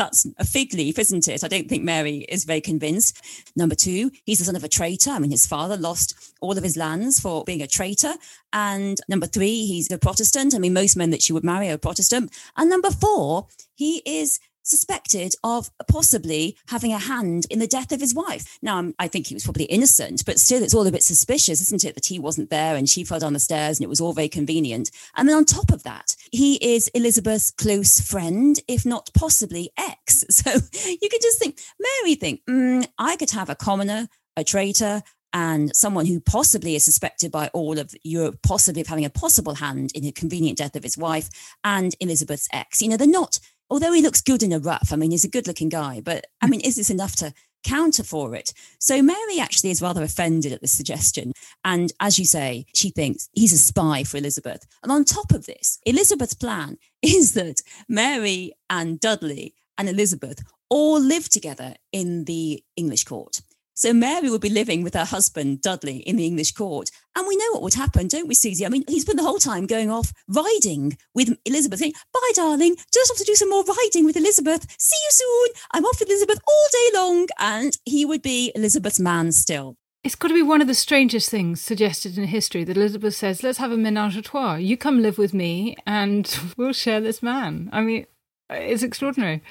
That's 0.00 0.26
a 0.38 0.46
fig 0.46 0.72
leaf, 0.72 0.98
isn't 0.98 1.28
it? 1.28 1.44
I 1.44 1.48
don't 1.48 1.68
think 1.68 1.84
Mary 1.84 2.24
is 2.26 2.44
very 2.44 2.62
convinced. 2.62 3.22
Number 3.54 3.74
two, 3.74 4.10
he's 4.24 4.38
the 4.38 4.46
son 4.46 4.56
of 4.56 4.64
a 4.64 4.68
traitor. 4.68 5.10
I 5.10 5.18
mean, 5.18 5.30
his 5.30 5.44
father 5.44 5.76
lost 5.76 6.32
all 6.40 6.56
of 6.56 6.64
his 6.64 6.74
lands 6.74 7.20
for 7.20 7.44
being 7.44 7.60
a 7.60 7.66
traitor. 7.66 8.14
And 8.50 8.96
number 9.10 9.26
three, 9.26 9.66
he's 9.66 9.90
a 9.90 9.98
Protestant. 9.98 10.54
I 10.54 10.58
mean, 10.58 10.72
most 10.72 10.96
men 10.96 11.10
that 11.10 11.20
she 11.20 11.34
would 11.34 11.44
marry 11.44 11.68
are 11.68 11.76
Protestant. 11.76 12.32
And 12.56 12.70
number 12.70 12.90
four, 12.90 13.48
he 13.74 14.00
is 14.06 14.40
suspected 14.70 15.34
of 15.44 15.70
possibly 15.88 16.56
having 16.68 16.92
a 16.92 16.98
hand 16.98 17.46
in 17.50 17.58
the 17.58 17.66
death 17.66 17.92
of 17.92 18.00
his 18.00 18.14
wife. 18.14 18.58
Now, 18.62 18.78
um, 18.78 18.94
I 18.98 19.08
think 19.08 19.26
he 19.26 19.34
was 19.34 19.44
probably 19.44 19.64
innocent, 19.64 20.24
but 20.24 20.38
still, 20.38 20.62
it's 20.62 20.74
all 20.74 20.86
a 20.86 20.92
bit 20.92 21.02
suspicious, 21.02 21.60
isn't 21.60 21.84
it, 21.84 21.94
that 21.94 22.06
he 22.06 22.18
wasn't 22.18 22.50
there 22.50 22.76
and 22.76 22.88
she 22.88 23.04
fell 23.04 23.18
down 23.18 23.32
the 23.32 23.40
stairs 23.40 23.78
and 23.78 23.84
it 23.84 23.88
was 23.88 24.00
all 24.00 24.12
very 24.12 24.28
convenient. 24.28 24.90
And 25.16 25.28
then 25.28 25.36
on 25.36 25.44
top 25.44 25.70
of 25.70 25.82
that, 25.82 26.16
he 26.32 26.54
is 26.56 26.88
Elizabeth's 26.94 27.50
close 27.50 28.00
friend, 28.00 28.58
if 28.68 28.86
not 28.86 29.10
possibly 29.14 29.70
ex. 29.76 30.24
So 30.40 30.52
you 30.52 31.08
could 31.10 31.20
just 31.20 31.38
think, 31.38 31.60
Mary 31.78 32.14
think, 32.14 32.40
mm, 32.48 32.86
I 32.98 33.16
could 33.16 33.30
have 33.32 33.50
a 33.50 33.54
commoner, 33.54 34.08
a 34.36 34.44
traitor, 34.44 35.02
and 35.32 35.74
someone 35.74 36.06
who 36.06 36.20
possibly 36.20 36.74
is 36.74 36.84
suspected 36.84 37.30
by 37.30 37.48
all 37.48 37.78
of 37.78 37.94
Europe, 38.02 38.38
possibly 38.42 38.80
of 38.80 38.86
having 38.86 39.04
a 39.04 39.10
possible 39.10 39.54
hand 39.54 39.92
in 39.94 40.02
the 40.02 40.12
convenient 40.12 40.58
death 40.58 40.76
of 40.76 40.82
his 40.82 40.96
wife 40.96 41.28
and 41.62 41.94
Elizabeth's 42.00 42.48
ex. 42.52 42.80
You 42.80 42.88
know, 42.88 42.96
they're 42.96 43.06
not, 43.06 43.38
although 43.70 43.92
he 43.92 44.02
looks 44.02 44.20
good 44.20 44.42
in 44.42 44.52
a 44.52 44.58
rough, 44.58 44.92
I 44.92 44.96
mean, 44.96 45.12
he's 45.12 45.24
a 45.24 45.28
good 45.28 45.46
looking 45.46 45.68
guy, 45.68 46.00
but 46.00 46.26
I 46.40 46.48
mean, 46.48 46.60
is 46.60 46.76
this 46.76 46.90
enough 46.90 47.16
to 47.16 47.32
counter 47.62 48.02
for 48.02 48.34
it? 48.34 48.52
So 48.78 49.02
Mary 49.02 49.38
actually 49.40 49.70
is 49.70 49.82
rather 49.82 50.02
offended 50.02 50.52
at 50.52 50.60
this 50.60 50.72
suggestion. 50.72 51.32
And 51.64 51.92
as 52.00 52.18
you 52.18 52.24
say, 52.24 52.66
she 52.74 52.90
thinks 52.90 53.28
he's 53.32 53.52
a 53.52 53.58
spy 53.58 54.04
for 54.04 54.16
Elizabeth. 54.16 54.66
And 54.82 54.90
on 54.90 55.04
top 55.04 55.32
of 55.32 55.46
this, 55.46 55.78
Elizabeth's 55.86 56.34
plan 56.34 56.78
is 57.02 57.34
that 57.34 57.62
Mary 57.88 58.52
and 58.68 58.98
Dudley 59.00 59.54
and 59.78 59.88
Elizabeth 59.88 60.42
all 60.68 61.00
live 61.00 61.28
together 61.28 61.74
in 61.92 62.24
the 62.24 62.62
English 62.76 63.04
court. 63.04 63.40
So 63.80 63.94
Mary 63.94 64.28
would 64.28 64.42
be 64.42 64.50
living 64.50 64.82
with 64.82 64.92
her 64.92 65.06
husband, 65.06 65.62
Dudley, 65.62 66.00
in 66.00 66.16
the 66.16 66.26
English 66.26 66.52
court. 66.52 66.90
And 67.16 67.26
we 67.26 67.34
know 67.34 67.52
what 67.52 67.62
would 67.62 67.72
happen, 67.72 68.08
don't 68.08 68.28
we, 68.28 68.34
Susie? 68.34 68.66
I 68.66 68.68
mean, 68.68 68.84
he's 68.86 69.06
been 69.06 69.16
the 69.16 69.22
whole 69.22 69.38
time 69.38 69.64
going 69.64 69.90
off 69.90 70.12
riding 70.28 70.98
with 71.14 71.34
Elizabeth, 71.46 71.78
saying, 71.78 71.94
Bye, 72.12 72.32
darling. 72.34 72.76
Just 72.92 73.10
off 73.10 73.16
to 73.16 73.24
do 73.24 73.34
some 73.34 73.48
more 73.48 73.64
riding 73.64 74.04
with 74.04 74.18
Elizabeth. 74.18 74.66
See 74.78 74.98
you 75.02 75.10
soon. 75.10 75.62
I'm 75.72 75.86
off 75.86 75.98
with 75.98 76.10
Elizabeth 76.10 76.40
all 76.46 76.66
day 76.70 76.98
long. 76.98 77.28
And 77.38 77.78
he 77.86 78.04
would 78.04 78.20
be 78.20 78.52
Elizabeth's 78.54 79.00
man 79.00 79.32
still. 79.32 79.78
It's 80.04 80.14
got 80.14 80.28
to 80.28 80.34
be 80.34 80.42
one 80.42 80.60
of 80.60 80.68
the 80.68 80.74
strangest 80.74 81.30
things 81.30 81.62
suggested 81.62 82.18
in 82.18 82.24
history 82.24 82.64
that 82.64 82.76
Elizabeth 82.76 83.14
says, 83.14 83.42
Let's 83.42 83.56
have 83.56 83.72
a 83.72 83.78
menage 83.78 84.14
a 84.14 84.20
trois. 84.20 84.56
You 84.56 84.76
come 84.76 85.00
live 85.00 85.16
with 85.16 85.32
me 85.32 85.78
and 85.86 86.38
we'll 86.58 86.74
share 86.74 87.00
this 87.00 87.22
man. 87.22 87.70
I 87.72 87.80
mean, 87.80 88.04
it's 88.50 88.82
extraordinary. 88.82 89.42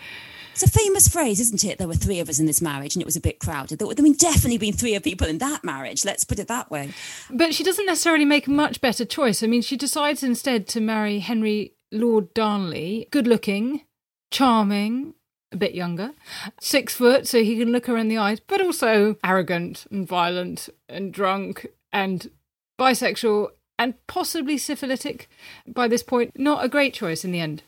It's 0.62 0.76
a 0.76 0.78
famous 0.78 1.08
phrase, 1.08 1.40
isn't 1.40 1.64
it? 1.64 1.78
There 1.78 1.88
were 1.88 1.94
three 1.94 2.20
of 2.20 2.28
us 2.28 2.38
in 2.38 2.46
this 2.46 2.62
marriage 2.62 2.94
and 2.94 3.02
it 3.02 3.06
was 3.06 3.16
a 3.16 3.22
bit 3.22 3.40
crowded. 3.40 3.80
There 3.80 3.88
would 3.88 3.98
have 3.98 4.18
definitely 4.18 4.58
been 4.58 4.74
three 4.74 4.94
of 4.94 5.04
people 5.04 5.26
in 5.26 5.38
that 5.38 5.64
marriage. 5.64 6.04
Let's 6.04 6.26
put 6.26 6.38
it 6.38 6.50
that 6.50 6.70
way. 6.70 6.92
But 7.30 7.54
she 7.54 7.64
doesn't 7.64 7.86
necessarily 7.86 8.26
make 8.26 8.46
a 8.46 8.52
much 8.52 8.82
better 8.82 9.06
choice. 9.06 9.42
I 9.42 9.48
mean, 9.48 9.62
she 9.62 9.78
decides 9.78 10.22
instead 10.22 10.68
to 10.68 10.82
marry 10.82 11.20
Henry 11.20 11.76
Lord 11.94 12.34
Darnley, 12.34 13.08
good 13.10 13.26
looking, 13.26 13.86
charming, 14.32 15.14
a 15.54 15.56
bit 15.56 15.76
younger, 15.76 16.12
six 16.60 16.94
foot, 16.94 17.26
so 17.26 17.42
he 17.42 17.58
can 17.58 17.72
look 17.72 17.86
her 17.86 17.96
in 17.96 18.10
the 18.10 18.18
eyes, 18.18 18.42
but 18.42 18.60
also 18.60 19.16
arrogant 19.24 19.86
and 19.90 20.06
violent 20.06 20.68
and 20.90 21.14
drunk 21.14 21.68
and 21.94 22.30
bisexual 22.78 23.48
and 23.78 23.94
possibly 24.08 24.58
syphilitic 24.58 25.30
by 25.66 25.88
this 25.88 26.04
point. 26.04 26.38
Not 26.38 26.66
a 26.66 26.68
great 26.68 26.94
choice 26.94 27.24
in 27.24 27.32
the 27.32 27.40
end 27.40 27.64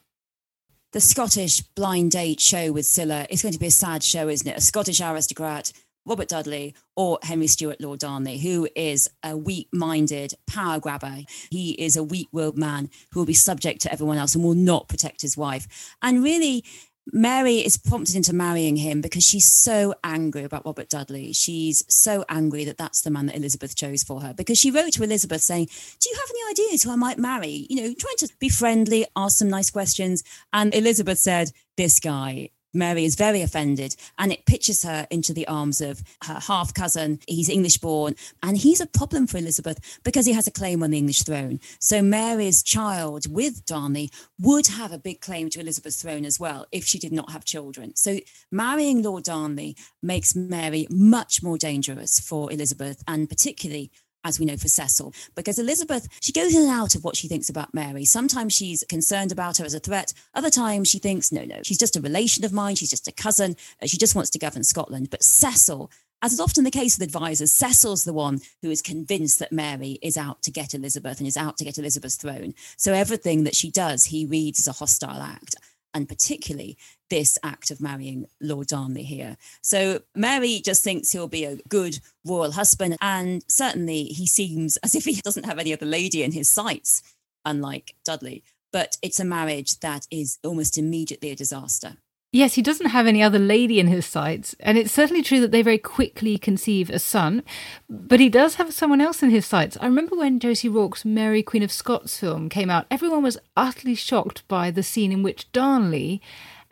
the 0.92 1.00
Scottish 1.00 1.62
blind 1.62 2.12
date 2.12 2.42
show 2.42 2.72
with 2.74 2.86
Cilla 2.86 3.26
is 3.30 3.42
going 3.42 3.54
to 3.54 3.60
be 3.60 3.68
a 3.68 3.72
sad 3.72 4.04
show, 4.04 4.28
isn't 4.28 4.48
it? 4.48 4.58
A 4.58 4.62
Scottish 4.62 5.00
aristocrat, 5.00 5.72
Robert 6.06 6.28
Dudley, 6.28 6.76
or 6.98 7.18
Henry 7.24 7.48
Stuart 7.48 7.80
Lord 7.80 8.00
Darnley, 8.00 8.40
who 8.40 8.68
is 8.76 9.10
a 9.24 9.38
weak 9.38 9.70
minded 9.72 10.34
power 10.48 10.80
grabber. 10.80 11.20
He 11.50 11.72
is 11.72 11.96
a 11.96 12.04
weak 12.04 12.28
willed 12.34 12.58
man 12.58 12.90
who 13.12 13.22
will 13.22 13.26
be 13.26 13.34
subject 13.34 13.82
to 13.82 13.92
everyone 13.92 14.18
else 14.18 14.36
and 14.36 14.44
will 14.44 14.54
not 14.54 14.90
protect 14.90 15.22
his 15.22 15.38
wife. 15.38 15.96
And 16.02 16.24
really, 16.24 16.66
Mary 17.12 17.58
is 17.58 17.78
prompted 17.78 18.16
into 18.16 18.34
marrying 18.34 18.76
him 18.76 19.02
because 19.02 19.24
she's 19.24 19.52
so 19.52 19.96
angry 20.04 20.44
about 20.44 20.66
Robert 20.66 20.90
Dudley. 20.90 21.34
She's 21.34 21.84
so 21.90 22.24
angry 22.30 22.64
that 22.66 22.78
that's 22.78 23.02
the 23.02 23.10
man 23.10 23.26
that 23.26 23.36
Elizabeth 23.36 23.76
chose 23.76 24.04
for 24.04 24.22
her 24.22 24.34
because 24.34 24.60
she 24.60 24.72
wrote 24.72 24.94
to 24.94 25.04
Elizabeth 25.04 25.42
saying, 25.42 25.68
Do 26.00 26.10
you 26.10 26.16
have 26.16 26.30
any 26.30 26.52
ideas 26.52 26.84
who 26.84 26.92
I 26.92 26.96
might 26.96 27.18
marry? 27.18 27.66
You 27.70 27.78
know, 27.78 27.94
trying 27.98 28.18
to 28.18 28.30
be 28.40 28.50
friendly, 28.50 29.06
ask 29.16 29.40
some 29.40 29.50
nice 29.50 29.72
questions. 29.72 30.24
And 30.54 30.74
Elizabeth 30.76 31.20
said, 31.20 31.52
This 31.76 32.00
guy 32.00 32.50
Mary 32.74 33.06
is 33.06 33.16
very 33.16 33.42
offended 33.42 33.96
and 34.18 34.32
it 34.32 34.46
pitches 34.46 34.84
her 34.84 35.08
into 35.10 35.34
the 35.34 35.48
arms 35.48 35.82
of 35.82 36.04
her 36.24 36.40
half 36.40 36.74
cousin. 36.74 37.20
He's 37.28 37.50
English 37.50 37.78
born 37.78 38.16
and 38.42 38.58
he's 38.58 38.82
a 38.82 38.88
problem 38.88 39.28
for 39.28 39.38
Elizabeth 39.38 40.00
because 40.04 40.26
he 40.26 40.34
has 40.34 40.48
a 40.48 40.52
claim 40.52 40.84
on 40.84 40.92
the 40.92 40.98
English 40.98 41.24
throne. 41.24 41.60
So 41.80 42.02
Mary's 42.02 42.64
child 42.64 43.32
with 43.32 43.66
Darnley 43.66 44.12
would 44.40 44.68
have 44.68 44.92
a 44.92 44.98
big 44.98 45.22
claim 45.22 45.50
to 45.50 45.60
Elizabeth's 45.60 46.02
throne 46.02 46.26
as 46.26 46.40
well 46.40 46.66
if 46.72 46.86
she 46.86 47.00
did 47.00 47.12
not 47.12 47.32
have 47.32 47.46
children. 47.46 47.96
So 47.96 48.20
marrying 48.52 49.02
Lord 49.04 49.24
Darnley 49.24 49.76
makes 50.02 50.36
Mary 50.36 50.88
much 50.90 51.44
more 51.44 51.58
dangerous 51.58 52.20
for 52.20 52.52
Elizabeth 52.52 53.04
and 53.08 53.30
particularly 53.30 53.92
as 54.24 54.40
we 54.40 54.46
know 54.46 54.58
for 54.58 54.68
Cecil, 54.68 55.14
because 55.36 55.60
Elizabeth, 55.60 56.08
she 56.22 56.32
goes 56.32 56.54
in 56.54 56.62
and 56.62 56.72
out 56.72 56.96
of 56.96 57.04
what 57.04 57.16
she 57.16 57.28
thinks 57.28 57.50
about 57.50 57.74
Mary. 57.74 58.06
Sometimes 58.06 58.54
she's 58.54 58.84
concerned 58.88 59.32
about 59.32 59.58
her 59.58 59.66
as 59.66 59.74
a 59.74 59.80
threat. 59.80 60.14
Other 60.34 60.50
times 60.50 60.90
she 60.90 61.00
thinks, 61.00 61.32
no, 61.32 61.44
no, 61.44 61.62
she's 61.64 61.78
just 61.78 61.96
a 61.96 62.02
relation 62.02 62.46
of 62.46 62.54
mine. 62.54 62.76
She's 62.76 62.90
just 62.90 63.08
a 63.08 63.12
cousin. 63.12 63.56
Uh, 63.82 63.88
she 63.88 63.98
just 63.98 64.16
wants 64.16 64.30
to 64.32 64.40
govern 64.40 64.64
Scotland. 64.64 65.10
But 65.10 65.24
Cecil, 65.24 65.92
as 66.22 66.34
is 66.34 66.40
often 66.40 66.64
the 66.64 66.72
case 66.72 66.98
with 66.98 67.08
advisors, 67.08 67.52
Cecil's 67.52 68.04
the 68.04 68.14
one 68.14 68.42
who 68.62 68.70
is 68.70 68.82
convinced 68.82 69.40
that 69.40 69.52
Mary 69.52 69.98
is 70.02 70.18
out 70.18 70.44
to 70.44 70.52
get 70.52 70.74
Elizabeth 70.74 71.20
and 71.20 71.28
is 71.28 71.38
out 71.38 71.58
to 71.58 71.64
get 71.64 71.78
Elizabeth's 71.78 72.16
throne. 72.16 72.54
So 72.78 72.94
everything 72.94 73.44
that 73.46 73.56
she 73.56 73.72
does, 73.72 74.06
he 74.06 74.26
reads 74.26 74.60
as 74.60 74.68
a 74.68 74.74
hostile 74.74 75.22
act 75.22 75.56
and 75.94 76.08
particularly 76.08 76.78
this 77.10 77.38
act 77.44 77.72
of 77.72 77.82
marrying 77.82 78.26
Lord 78.40 78.68
Darnley 78.68 79.04
here. 79.04 79.38
So 79.62 80.02
Mary 80.16 80.62
just 80.64 80.84
thinks 80.84 81.12
he'll 81.12 81.28
be 81.28 81.46
a 81.46 81.58
good 81.68 82.00
royal 82.26 82.52
husband, 82.52 82.98
and 83.02 83.44
certainly 83.48 84.06
he 84.06 84.26
seems 84.26 84.78
as 84.78 84.96
if 84.96 85.06
he 85.06 85.16
doesn't 85.22 85.46
have 85.46 85.60
any 85.60 85.74
other 85.74 85.86
lady 85.86 86.24
in 86.24 86.32
his 86.32 86.50
sights, 86.50 87.02
unlike 87.46 87.96
Dudley. 88.06 88.44
But 88.72 88.98
it's 89.02 89.20
a 89.20 89.26
marriage 89.26 89.80
that 89.80 90.08
is 90.10 90.38
almost 90.44 90.78
immediately 90.78 91.32
a 91.32 91.36
disaster. 91.36 91.98
Yes, 92.34 92.54
he 92.54 92.62
doesn't 92.62 92.92
have 92.92 93.08
any 93.08 93.22
other 93.22 93.40
lady 93.40 93.78
in 93.78 93.88
his 93.88 94.06
sights, 94.06 94.56
and 94.62 94.78
it's 94.78 94.94
certainly 94.94 95.22
true 95.22 95.42
that 95.42 95.52
they 95.52 95.62
very 95.62 95.78
quickly 95.78 96.38
conceive 96.38 96.90
a 96.90 96.98
son, 96.98 97.44
but 97.90 98.22
he 98.22 98.30
does 98.30 98.56
have 98.56 98.74
someone 98.74 99.02
else 99.02 99.22
in 99.22 99.32
his 99.32 99.46
sights. 99.46 99.78
I 99.82 99.86
remember 99.86 100.16
when 100.16 100.40
Josie 100.40 100.70
Rourke's 100.70 101.04
Mary 101.04 101.44
Queen 101.44 101.62
of 101.62 101.74
Scots 101.74 102.18
film 102.18 102.48
came 102.48 102.70
out, 102.70 102.86
everyone 102.90 103.22
was 103.22 103.38
utterly 103.58 103.96
shocked 103.96 104.48
by 104.48 104.72
the 104.72 104.82
scene 104.82 105.12
in 105.12 105.24
which 105.24 105.52
Darnley 105.52 106.22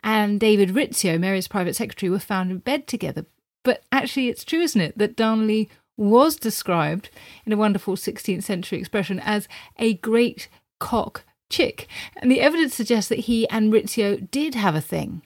and 0.02 0.40
David 0.40 0.70
Rizzio, 0.70 1.20
Mary's 1.20 1.46
private 1.46 1.76
secretary, 1.76 2.08
were 2.08 2.18
found 2.18 2.50
in 2.50 2.58
bed 2.58 2.86
together. 2.86 3.26
But 3.62 3.82
actually, 3.92 4.30
it's 4.30 4.44
true, 4.44 4.60
isn't 4.60 4.80
it, 4.80 4.96
that 4.96 5.14
Darnley 5.14 5.68
was 5.98 6.36
described 6.36 7.10
in 7.44 7.52
a 7.52 7.58
wonderful 7.58 7.96
16th 7.96 8.44
century 8.44 8.78
expression 8.78 9.20
as 9.20 9.46
a 9.78 9.92
great 9.92 10.48
cock 10.78 11.24
chick, 11.50 11.86
and 12.16 12.30
the 12.30 12.40
evidence 12.40 12.74
suggests 12.74 13.10
that 13.10 13.18
he 13.18 13.46
and 13.50 13.70
Rizzio 13.70 14.30
did 14.30 14.54
have 14.54 14.74
a 14.74 14.80
thing 14.80 15.20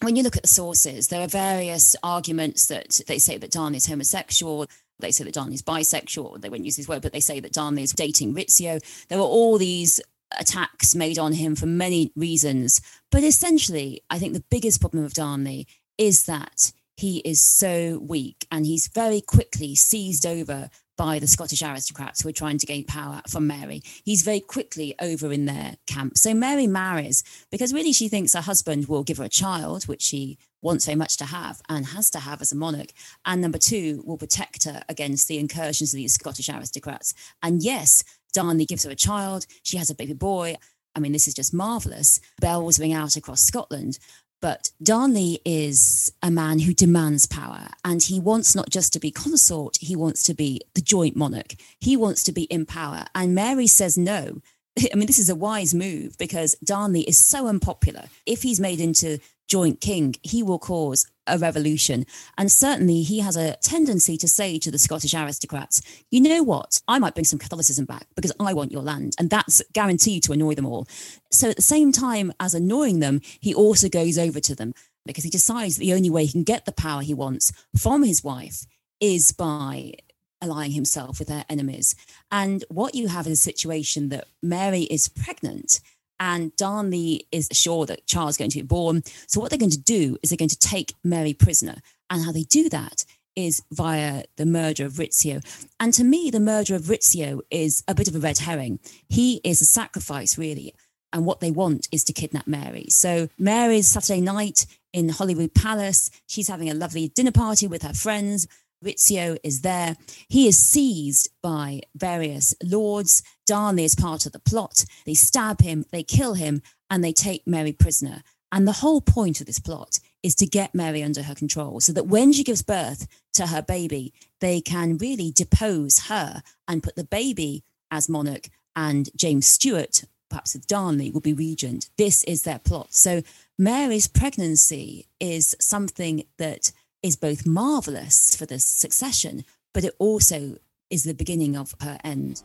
when 0.00 0.16
you 0.16 0.22
look 0.22 0.36
at 0.36 0.42
the 0.42 0.48
sources, 0.48 1.08
there 1.08 1.22
are 1.22 1.28
various 1.28 1.96
arguments 2.02 2.66
that 2.66 3.00
they 3.06 3.18
say 3.18 3.36
that 3.38 3.50
Darnley 3.50 3.78
is 3.78 3.86
homosexual. 3.86 4.66
They 5.00 5.10
say 5.10 5.24
that 5.24 5.34
Darnley 5.34 5.54
is 5.54 5.62
bisexual. 5.62 6.40
They 6.40 6.48
won't 6.48 6.64
use 6.64 6.76
this 6.76 6.88
word, 6.88 7.02
but 7.02 7.12
they 7.12 7.20
say 7.20 7.40
that 7.40 7.52
Darnley 7.52 7.82
is 7.82 7.92
dating 7.92 8.34
Rizzio. 8.34 8.80
There 9.08 9.18
are 9.18 9.22
all 9.22 9.58
these 9.58 10.00
attacks 10.38 10.94
made 10.94 11.18
on 11.18 11.32
him 11.32 11.56
for 11.56 11.66
many 11.66 12.12
reasons. 12.14 12.80
But 13.10 13.24
essentially, 13.24 14.02
I 14.10 14.18
think 14.18 14.34
the 14.34 14.44
biggest 14.50 14.80
problem 14.80 15.04
of 15.04 15.14
Darnley 15.14 15.66
is 15.96 16.24
that 16.24 16.72
he 16.96 17.18
is 17.18 17.40
so 17.40 17.98
weak 18.02 18.46
and 18.50 18.66
he's 18.66 18.88
very 18.88 19.20
quickly 19.20 19.74
seized 19.74 20.26
over 20.26 20.68
by 20.98 21.18
the 21.18 21.26
Scottish 21.26 21.62
aristocrats 21.62 22.20
who 22.20 22.28
are 22.28 22.32
trying 22.32 22.58
to 22.58 22.66
gain 22.66 22.84
power 22.84 23.22
from 23.26 23.46
Mary. 23.46 23.80
He's 24.04 24.22
very 24.22 24.40
quickly 24.40 24.94
over 25.00 25.32
in 25.32 25.46
their 25.46 25.76
camp. 25.86 26.18
So 26.18 26.34
Mary 26.34 26.66
marries 26.66 27.22
because 27.50 27.72
really 27.72 27.92
she 27.92 28.08
thinks 28.08 28.34
her 28.34 28.42
husband 28.42 28.88
will 28.88 29.04
give 29.04 29.16
her 29.16 29.24
a 29.24 29.30
child, 29.30 29.84
which 29.84 30.02
she 30.02 30.36
wants 30.60 30.86
very 30.86 30.96
much 30.96 31.16
to 31.16 31.24
have 31.24 31.62
and 31.68 31.86
has 31.86 32.10
to 32.10 32.18
have 32.18 32.42
as 32.42 32.52
a 32.52 32.56
monarch. 32.56 32.92
And 33.24 33.40
number 33.40 33.58
two, 33.58 34.02
will 34.04 34.18
protect 34.18 34.64
her 34.64 34.82
against 34.88 35.28
the 35.28 35.38
incursions 35.38 35.94
of 35.94 35.98
these 35.98 36.14
Scottish 36.14 36.48
aristocrats. 36.48 37.14
And 37.42 37.62
yes, 37.62 38.02
Darnley 38.32 38.66
gives 38.66 38.84
her 38.84 38.90
a 38.90 38.96
child. 38.96 39.46
She 39.62 39.76
has 39.76 39.90
a 39.90 39.94
baby 39.94 40.14
boy. 40.14 40.56
I 40.96 41.00
mean, 41.00 41.12
this 41.12 41.28
is 41.28 41.34
just 41.34 41.54
marvelous. 41.54 42.20
Bells 42.40 42.80
ring 42.80 42.92
out 42.92 43.14
across 43.14 43.42
Scotland. 43.42 44.00
But 44.40 44.70
Darnley 44.82 45.40
is 45.44 46.12
a 46.22 46.30
man 46.30 46.60
who 46.60 46.72
demands 46.72 47.26
power 47.26 47.68
and 47.84 48.02
he 48.02 48.20
wants 48.20 48.54
not 48.54 48.70
just 48.70 48.92
to 48.92 49.00
be 49.00 49.10
consort, 49.10 49.78
he 49.80 49.96
wants 49.96 50.22
to 50.24 50.34
be 50.34 50.60
the 50.74 50.80
joint 50.80 51.16
monarch. 51.16 51.54
He 51.80 51.96
wants 51.96 52.22
to 52.24 52.32
be 52.32 52.44
in 52.44 52.64
power. 52.64 53.04
And 53.14 53.34
Mary 53.34 53.66
says 53.66 53.98
no. 53.98 54.40
I 54.92 54.94
mean, 54.94 55.06
this 55.06 55.18
is 55.18 55.30
a 55.30 55.34
wise 55.34 55.74
move 55.74 56.16
because 56.18 56.54
Darnley 56.64 57.02
is 57.02 57.18
so 57.18 57.48
unpopular. 57.48 58.04
If 58.26 58.42
he's 58.42 58.60
made 58.60 58.80
into 58.80 59.18
joint 59.48 59.80
king, 59.80 60.14
he 60.22 60.42
will 60.42 60.58
cause 60.58 61.10
a 61.28 61.38
revolution. 61.38 62.06
And 62.36 62.50
certainly 62.50 63.02
he 63.02 63.20
has 63.20 63.36
a 63.36 63.56
tendency 63.56 64.16
to 64.18 64.28
say 64.28 64.58
to 64.58 64.70
the 64.70 64.78
Scottish 64.78 65.14
aristocrats, 65.14 65.82
you 66.10 66.20
know 66.20 66.42
what? 66.42 66.80
I 66.88 66.98
might 66.98 67.14
bring 67.14 67.24
some 67.24 67.38
Catholicism 67.38 67.84
back 67.84 68.06
because 68.14 68.32
I 68.40 68.54
want 68.54 68.72
your 68.72 68.82
land. 68.82 69.14
And 69.18 69.30
that's 69.30 69.62
guaranteed 69.72 70.22
to 70.24 70.32
annoy 70.32 70.54
them 70.54 70.66
all. 70.66 70.86
So 71.30 71.50
at 71.50 71.56
the 71.56 71.62
same 71.62 71.92
time 71.92 72.32
as 72.40 72.54
annoying 72.54 73.00
them, 73.00 73.20
he 73.40 73.54
also 73.54 73.88
goes 73.88 74.18
over 74.18 74.40
to 74.40 74.54
them 74.54 74.72
because 75.06 75.24
he 75.24 75.30
decides 75.30 75.76
the 75.76 75.94
only 75.94 76.10
way 76.10 76.24
he 76.24 76.32
can 76.32 76.44
get 76.44 76.64
the 76.64 76.72
power 76.72 77.02
he 77.02 77.14
wants 77.14 77.52
from 77.76 78.02
his 78.02 78.22
wife 78.22 78.66
is 79.00 79.32
by 79.32 79.92
allying 80.40 80.72
himself 80.72 81.18
with 81.18 81.28
their 81.28 81.44
enemies. 81.48 81.94
And 82.30 82.64
what 82.68 82.94
you 82.94 83.08
have 83.08 83.26
is 83.26 83.32
a 83.32 83.36
situation 83.36 84.08
that 84.10 84.28
Mary 84.42 84.82
is 84.82 85.08
pregnant 85.08 85.80
and 86.20 86.54
Darnley 86.56 87.26
is 87.30 87.48
sure 87.52 87.86
that 87.86 88.06
Charles 88.06 88.30
is 88.30 88.36
going 88.36 88.50
to 88.50 88.58
be 88.58 88.66
born. 88.66 89.02
So 89.26 89.40
what 89.40 89.50
they're 89.50 89.58
going 89.58 89.70
to 89.70 89.78
do 89.78 90.16
is 90.22 90.30
they're 90.30 90.36
going 90.36 90.48
to 90.48 90.58
take 90.58 90.94
Mary 91.04 91.32
prisoner. 91.32 91.76
And 92.10 92.24
how 92.24 92.32
they 92.32 92.44
do 92.44 92.68
that 92.70 93.04
is 93.36 93.62
via 93.70 94.24
the 94.36 94.46
murder 94.46 94.84
of 94.84 94.94
Rizzio. 94.94 95.44
And 95.78 95.92
to 95.94 96.02
me, 96.02 96.30
the 96.30 96.40
murder 96.40 96.74
of 96.74 96.84
Rizzio 96.84 97.40
is 97.50 97.84
a 97.86 97.94
bit 97.94 98.08
of 98.08 98.16
a 98.16 98.18
red 98.18 98.38
herring. 98.38 98.80
He 99.08 99.40
is 99.44 99.60
a 99.60 99.64
sacrifice, 99.64 100.36
really. 100.36 100.74
And 101.12 101.24
what 101.24 101.40
they 101.40 101.50
want 101.50 101.88
is 101.92 102.04
to 102.04 102.12
kidnap 102.12 102.46
Mary. 102.46 102.86
So 102.90 103.28
Mary's 103.38 103.86
Saturday 103.86 104.20
night 104.20 104.66
in 104.92 105.08
Holyrood 105.08 105.54
Palace. 105.54 106.10
She's 106.26 106.48
having 106.48 106.68
a 106.68 106.74
lovely 106.74 107.08
dinner 107.08 107.32
party 107.32 107.66
with 107.66 107.82
her 107.82 107.94
friends. 107.94 108.48
Rizzio 108.84 109.38
is 109.42 109.62
there. 109.62 109.96
He 110.28 110.46
is 110.46 110.58
seized 110.58 111.30
by 111.42 111.80
various 111.94 112.54
lords. 112.62 113.22
Darnley 113.46 113.84
is 113.84 113.94
part 113.94 114.26
of 114.26 114.32
the 114.32 114.38
plot. 114.38 114.84
They 115.04 115.14
stab 115.14 115.60
him, 115.60 115.84
they 115.90 116.02
kill 116.02 116.34
him, 116.34 116.62
and 116.90 117.02
they 117.02 117.12
take 117.12 117.46
Mary 117.46 117.72
prisoner. 117.72 118.22
And 118.50 118.66
the 118.66 118.72
whole 118.72 119.00
point 119.00 119.40
of 119.40 119.46
this 119.46 119.58
plot 119.58 119.98
is 120.22 120.34
to 120.36 120.46
get 120.46 120.74
Mary 120.74 121.02
under 121.02 121.22
her 121.22 121.34
control 121.34 121.80
so 121.80 121.92
that 121.92 122.06
when 122.06 122.32
she 122.32 122.44
gives 122.44 122.62
birth 122.62 123.06
to 123.34 123.48
her 123.48 123.62
baby, 123.62 124.12
they 124.40 124.60
can 124.60 124.96
really 124.96 125.30
depose 125.30 126.06
her 126.08 126.42
and 126.66 126.82
put 126.82 126.96
the 126.96 127.04
baby 127.04 127.64
as 127.90 128.08
monarch 128.08 128.48
and 128.74 129.10
James 129.16 129.46
Stuart, 129.46 130.04
perhaps 130.30 130.54
with 130.54 130.66
Darnley, 130.66 131.10
will 131.10 131.20
be 131.20 131.32
regent. 131.32 131.90
This 131.98 132.22
is 132.24 132.44
their 132.44 132.58
plot. 132.58 132.94
So 132.94 133.22
Mary's 133.58 134.06
pregnancy 134.06 135.08
is 135.20 135.56
something 135.60 136.24
that 136.38 136.72
is 137.02 137.16
both 137.16 137.46
marvelous 137.46 138.34
for 138.34 138.46
the 138.46 138.58
succession, 138.58 139.44
but 139.72 139.84
it 139.84 139.94
also 139.98 140.56
is 140.90 141.04
the 141.04 141.14
beginning 141.14 141.56
of 141.56 141.74
her 141.80 141.98
end. 142.02 142.42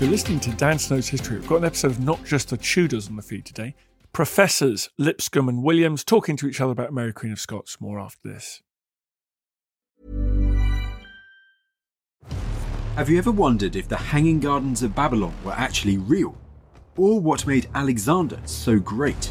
You're 0.00 0.10
listening 0.10 0.40
to 0.40 0.50
Dan 0.52 0.78
Snow's 0.78 1.08
History. 1.08 1.38
We've 1.38 1.48
got 1.48 1.56
an 1.56 1.64
episode 1.64 1.90
of 1.92 2.00
Not 2.00 2.24
Just 2.24 2.50
the 2.50 2.56
Tudors 2.56 3.08
on 3.08 3.16
the 3.16 3.22
feed 3.22 3.44
today. 3.44 3.74
Professors 4.12 4.90
Lipscomb 4.96 5.48
and 5.48 5.62
Williams 5.62 6.04
talking 6.04 6.36
to 6.36 6.46
each 6.46 6.60
other 6.60 6.72
about 6.72 6.92
Mary 6.92 7.12
Queen 7.12 7.32
of 7.32 7.40
Scots. 7.40 7.80
More 7.80 7.98
after 7.98 8.20
this. 8.28 8.62
Have 12.96 13.08
you 13.08 13.18
ever 13.18 13.30
wondered 13.30 13.76
if 13.76 13.88
the 13.88 13.96
Hanging 13.96 14.40
Gardens 14.40 14.82
of 14.82 14.94
Babylon 14.94 15.34
were 15.44 15.52
actually 15.52 15.98
real? 15.98 16.36
Or 16.96 17.20
what 17.20 17.46
made 17.46 17.68
Alexander 17.74 18.40
so 18.44 18.78
great? 18.78 19.30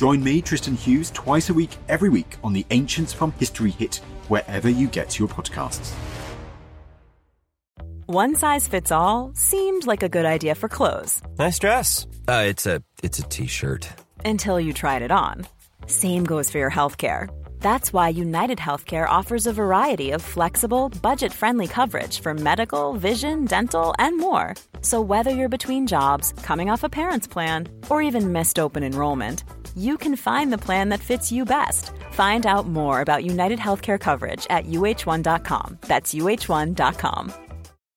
Join 0.00 0.24
me, 0.24 0.40
Tristan 0.40 0.76
Hughes, 0.76 1.10
twice 1.10 1.50
a 1.50 1.52
week, 1.52 1.76
every 1.86 2.08
week 2.08 2.38
on 2.42 2.54
the 2.54 2.64
Ancients 2.70 3.12
from 3.12 3.32
History 3.32 3.70
Hit, 3.70 3.96
wherever 4.28 4.66
you 4.66 4.88
get 4.88 5.18
your 5.18 5.28
podcasts. 5.28 5.92
One 8.06 8.34
size 8.34 8.66
fits 8.66 8.90
all 8.90 9.32
seemed 9.34 9.86
like 9.86 10.02
a 10.02 10.08
good 10.08 10.24
idea 10.24 10.54
for 10.54 10.70
clothes. 10.70 11.20
Nice 11.38 11.58
dress. 11.58 12.06
Uh, 12.26 12.44
it's 12.46 12.64
a 12.64 12.82
it's 13.02 13.18
a 13.18 13.24
t-shirt. 13.24 13.86
Until 14.24 14.58
you 14.58 14.72
tried 14.72 15.02
it 15.02 15.10
on. 15.10 15.46
Same 15.84 16.24
goes 16.24 16.50
for 16.50 16.56
your 16.56 16.70
healthcare. 16.70 17.28
That's 17.60 17.92
why 17.92 18.08
United 18.08 18.56
Healthcare 18.56 19.06
offers 19.06 19.46
a 19.46 19.52
variety 19.52 20.12
of 20.12 20.22
flexible, 20.22 20.88
budget 21.02 21.30
friendly 21.30 21.66
coverage 21.66 22.20
for 22.20 22.32
medical, 22.32 22.94
vision, 22.94 23.44
dental, 23.44 23.92
and 23.98 24.16
more. 24.18 24.54
So, 24.80 25.02
whether 25.02 25.30
you're 25.30 25.50
between 25.50 25.86
jobs, 25.86 26.32
coming 26.42 26.70
off 26.70 26.84
a 26.84 26.88
parent's 26.88 27.28
plan, 27.28 27.68
or 27.90 28.00
even 28.00 28.32
missed 28.32 28.58
open 28.58 28.82
enrollment, 28.82 29.44
you 29.76 29.96
can 29.96 30.16
find 30.16 30.52
the 30.52 30.58
plan 30.66 30.88
that 30.88 31.00
fits 31.00 31.30
you 31.30 31.44
best. 31.44 31.92
Find 32.10 32.44
out 32.46 32.66
more 32.66 33.00
about 33.00 33.24
United 33.24 33.58
Healthcare 33.58 33.98
coverage 33.98 34.46
at 34.50 34.66
uh1.com. 34.66 35.78
That's 35.82 36.12
uh1.com. 36.12 37.32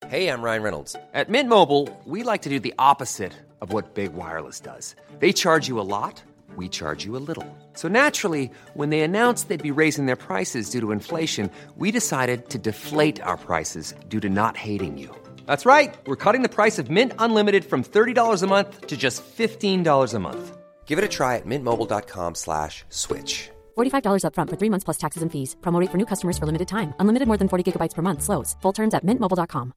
Hey, 0.08 0.28
I'm 0.28 0.42
Ryan 0.44 0.62
Reynolds. 0.64 0.96
At 1.14 1.30
Mint 1.30 1.50
Mobile, 1.50 1.90
we 2.06 2.22
like 2.24 2.44
to 2.44 2.50
do 2.50 2.60
the 2.60 2.76
opposite 2.78 3.34
of 3.62 3.74
what 3.74 3.96
Big 3.96 4.14
Wireless 4.14 4.60
does. 4.60 4.96
They 5.20 5.34
charge 5.34 5.68
you 5.68 5.80
a 5.80 5.88
lot, 5.96 6.22
we 6.56 6.70
charge 6.70 7.04
you 7.06 7.16
a 7.16 7.24
little. 7.28 7.48
So 7.74 7.88
naturally, 7.88 8.52
when 8.74 8.90
they 8.90 9.02
announced 9.02 9.48
they'd 9.48 9.70
be 9.72 9.72
raising 9.72 10.06
their 10.06 10.18
prices 10.28 10.70
due 10.70 10.82
to 10.82 10.92
inflation, 10.92 11.50
we 11.78 11.90
decided 11.90 12.50
to 12.50 12.58
deflate 12.60 13.22
our 13.24 13.38
prices 13.38 13.96
due 14.08 14.20
to 14.20 14.30
not 14.30 14.56
hating 14.58 14.98
you. 15.00 15.10
That's 15.48 15.66
right. 15.66 15.96
We're 16.06 16.24
cutting 16.26 16.44
the 16.44 16.56
price 16.58 16.78
of 16.78 16.92
Mint 16.92 17.14
Unlimited 17.18 17.66
from 17.66 17.84
$30 17.84 18.44
a 18.44 18.48
month 18.48 18.88
to 18.88 18.98
just 18.98 19.24
$15 19.24 20.14
a 20.14 20.20
month. 20.20 20.58
Give 20.86 21.00
it 21.00 21.06
a 21.06 21.08
try 21.08 21.38
at 21.38 21.46
mintmobile.com 21.48 22.36
slash 22.36 22.86
switch. 22.90 23.50
$45 23.76 24.26
upfront 24.26 24.50
for 24.52 24.58
three 24.58 24.70
months 24.70 24.84
plus 24.84 24.98
taxes 24.98 25.24
and 25.24 25.32
fees. 25.32 25.56
Promo 25.62 25.90
for 25.90 25.98
new 25.98 26.06
customers 26.06 26.38
for 26.38 26.46
limited 26.46 26.68
time. 26.68 26.94
Unlimited 27.00 27.28
more 27.28 27.38
than 27.38 27.48
40 27.48 27.64
gigabytes 27.72 27.96
per 27.96 28.04
month. 28.04 28.22
Slows. 28.22 28.56
Full 28.62 28.74
terms 28.74 28.94
at 28.94 29.04
mintmobile.com. 29.04 29.74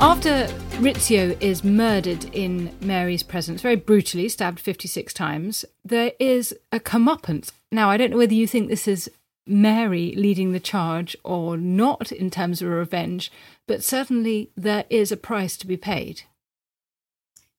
After 0.00 0.48
Rizzio 0.82 1.40
is 1.40 1.64
murdered 1.64 2.24
in 2.34 2.76
Mary's 2.82 3.22
presence, 3.22 3.62
very 3.62 3.76
brutally, 3.76 4.28
stabbed 4.28 4.60
56 4.60 5.14
times, 5.14 5.64
there 5.82 6.12
is 6.18 6.54
a 6.70 6.78
comeuppance. 6.78 7.52
Now, 7.72 7.88
I 7.88 7.96
don't 7.96 8.10
know 8.10 8.18
whether 8.18 8.34
you 8.34 8.46
think 8.46 8.68
this 8.68 8.86
is 8.86 9.10
Mary 9.46 10.14
leading 10.16 10.52
the 10.52 10.60
charge 10.60 11.16
or 11.22 11.56
not 11.56 12.10
in 12.10 12.30
terms 12.30 12.62
of 12.62 12.68
a 12.68 12.70
revenge, 12.70 13.30
but 13.66 13.84
certainly 13.84 14.50
there 14.56 14.84
is 14.90 15.12
a 15.12 15.16
price 15.16 15.56
to 15.56 15.66
be 15.66 15.76
paid. 15.76 16.22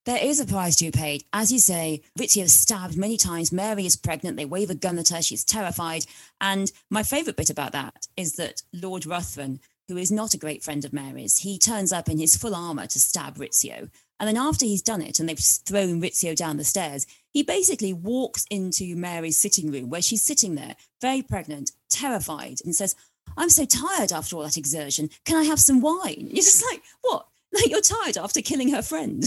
There 0.06 0.24
is 0.24 0.40
a 0.40 0.46
price 0.46 0.76
to 0.78 0.86
be 0.86 0.92
paid. 0.92 1.24
As 1.34 1.52
you 1.52 1.58
say, 1.58 2.04
Rizzio 2.18 2.44
is 2.44 2.54
stabbed 2.54 2.96
many 2.96 3.18
times. 3.18 3.52
Mary 3.52 3.88
is 3.88 3.96
pregnant. 3.96 4.38
They 4.38 4.46
wave 4.46 4.70
a 4.70 4.76
gun 4.76 5.00
at 5.00 5.10
her. 5.10 5.22
She's 5.22 5.44
terrified. 5.44 6.06
And 6.40 6.72
my 6.92 7.02
favourite 7.02 7.38
bit 7.38 7.50
about 7.50 7.72
that 7.72 8.08
is 8.16 8.36
that 8.36 8.62
Lord 8.72 9.08
Ruthven, 9.08 9.60
who 9.88 9.98
is 9.98 10.12
not 10.12 10.36
a 10.36 10.40
great 10.40 10.64
friend 10.64 10.86
of 10.86 10.94
Mary's, 10.94 11.40
he 11.40 11.58
turns 11.58 11.92
up 11.92 12.08
in 12.08 12.20
his 12.20 12.38
full 12.38 12.54
armour 12.54 12.86
to 12.86 13.00
stab 13.00 13.38
Rizzio. 13.38 13.90
And 14.20 14.28
then 14.28 14.38
after 14.38 14.66
he's 14.66 14.82
done 14.82 15.02
it 15.02 15.20
and 15.20 15.28
they've 15.28 15.40
thrown 15.40 16.02
Rizzio 16.02 16.36
down 16.36 16.58
the 16.58 16.64
stairs, 16.64 17.06
he 17.32 17.44
basically 17.44 17.92
walks 17.92 18.46
into 18.50 18.96
Mary's 18.96 19.38
sitting 19.38 19.72
room 19.72 19.90
where 19.90 20.02
she's 20.02 20.24
sitting 20.24 20.56
there, 20.56 20.76
very 21.02 21.22
pregnant, 21.22 21.72
terrified, 21.90 22.60
and 22.64 22.76
says, 22.76 22.96
I'm 23.38 23.50
so 23.50 23.66
tired 23.66 24.12
after 24.12 24.36
all 24.36 24.44
that 24.44 24.58
exertion. 24.58 25.10
Can 25.26 25.36
I 25.36 25.44
have 25.44 25.60
some 25.60 25.82
wine? 25.82 26.28
You're 26.30 26.44
just 26.44 26.64
like, 26.72 26.82
what? 27.02 27.28
Like 27.54 27.70
you're 27.70 27.80
tired 27.80 28.18
after 28.18 28.42
killing 28.42 28.74
her 28.74 28.82
friend. 28.82 29.24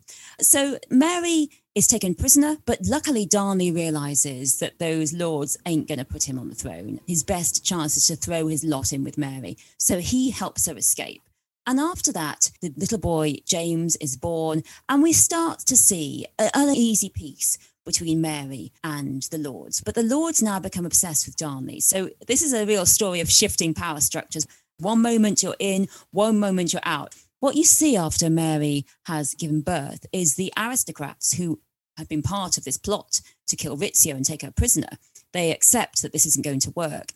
so 0.40 0.78
Mary 0.88 1.48
is 1.74 1.88
taken 1.88 2.14
prisoner, 2.14 2.58
but 2.64 2.78
luckily 2.84 3.26
Darnley 3.26 3.72
realizes 3.72 4.60
that 4.60 4.78
those 4.78 5.12
lords 5.12 5.56
ain't 5.66 5.88
going 5.88 5.98
to 5.98 6.04
put 6.04 6.28
him 6.28 6.38
on 6.38 6.48
the 6.48 6.54
throne. 6.54 7.00
His 7.08 7.24
best 7.24 7.64
chance 7.64 7.96
is 7.96 8.06
to 8.06 8.14
throw 8.14 8.46
his 8.46 8.62
lot 8.62 8.92
in 8.92 9.02
with 9.02 9.18
Mary. 9.18 9.58
So 9.78 9.98
he 9.98 10.30
helps 10.30 10.66
her 10.66 10.76
escape. 10.76 11.22
And 11.66 11.78
after 11.78 12.12
that, 12.12 12.50
the 12.60 12.72
little 12.76 12.98
boy 12.98 13.36
James 13.46 13.96
is 13.96 14.16
born, 14.16 14.62
and 14.88 15.02
we 15.02 15.12
start 15.12 15.60
to 15.60 15.76
see 15.76 16.26
an 16.38 16.50
uneasy 16.54 17.08
peace 17.08 17.58
between 17.84 18.20
Mary 18.20 18.72
and 18.82 19.22
the 19.30 19.38
Lords. 19.38 19.80
But 19.80 19.94
the 19.94 20.02
Lords 20.02 20.42
now 20.42 20.58
become 20.58 20.86
obsessed 20.86 21.26
with 21.26 21.36
Darnley. 21.36 21.80
So 21.80 22.10
this 22.26 22.42
is 22.42 22.52
a 22.52 22.66
real 22.66 22.86
story 22.86 23.20
of 23.20 23.30
shifting 23.30 23.74
power 23.74 24.00
structures. 24.00 24.46
One 24.78 25.02
moment 25.02 25.42
you're 25.42 25.56
in, 25.58 25.88
one 26.10 26.38
moment 26.38 26.72
you're 26.72 26.82
out. 26.84 27.14
What 27.40 27.56
you 27.56 27.64
see 27.64 27.96
after 27.96 28.30
Mary 28.30 28.86
has 29.06 29.34
given 29.34 29.62
birth 29.62 30.06
is 30.12 30.34
the 30.34 30.52
aristocrats 30.56 31.34
who 31.34 31.60
had 31.96 32.08
been 32.08 32.22
part 32.22 32.56
of 32.56 32.64
this 32.64 32.78
plot 32.78 33.20
to 33.48 33.56
kill 33.56 33.76
Rizzio 33.76 34.14
and 34.14 34.24
take 34.24 34.42
her 34.42 34.50
prisoner. 34.50 34.98
They 35.32 35.50
accept 35.50 36.02
that 36.02 36.12
this 36.12 36.26
isn't 36.26 36.44
going 36.44 36.60
to 36.60 36.70
work. 36.70 37.12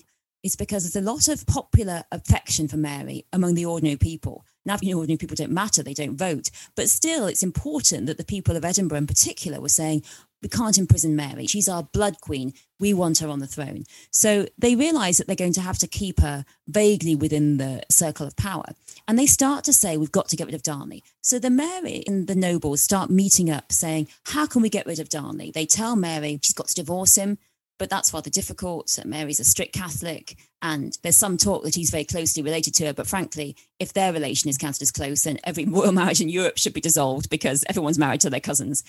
It's 0.47 0.55
because 0.55 0.85
there's 0.85 1.05
a 1.05 1.11
lot 1.11 1.27
of 1.27 1.45
popular 1.47 2.05
affection 2.13 2.69
for 2.69 2.77
Mary 2.77 3.27
among 3.33 3.55
the 3.57 3.67
ordinary 3.67 3.97
people. 3.97 4.45
Now, 4.65 4.77
the 4.77 4.95
ordinary 4.95 5.19
people 5.19 5.35
don't 5.35 5.51
matter, 5.51 5.83
they 5.83 5.93
don't 5.93 6.17
vote. 6.17 6.51
But 6.77 6.89
still, 6.89 7.27
it's 7.27 7.43
important 7.43 8.07
that 8.07 8.17
the 8.17 8.25
people 8.25 8.57
of 8.57 8.65
Edinburgh 8.65 8.99
in 8.99 9.07
particular 9.09 9.61
were 9.61 9.69
saying, 9.69 10.05
we 10.43 10.49
can't 10.49 10.79
imprison 10.79 11.17
Mary. 11.17 11.49
She's 11.49 11.69
our 11.69 11.83
blood 11.83 12.21
queen. 12.21 12.55
We 12.79 12.95
want 12.95 13.19
her 13.19 13.29
on 13.29 13.41
the 13.41 13.49
throne. 13.49 13.87
So 14.13 14.47
they 14.57 14.77
realize 14.77 15.17
that 15.17 15.27
they're 15.27 15.35
going 15.35 15.55
to 15.55 15.61
have 15.61 15.79
to 15.79 15.89
keep 15.89 16.21
her 16.21 16.45
vaguely 16.69 17.17
within 17.17 17.57
the 17.57 17.83
circle 17.91 18.25
of 18.25 18.37
power. 18.37 18.67
And 19.09 19.19
they 19.19 19.27
start 19.27 19.65
to 19.65 19.73
say, 19.73 19.97
we've 19.97 20.13
got 20.13 20.29
to 20.29 20.37
get 20.37 20.47
rid 20.47 20.55
of 20.55 20.63
Darnley. 20.63 21.03
So 21.23 21.41
the 21.41 21.51
Mary 21.51 22.05
and 22.07 22.29
the 22.29 22.37
nobles 22.37 22.83
start 22.83 23.11
meeting 23.11 23.51
up 23.51 23.73
saying, 23.73 24.07
how 24.27 24.47
can 24.47 24.63
we 24.63 24.69
get 24.69 24.87
rid 24.87 25.01
of 25.01 25.09
Darnley? 25.09 25.51
They 25.51 25.67
tell 25.67 25.97
Mary 25.97 26.39
she's 26.41 26.55
got 26.55 26.69
to 26.69 26.75
divorce 26.75 27.17
him 27.17 27.39
but 27.79 27.91
that's 27.91 28.13
rather 28.13 28.31
difficult. 28.31 28.99
Mary's 29.05 29.41
a 29.41 29.45
strict 29.45 29.75
Catholic, 29.75 30.37
and 30.63 30.97
there's 31.03 31.17
some 31.17 31.37
talk 31.37 31.63
that 31.65 31.75
he's 31.75 31.91
very 31.91 32.05
closely 32.05 32.43
related 32.43 32.75
to 32.75 32.87
her. 32.87 32.93
But 32.93 33.07
frankly, 33.07 33.57
if 33.79 33.93
their 33.93 34.13
relation 34.13 34.49
is 34.49 34.59
counted 34.59 34.83
as 34.83 34.91
close, 34.91 35.23
then 35.25 35.39
every 35.45 35.65
royal 35.67 35.93
marriage 35.93 36.21
in 36.21 36.29
Europe 36.29 36.59
should 36.59 36.75
be 36.75 36.81
dissolved 36.81 37.31
because 37.31 37.65
everyone's 37.69 37.99
married 37.99 38.21
to 38.23 38.31
their 38.31 38.41
cousins. 38.41 38.83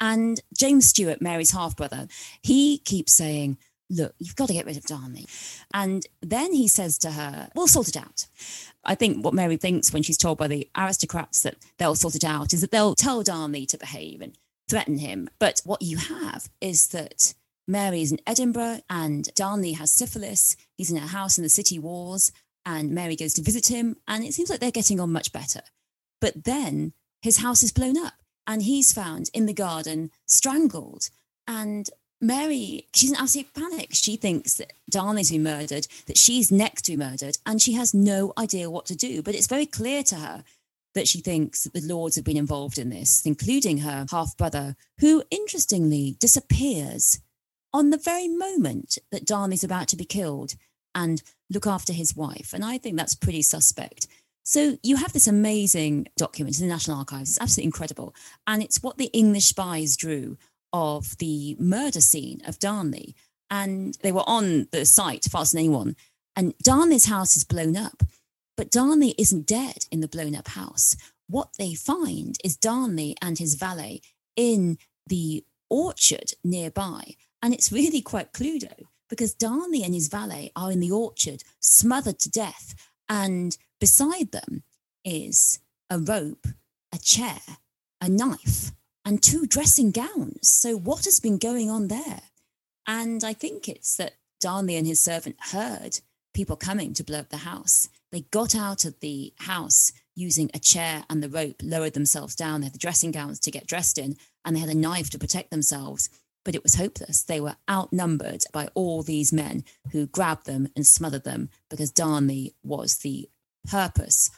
And 0.00 0.40
James 0.56 0.86
Stuart, 0.86 1.22
Mary's 1.22 1.52
half 1.52 1.76
brother, 1.76 2.08
he 2.42 2.78
keeps 2.78 3.12
saying, 3.12 3.58
Look, 3.90 4.14
you've 4.18 4.36
got 4.36 4.48
to 4.48 4.54
get 4.54 4.64
rid 4.64 4.78
of 4.78 4.84
Darnley. 4.84 5.26
And 5.74 6.06
then 6.22 6.54
he 6.54 6.68
says 6.68 6.96
to 6.98 7.12
her, 7.12 7.50
We'll 7.54 7.66
sort 7.68 7.88
it 7.88 7.96
out. 7.96 8.26
I 8.84 8.94
think 8.94 9.24
what 9.24 9.34
Mary 9.34 9.56
thinks 9.56 9.92
when 9.92 10.02
she's 10.02 10.18
told 10.18 10.38
by 10.38 10.48
the 10.48 10.68
aristocrats 10.76 11.42
that 11.42 11.56
they'll 11.78 11.94
sort 11.94 12.14
it 12.14 12.24
out 12.24 12.52
is 12.52 12.60
that 12.62 12.70
they'll 12.70 12.94
tell 12.94 13.22
Darnley 13.22 13.66
to 13.66 13.78
behave 13.78 14.20
and 14.20 14.36
threaten 14.68 14.98
him. 14.98 15.28
But 15.38 15.60
what 15.64 15.82
you 15.82 15.98
have 15.98 16.48
is 16.60 16.88
that 16.88 17.34
Mary 17.66 18.02
is 18.02 18.12
in 18.12 18.18
Edinburgh 18.26 18.80
and 18.90 19.28
Darnley 19.34 19.72
has 19.72 19.90
syphilis. 19.90 20.56
He's 20.76 20.90
in 20.90 20.96
a 20.96 21.06
house 21.06 21.38
in 21.38 21.44
the 21.44 21.50
city 21.50 21.78
walls 21.78 22.32
and 22.66 22.90
Mary 22.90 23.16
goes 23.16 23.34
to 23.34 23.42
visit 23.42 23.68
him 23.68 23.96
and 24.06 24.24
it 24.24 24.34
seems 24.34 24.50
like 24.50 24.60
they're 24.60 24.70
getting 24.70 25.00
on 25.00 25.12
much 25.12 25.32
better. 25.32 25.60
But 26.20 26.44
then 26.44 26.92
his 27.22 27.38
house 27.38 27.62
is 27.62 27.72
blown 27.72 27.96
up 27.96 28.14
and 28.46 28.62
he's 28.62 28.92
found 28.92 29.30
in 29.32 29.46
the 29.46 29.54
garden 29.54 30.10
strangled. 30.26 31.08
And 31.46 31.88
Mary, 32.20 32.86
she's 32.94 33.10
in 33.10 33.16
absolute 33.16 33.52
panic. 33.54 33.90
She 33.92 34.16
thinks 34.16 34.54
that 34.54 34.72
Darnley's 34.90 35.30
been 35.30 35.42
murdered, 35.42 35.86
that 36.06 36.18
she's 36.18 36.52
next 36.52 36.82
to 36.82 36.92
be 36.92 36.96
murdered, 36.96 37.38
and 37.44 37.60
she 37.60 37.74
has 37.74 37.92
no 37.92 38.32
idea 38.38 38.70
what 38.70 38.86
to 38.86 38.96
do. 38.96 39.22
But 39.22 39.34
it's 39.34 39.46
very 39.46 39.66
clear 39.66 40.02
to 40.04 40.16
her 40.16 40.44
that 40.94 41.08
she 41.08 41.20
thinks 41.20 41.64
that 41.64 41.74
the 41.74 41.80
Lords 41.80 42.16
have 42.16 42.24
been 42.24 42.36
involved 42.36 42.78
in 42.78 42.88
this, 42.88 43.26
including 43.26 43.78
her 43.78 44.06
half 44.10 44.36
brother, 44.36 44.76
who 45.00 45.22
interestingly 45.30 46.16
disappears 46.20 47.20
on 47.74 47.90
the 47.90 47.98
very 47.98 48.28
moment 48.28 48.96
that 49.10 49.26
Darnley's 49.26 49.64
about 49.64 49.88
to 49.88 49.96
be 49.96 50.04
killed 50.04 50.54
and 50.94 51.22
look 51.50 51.66
after 51.66 51.92
his 51.92 52.14
wife. 52.16 52.52
And 52.54 52.64
I 52.64 52.78
think 52.78 52.96
that's 52.96 53.16
pretty 53.16 53.42
suspect. 53.42 54.06
So 54.44 54.78
you 54.82 54.96
have 54.96 55.12
this 55.12 55.26
amazing 55.26 56.06
document 56.16 56.60
in 56.60 56.68
the 56.68 56.72
National 56.72 56.98
Archives. 56.98 57.30
It's 57.30 57.40
absolutely 57.40 57.66
incredible. 57.66 58.14
And 58.46 58.62
it's 58.62 58.82
what 58.82 58.96
the 58.96 59.10
English 59.12 59.46
spies 59.46 59.96
drew 59.96 60.38
of 60.72 61.18
the 61.18 61.56
murder 61.58 62.00
scene 62.00 62.42
of 62.46 62.60
Darnley. 62.60 63.16
And 63.50 63.98
they 64.02 64.12
were 64.12 64.28
on 64.28 64.68
the 64.70 64.86
site 64.86 65.24
faster 65.24 65.56
than 65.56 65.64
anyone. 65.64 65.96
And 66.36 66.56
Darnley's 66.62 67.06
house 67.06 67.36
is 67.36 67.44
blown 67.44 67.76
up, 67.76 68.02
but 68.56 68.70
Darnley 68.70 69.14
isn't 69.18 69.46
dead 69.46 69.86
in 69.90 70.00
the 70.00 70.08
blown 70.08 70.34
up 70.34 70.48
house. 70.48 70.96
What 71.28 71.50
they 71.58 71.74
find 71.74 72.36
is 72.44 72.56
Darnley 72.56 73.16
and 73.22 73.38
his 73.38 73.54
valet 73.54 74.00
in 74.36 74.78
the 75.06 75.44
orchard 75.70 76.32
nearby. 76.44 77.14
And 77.44 77.52
it's 77.52 77.70
really 77.70 78.00
quite 78.00 78.32
Cluedo 78.32 78.72
because 79.10 79.34
Darnley 79.34 79.82
and 79.82 79.92
his 79.92 80.08
valet 80.08 80.50
are 80.56 80.72
in 80.72 80.80
the 80.80 80.90
orchard, 80.90 81.44
smothered 81.60 82.18
to 82.20 82.30
death. 82.30 82.74
And 83.06 83.54
beside 83.78 84.32
them 84.32 84.62
is 85.04 85.58
a 85.90 85.98
rope, 85.98 86.46
a 86.90 86.96
chair, 86.96 87.40
a 88.00 88.08
knife, 88.08 88.72
and 89.04 89.22
two 89.22 89.44
dressing 89.46 89.90
gowns. 89.90 90.48
So, 90.48 90.74
what 90.74 91.04
has 91.04 91.20
been 91.20 91.36
going 91.36 91.68
on 91.68 91.88
there? 91.88 92.22
And 92.86 93.22
I 93.22 93.34
think 93.34 93.68
it's 93.68 93.94
that 93.98 94.14
Darnley 94.40 94.76
and 94.76 94.86
his 94.86 95.04
servant 95.04 95.36
heard 95.38 96.00
people 96.32 96.56
coming 96.56 96.94
to 96.94 97.04
blow 97.04 97.18
up 97.18 97.28
the 97.28 97.36
house. 97.36 97.90
They 98.10 98.22
got 98.30 98.54
out 98.54 98.86
of 98.86 98.98
the 99.00 99.34
house 99.40 99.92
using 100.16 100.50
a 100.54 100.58
chair 100.58 101.04
and 101.10 101.22
the 101.22 101.28
rope, 101.28 101.60
lowered 101.62 101.92
themselves 101.92 102.34
down. 102.34 102.62
They 102.62 102.66
had 102.66 102.74
the 102.74 102.78
dressing 102.78 103.10
gowns 103.10 103.38
to 103.40 103.50
get 103.50 103.66
dressed 103.66 103.98
in, 103.98 104.16
and 104.46 104.56
they 104.56 104.60
had 104.60 104.70
a 104.70 104.74
knife 104.74 105.10
to 105.10 105.18
protect 105.18 105.50
themselves 105.50 106.08
but 106.44 106.54
it 106.54 106.62
was 106.62 106.74
hopeless. 106.74 107.22
They 107.22 107.40
were 107.40 107.56
outnumbered 107.70 108.44
by 108.52 108.68
all 108.74 109.02
these 109.02 109.32
men 109.32 109.64
who 109.92 110.06
grabbed 110.06 110.46
them 110.46 110.68
and 110.76 110.86
smothered 110.86 111.24
them 111.24 111.48
because 111.70 111.90
Darnley 111.90 112.54
was 112.62 112.98
the 112.98 113.28
purpose 113.68 114.30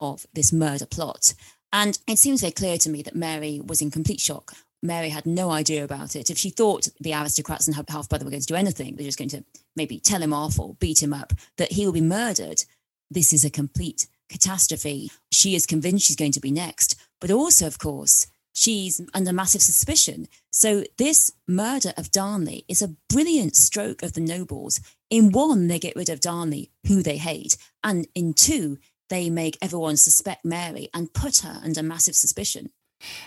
of 0.00 0.26
this 0.34 0.52
murder 0.52 0.86
plot. 0.86 1.34
And 1.72 1.98
it 2.06 2.18
seems 2.18 2.40
very 2.40 2.52
clear 2.52 2.76
to 2.78 2.90
me 2.90 3.02
that 3.02 3.14
Mary 3.14 3.60
was 3.64 3.80
in 3.80 3.90
complete 3.90 4.20
shock. 4.20 4.54
Mary 4.82 5.10
had 5.10 5.24
no 5.24 5.50
idea 5.50 5.84
about 5.84 6.16
it. 6.16 6.28
If 6.28 6.36
she 6.36 6.50
thought 6.50 6.88
the 7.00 7.14
aristocrats 7.14 7.66
and 7.68 7.76
her 7.76 7.84
half 7.88 8.08
brother 8.08 8.24
were 8.24 8.32
going 8.32 8.42
to 8.42 8.46
do 8.46 8.56
anything, 8.56 8.96
they're 8.96 9.06
just 9.06 9.18
going 9.18 9.30
to 9.30 9.44
maybe 9.76 10.00
tell 10.00 10.20
him 10.20 10.34
off 10.34 10.58
or 10.58 10.74
beat 10.80 11.02
him 11.02 11.14
up, 11.14 11.32
that 11.56 11.72
he 11.72 11.86
will 11.86 11.92
be 11.92 12.00
murdered. 12.00 12.64
This 13.10 13.32
is 13.32 13.44
a 13.44 13.50
complete 13.50 14.08
catastrophe. 14.28 15.10
She 15.30 15.54
is 15.54 15.66
convinced 15.66 16.06
she's 16.06 16.16
going 16.16 16.32
to 16.32 16.40
be 16.40 16.50
next. 16.50 17.00
But 17.20 17.30
also, 17.30 17.66
of 17.66 17.78
course, 17.78 18.26
she's 18.52 19.00
under 19.14 19.32
massive 19.32 19.62
suspicion. 19.62 20.28
So 20.50 20.84
this 20.98 21.32
murder 21.48 21.92
of 21.96 22.10
Darnley 22.10 22.64
is 22.68 22.82
a 22.82 22.94
brilliant 23.08 23.56
stroke 23.56 24.02
of 24.02 24.12
the 24.12 24.20
nobles. 24.20 24.80
In 25.10 25.32
one, 25.32 25.68
they 25.68 25.78
get 25.78 25.96
rid 25.96 26.08
of 26.08 26.20
Darnley, 26.20 26.70
who 26.86 27.02
they 27.02 27.16
hate, 27.16 27.56
and 27.82 28.06
in 28.14 28.34
two, 28.34 28.78
they 29.10 29.28
make 29.28 29.58
everyone 29.60 29.96
suspect 29.96 30.44
Mary 30.44 30.88
and 30.94 31.12
put 31.12 31.38
her 31.38 31.60
under 31.62 31.82
massive 31.82 32.14
suspicion. 32.14 32.70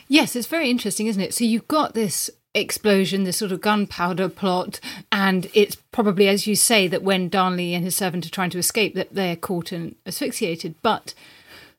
Yes, 0.07 0.35
it's 0.35 0.47
very 0.47 0.69
interesting, 0.69 1.07
isn't 1.07 1.21
it? 1.21 1.33
So 1.33 1.43
you've 1.43 1.67
got 1.67 1.93
this 1.93 2.29
explosion, 2.55 3.25
this 3.25 3.37
sort 3.37 3.51
of 3.51 3.61
gunpowder 3.61 4.29
plot, 4.29 4.79
and 5.11 5.49
it's 5.53 5.75
probably, 5.75 6.27
as 6.27 6.47
you 6.47 6.55
say, 6.55 6.87
that 6.87 7.03
when 7.03 7.29
Darnley 7.29 7.73
and 7.73 7.83
his 7.83 7.95
servant 7.95 8.25
are 8.25 8.31
trying 8.31 8.49
to 8.51 8.57
escape, 8.57 8.95
that 8.95 9.13
they're 9.13 9.35
caught 9.35 9.71
and 9.71 9.95
asphyxiated. 10.05 10.75
But 10.81 11.13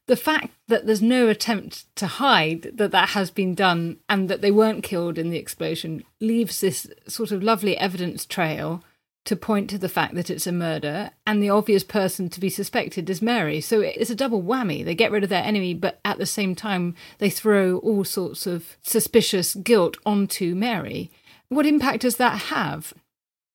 the 0.07 0.17
fact 0.17 0.51
that 0.69 0.87
there's 0.87 1.03
no 1.03 1.29
attempt 1.29 1.85
to 1.97 2.07
hide 2.07 2.71
that 2.75 2.93
that 2.93 3.11
has 3.11 3.31
been 3.31 3.55
done 3.55 3.99
and 4.09 4.29
that 4.29 4.41
they 4.41 4.51
weren't 4.51 4.85
killed 4.85 5.19
in 5.19 5.31
the 5.31 5.39
explosion 5.39 6.05
leaves 6.21 6.61
this 6.61 6.87
sort 7.09 7.33
of 7.33 7.43
lovely 7.43 7.77
evidence 7.77 8.25
trail 8.25 8.83
to 9.25 9.35
point 9.35 9.69
to 9.69 9.79
the 9.79 9.89
fact 9.89 10.15
that 10.15 10.31
it's 10.31 10.47
a 10.47 10.53
murder 10.53 11.11
and 11.27 11.43
the 11.43 11.51
obvious 11.51 11.83
person 11.83 12.29
to 12.29 12.39
be 12.39 12.49
suspected 12.49 13.11
is 13.11 13.21
Mary. 13.21 13.61
So 13.61 13.81
it's 13.81 14.11
a 14.11 14.15
double 14.15 14.43
whammy. 14.43 14.85
They 14.85 14.95
get 14.95 15.11
rid 15.11 15.25
of 15.25 15.29
their 15.31 15.43
enemy, 15.43 15.75
but 15.75 15.99
at 16.05 16.19
the 16.19 16.27
same 16.27 16.55
time, 16.55 16.95
they 17.19 17.29
throw 17.29 17.79
all 17.79 18.05
sorts 18.05 18.47
of 18.47 18.77
suspicious 18.83 19.57
guilt 19.57 19.97
onto 20.07 20.55
Mary. 20.55 21.11
What 21.49 21.67
impact 21.67 22.03
does 22.03 22.17
that 22.17 22.43
have? 22.43 22.95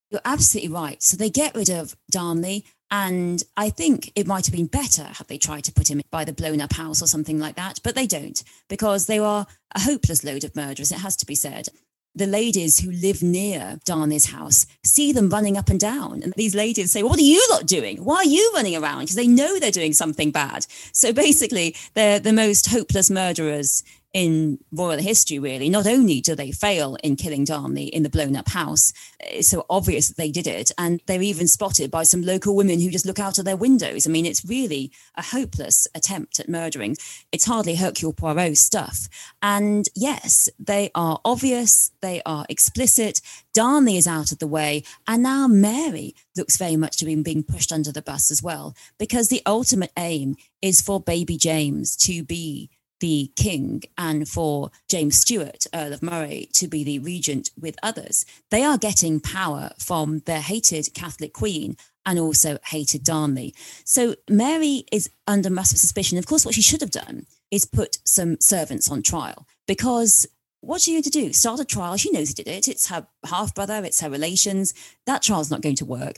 You're 0.10 0.22
absolutely 0.26 0.74
right. 0.74 1.02
So 1.02 1.16
they 1.16 1.30
get 1.30 1.56
rid 1.56 1.70
of 1.70 1.96
Darnley 2.12 2.66
and 2.92 3.42
I 3.56 3.70
think 3.70 4.12
it 4.16 4.28
might 4.28 4.46
have 4.46 4.54
been 4.54 4.68
better 4.68 5.04
had 5.04 5.28
they 5.28 5.38
tried 5.38 5.64
to 5.64 5.72
put 5.72 5.90
him 5.90 6.02
by 6.12 6.26
the 6.26 6.34
blown 6.34 6.60
up 6.60 6.74
house 6.74 7.02
or 7.02 7.08
something 7.08 7.40
like 7.40 7.56
that, 7.56 7.80
but 7.84 7.96
they 7.96 8.06
don't 8.06 8.44
because 8.68 9.08
they 9.08 9.18
are 9.18 9.48
a 9.74 9.80
hopeless 9.80 10.26
load 10.26 10.44
of 10.44 10.56
murderers, 10.56 10.92
it 10.92 11.00
has 11.00 11.16
to 11.18 11.26
be 11.26 11.36
said. 11.36 11.70
The 12.14 12.28
ladies 12.28 12.80
who 12.80 12.92
live 12.92 13.24
near 13.24 13.80
Darnley's 13.86 14.32
house 14.32 14.66
see 14.84 15.14
them 15.14 15.30
running 15.30 15.58
up 15.58 15.70
and 15.70 15.80
down. 15.80 16.22
And 16.22 16.34
these 16.36 16.54
ladies 16.54 16.92
say, 16.92 17.04
What 17.04 17.18
are 17.18 17.24
you 17.24 17.42
lot 17.50 17.66
doing? 17.66 18.04
Why 18.04 18.18
are 18.18 18.26
you 18.26 18.52
running 18.54 18.76
around? 18.76 19.04
Because 19.04 19.16
they 19.16 19.28
know 19.28 19.58
they're 19.58 19.72
doing 19.72 19.94
something 19.94 20.30
bad. 20.30 20.66
So 20.92 21.14
basically, 21.14 21.74
they're 21.94 22.20
the 22.20 22.34
most 22.34 22.68
hopeless 22.68 23.10
murderers 23.10 23.82
in 24.14 24.60
royal 24.72 25.00
history, 25.00 25.40
really. 25.40 25.70
Not 25.70 25.88
only 25.88 26.20
do 26.20 26.36
they 26.36 26.52
fail 26.52 26.98
in 27.04 27.16
killing 27.16 27.46
Darnley 27.46 27.86
in 27.86 28.04
the 28.04 28.10
blown 28.10 28.36
up 28.36 28.50
house, 28.50 28.92
it's 29.20 29.48
so 29.48 29.66
obvious 29.70 30.10
that 30.10 30.18
they 30.18 30.32
did 30.32 30.48
it. 30.48 30.72
And 30.78 31.02
they're 31.06 31.22
even 31.22 31.48
spotted 31.48 31.90
by 31.90 32.04
some 32.04 32.22
local 32.22 32.56
women 32.56 32.82
who 32.82 32.90
just 32.90 33.06
look 33.06 33.20
out 33.20 33.38
of 33.38 33.46
their 33.46 33.56
windows. 33.56 34.06
I 34.06 34.10
mean, 34.10 34.26
it's 34.26 34.44
really 34.44 34.92
a 35.16 35.24
hopeless 35.24 35.88
attempt 35.96 36.40
at 36.40 36.50
murdering. 36.50 36.98
It's 37.32 37.46
hardly 37.46 37.76
Hercule 37.76 38.14
Poirot 38.14 38.58
stuff. 38.58 39.08
And 39.42 39.88
yes, 39.96 40.50
they 40.60 40.92
are 40.94 41.20
obvious, 41.24 41.92
they 42.02 42.22
are 42.26 42.46
explicit. 42.50 43.22
Darnley 43.54 43.98
is 43.98 44.08
out 44.08 44.32
of 44.32 44.40
the 44.40 44.48
way. 44.48 44.84
And 45.08 45.24
now 45.24 45.48
Mary 45.48 46.16
looks 46.36 46.58
very 46.58 46.76
much 46.76 46.98
to 46.98 47.06
be 47.06 47.16
being 47.16 47.44
pushed 47.44 47.72
under 47.72 47.92
the 47.92 48.02
bus 48.02 48.32
as 48.32 48.44
well, 48.44 48.76
because 48.98 49.30
the 49.30 49.42
ultimate 49.46 49.92
aim 49.98 50.36
is 50.62 50.82
for 50.82 51.00
baby 51.00 51.38
James 51.38 51.96
to 51.98 52.24
be 52.24 52.70
the 53.02 53.32
king 53.36 53.84
and 53.98 54.30
for 54.30 54.72
James 54.88 55.18
Stuart, 55.18 55.66
Earl 55.74 55.92
of 55.92 56.02
Moray, 56.02 56.46
to 56.54 56.68
be 56.68 56.84
the 56.84 57.00
regent 57.00 57.50
with 57.60 57.76
others. 57.84 58.26
They 58.50 58.64
are 58.64 58.78
getting 58.78 59.20
power 59.20 59.72
from 59.78 60.20
their 60.20 60.40
hated 60.40 60.94
Catholic 60.94 61.34
queen 61.34 61.76
and 62.06 62.18
also 62.18 62.58
hated 62.66 63.04
Darnley. 63.04 63.54
So 63.84 64.16
Mary 64.30 64.86
is 64.92 65.10
under 65.28 65.50
massive 65.50 65.80
suspicion. 65.80 66.18
Of 66.18 66.26
course, 66.26 66.46
what 66.46 66.56
she 66.56 66.62
should 66.62 66.82
have 66.82 66.92
done 66.92 67.26
is 67.52 67.66
put 67.66 67.98
some 68.06 68.40
servants 68.40 68.90
on 68.90 69.02
trial 69.02 69.46
because 69.68 70.26
what's 70.62 70.86
she 70.86 70.94
going 70.94 71.04
to 71.04 71.10
do? 71.10 71.34
Start 71.34 71.60
a 71.60 71.66
trial? 71.66 71.98
She 71.98 72.12
knows 72.12 72.30
he 72.30 72.34
did 72.34 72.48
it. 72.48 72.68
It's 72.68 72.90
her 72.90 73.08
half 73.26 73.54
brother, 73.54 73.84
it's 73.84 74.02
her 74.02 74.10
relations. 74.10 74.74
That 75.06 75.24
trial's 75.24 75.52
not 75.52 75.62
going 75.62 75.76
to 75.78 75.86
work. 75.86 76.18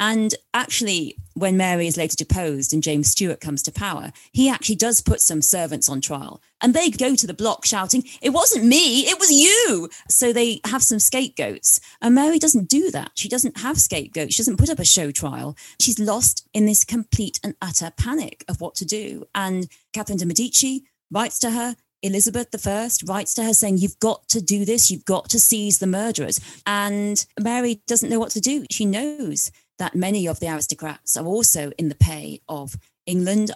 And 0.00 0.34
actually, 0.52 1.16
when 1.34 1.56
Mary 1.56 1.86
is 1.86 1.96
later 1.96 2.16
deposed 2.16 2.72
and 2.72 2.82
James 2.82 3.08
Stewart 3.08 3.40
comes 3.40 3.62
to 3.62 3.72
power, 3.72 4.12
he 4.32 4.48
actually 4.48 4.74
does 4.74 5.00
put 5.00 5.20
some 5.20 5.40
servants 5.42 5.88
on 5.88 6.00
trial. 6.00 6.42
And 6.60 6.74
they 6.74 6.90
go 6.90 7.14
to 7.14 7.26
the 7.26 7.34
block 7.34 7.64
shouting, 7.64 8.04
It 8.20 8.30
wasn't 8.30 8.64
me, 8.64 9.02
it 9.02 9.18
was 9.18 9.30
you. 9.30 9.88
So 10.08 10.32
they 10.32 10.60
have 10.66 10.82
some 10.82 10.98
scapegoats. 10.98 11.80
And 12.00 12.14
Mary 12.14 12.38
doesn't 12.38 12.68
do 12.68 12.90
that. 12.90 13.12
She 13.14 13.28
doesn't 13.28 13.58
have 13.58 13.78
scapegoats. 13.78 14.34
She 14.34 14.42
doesn't 14.42 14.58
put 14.58 14.70
up 14.70 14.78
a 14.78 14.84
show 14.84 15.10
trial. 15.10 15.56
She's 15.80 15.98
lost 15.98 16.48
in 16.52 16.66
this 16.66 16.84
complete 16.84 17.38
and 17.42 17.54
utter 17.62 17.92
panic 17.96 18.44
of 18.48 18.60
what 18.60 18.74
to 18.76 18.84
do. 18.84 19.26
And 19.34 19.68
Catherine 19.92 20.18
de' 20.18 20.26
Medici 20.26 20.84
writes 21.10 21.38
to 21.40 21.50
her, 21.50 21.76
Elizabeth 22.02 22.48
I 22.66 22.88
writes 23.06 23.34
to 23.34 23.44
her 23.44 23.54
saying, 23.54 23.78
You've 23.78 23.98
got 24.00 24.28
to 24.30 24.40
do 24.40 24.64
this. 24.64 24.90
You've 24.90 25.04
got 25.04 25.28
to 25.30 25.38
seize 25.38 25.78
the 25.78 25.86
murderers. 25.86 26.40
And 26.66 27.24
Mary 27.40 27.80
doesn't 27.86 28.10
know 28.10 28.18
what 28.18 28.32
to 28.32 28.40
do. 28.40 28.66
She 28.70 28.84
knows 28.84 29.52
that 29.78 29.94
many 29.94 30.26
of 30.26 30.40
the 30.40 30.48
aristocrats 30.48 31.16
are 31.16 31.26
also 31.26 31.72
in 31.78 31.88
the 31.88 31.94
pay 31.94 32.40
of 32.48 32.76
England. 33.06 33.52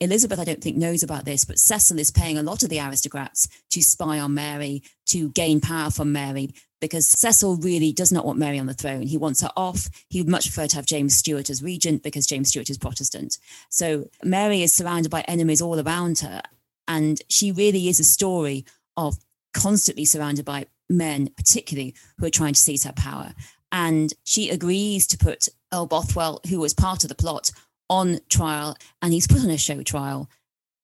Elizabeth, 0.00 0.38
I 0.38 0.44
don't 0.44 0.62
think, 0.62 0.76
knows 0.76 1.02
about 1.02 1.24
this, 1.24 1.44
but 1.44 1.58
Cecil 1.58 1.98
is 1.98 2.10
paying 2.10 2.38
a 2.38 2.42
lot 2.42 2.62
of 2.62 2.68
the 2.68 2.80
aristocrats 2.80 3.48
to 3.70 3.82
spy 3.82 4.18
on 4.20 4.34
Mary, 4.34 4.82
to 5.06 5.30
gain 5.30 5.60
power 5.60 5.90
from 5.90 6.12
Mary, 6.12 6.50
because 6.80 7.06
Cecil 7.06 7.56
really 7.56 7.92
does 7.92 8.12
not 8.12 8.24
want 8.24 8.38
Mary 8.38 8.58
on 8.58 8.66
the 8.66 8.74
throne. 8.74 9.02
He 9.02 9.16
wants 9.16 9.40
her 9.42 9.50
off. 9.56 9.88
He 10.08 10.20
would 10.20 10.30
much 10.30 10.44
prefer 10.44 10.68
to 10.68 10.76
have 10.76 10.86
James 10.86 11.16
Stuart 11.16 11.50
as 11.50 11.62
regent 11.62 12.02
because 12.02 12.26
James 12.26 12.48
Stuart 12.48 12.70
is 12.70 12.78
Protestant. 12.78 13.38
So 13.68 14.08
Mary 14.22 14.62
is 14.62 14.72
surrounded 14.72 15.10
by 15.10 15.22
enemies 15.22 15.60
all 15.60 15.80
around 15.80 16.20
her. 16.20 16.42
And 16.86 17.20
she 17.28 17.52
really 17.52 17.88
is 17.88 18.00
a 18.00 18.04
story 18.04 18.64
of 18.96 19.18
constantly 19.52 20.04
surrounded 20.04 20.44
by 20.44 20.66
men, 20.88 21.30
particularly 21.36 21.94
who 22.18 22.26
are 22.26 22.30
trying 22.30 22.54
to 22.54 22.60
seize 22.60 22.84
her 22.84 22.92
power. 22.92 23.34
And 23.72 24.14
she 24.24 24.48
agrees 24.48 25.06
to 25.08 25.18
put 25.18 25.48
Earl 25.72 25.86
Bothwell, 25.86 26.40
who 26.48 26.60
was 26.60 26.74
part 26.74 27.04
of 27.04 27.08
the 27.08 27.14
plot, 27.14 27.50
on 27.90 28.20
trial. 28.28 28.76
And 29.02 29.12
he's 29.12 29.26
put 29.26 29.42
on 29.42 29.50
a 29.50 29.58
show 29.58 29.82
trial. 29.82 30.28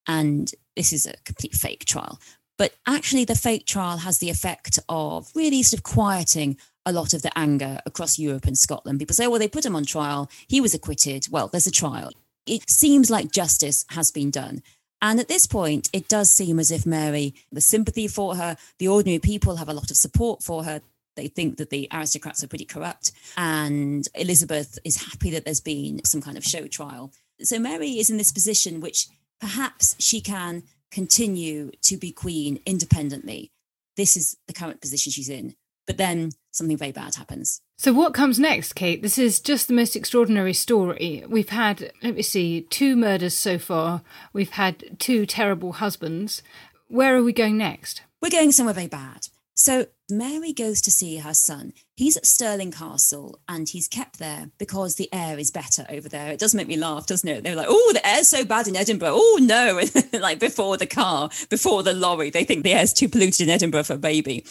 And 0.06 0.50
this 0.76 0.92
is 0.92 1.06
a 1.06 1.14
complete 1.24 1.54
fake 1.54 1.84
trial. 1.84 2.18
But 2.56 2.74
actually, 2.86 3.24
the 3.24 3.34
fake 3.34 3.66
trial 3.66 3.98
has 3.98 4.18
the 4.18 4.30
effect 4.30 4.78
of 4.88 5.30
really 5.34 5.62
sort 5.62 5.80
of 5.80 5.84
quieting 5.84 6.56
a 6.86 6.92
lot 6.92 7.14
of 7.14 7.22
the 7.22 7.36
anger 7.36 7.80
across 7.86 8.18
Europe 8.18 8.46
and 8.46 8.56
Scotland. 8.56 8.98
People 8.98 9.14
say, 9.14 9.26
oh, 9.26 9.30
well, 9.30 9.38
they 9.38 9.48
put 9.48 9.66
him 9.66 9.74
on 9.74 9.84
trial. 9.84 10.30
He 10.46 10.60
was 10.60 10.74
acquitted. 10.74 11.26
Well, 11.30 11.48
there's 11.48 11.66
a 11.66 11.72
trial. 11.72 12.12
It 12.46 12.68
seems 12.68 13.10
like 13.10 13.32
justice 13.32 13.84
has 13.90 14.10
been 14.10 14.30
done. 14.30 14.62
And 15.00 15.18
at 15.18 15.28
this 15.28 15.46
point, 15.46 15.90
it 15.92 16.08
does 16.08 16.30
seem 16.30 16.58
as 16.58 16.70
if 16.70 16.86
Mary, 16.86 17.34
the 17.50 17.60
sympathy 17.60 18.06
for 18.08 18.36
her, 18.36 18.56
the 18.78 18.88
ordinary 18.88 19.18
people 19.18 19.56
have 19.56 19.68
a 19.68 19.74
lot 19.74 19.90
of 19.90 19.96
support 19.96 20.42
for 20.42 20.64
her. 20.64 20.80
They 21.16 21.28
think 21.28 21.58
that 21.58 21.70
the 21.70 21.88
aristocrats 21.92 22.42
are 22.42 22.48
pretty 22.48 22.64
corrupt. 22.64 23.12
And 23.36 24.06
Elizabeth 24.14 24.78
is 24.84 25.08
happy 25.08 25.30
that 25.30 25.44
there's 25.44 25.60
been 25.60 26.04
some 26.04 26.20
kind 26.20 26.36
of 26.36 26.44
show 26.44 26.66
trial. 26.66 27.12
So 27.42 27.58
Mary 27.58 27.98
is 27.98 28.10
in 28.10 28.16
this 28.16 28.32
position 28.32 28.80
which 28.80 29.08
perhaps 29.40 29.96
she 29.98 30.20
can 30.20 30.62
continue 30.90 31.70
to 31.82 31.96
be 31.96 32.12
queen 32.12 32.60
independently. 32.64 33.50
This 33.96 34.16
is 34.16 34.36
the 34.46 34.52
current 34.52 34.80
position 34.80 35.12
she's 35.12 35.28
in. 35.28 35.54
But 35.86 35.98
then 35.98 36.30
something 36.50 36.78
very 36.78 36.92
bad 36.92 37.16
happens. 37.16 37.60
So, 37.76 37.92
what 37.92 38.14
comes 38.14 38.38
next, 38.38 38.72
Kate? 38.74 39.02
This 39.02 39.18
is 39.18 39.40
just 39.40 39.68
the 39.68 39.74
most 39.74 39.96
extraordinary 39.96 40.54
story. 40.54 41.24
We've 41.28 41.50
had, 41.50 41.92
let 42.02 42.14
me 42.14 42.22
see, 42.22 42.62
two 42.62 42.96
murders 42.96 43.34
so 43.34 43.58
far. 43.58 44.02
We've 44.32 44.52
had 44.52 44.98
two 44.98 45.26
terrible 45.26 45.74
husbands. 45.74 46.42
Where 46.88 47.16
are 47.16 47.22
we 47.22 47.32
going 47.32 47.58
next? 47.58 48.02
We're 48.22 48.30
going 48.30 48.52
somewhere 48.52 48.74
very 48.74 48.86
bad. 48.86 49.28
So 49.54 49.86
Mary 50.10 50.52
goes 50.52 50.80
to 50.82 50.90
see 50.90 51.18
her 51.18 51.32
son. 51.32 51.72
He's 51.94 52.16
at 52.16 52.26
Stirling 52.26 52.72
Castle 52.72 53.38
and 53.48 53.68
he's 53.68 53.86
kept 53.86 54.18
there 54.18 54.50
because 54.58 54.96
the 54.96 55.08
air 55.12 55.38
is 55.38 55.52
better 55.52 55.86
over 55.88 56.08
there. 56.08 56.32
It 56.32 56.40
does 56.40 56.54
make 56.54 56.66
me 56.66 56.76
laugh, 56.76 57.06
doesn't 57.06 57.28
it? 57.28 57.44
They're 57.44 57.54
like, 57.54 57.68
oh, 57.68 57.90
the 57.94 58.06
air's 58.06 58.28
so 58.28 58.44
bad 58.44 58.66
in 58.66 58.74
Edinburgh. 58.74 59.14
Oh, 59.14 59.38
no. 59.40 59.80
like 60.18 60.40
before 60.40 60.76
the 60.76 60.86
car, 60.86 61.30
before 61.50 61.84
the 61.84 61.92
lorry, 61.92 62.30
they 62.30 62.44
think 62.44 62.64
the 62.64 62.74
air's 62.74 62.92
too 62.92 63.08
polluted 63.08 63.42
in 63.42 63.50
Edinburgh 63.50 63.84
for 63.84 63.94
a 63.94 63.98
baby. 63.98 64.44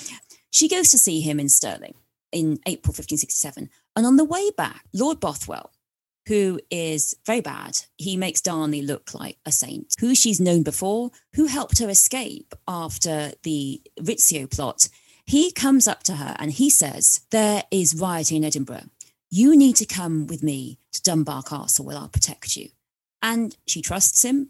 She 0.52 0.70
goes 0.70 0.90
to 0.92 0.98
see 0.98 1.20
him 1.20 1.40
in 1.40 1.50
Stirling 1.50 1.96
in 2.32 2.60
April 2.66 2.92
1567. 2.92 3.70
And 3.96 4.06
on 4.06 4.16
the 4.16 4.24
way 4.24 4.52
back, 4.58 4.86
Lord 4.94 5.20
Bothwell, 5.20 5.73
who 6.28 6.60
is 6.70 7.16
very 7.26 7.42
bad. 7.42 7.78
He 7.98 8.16
makes 8.18 8.42
Darnley 8.42 8.82
look 8.82 9.14
like 9.14 9.38
a 9.46 9.52
saint, 9.52 9.96
who 10.00 10.16
she's 10.16 10.40
known 10.40 10.64
before, 10.64 11.12
who 11.36 11.48
helped 11.48 11.80
her 11.80 11.90
escape 11.90 12.54
after 12.68 13.34
the 13.44 13.82
Rizzio 14.00 14.50
plot. 14.50 14.88
He 15.26 15.52
comes 15.52 15.88
up 15.88 16.04
to 16.04 16.16
her 16.16 16.36
and 16.40 16.52
he 16.52 16.70
says, 16.70 17.22
There 17.32 17.64
is 17.72 17.96
rioting 17.96 18.38
in 18.38 18.44
Edinburgh. 18.46 18.86
You 19.30 19.56
need 19.58 19.76
to 19.78 19.86
come 19.86 20.28
with 20.28 20.44
me 20.44 20.80
to 20.92 21.02
Dunbar 21.02 21.44
Castle 21.44 21.86
where 21.86 21.98
I'll 21.98 22.08
protect 22.08 22.56
you. 22.56 22.70
And 23.22 23.56
she 23.66 23.82
trusts 23.82 24.24
him, 24.24 24.50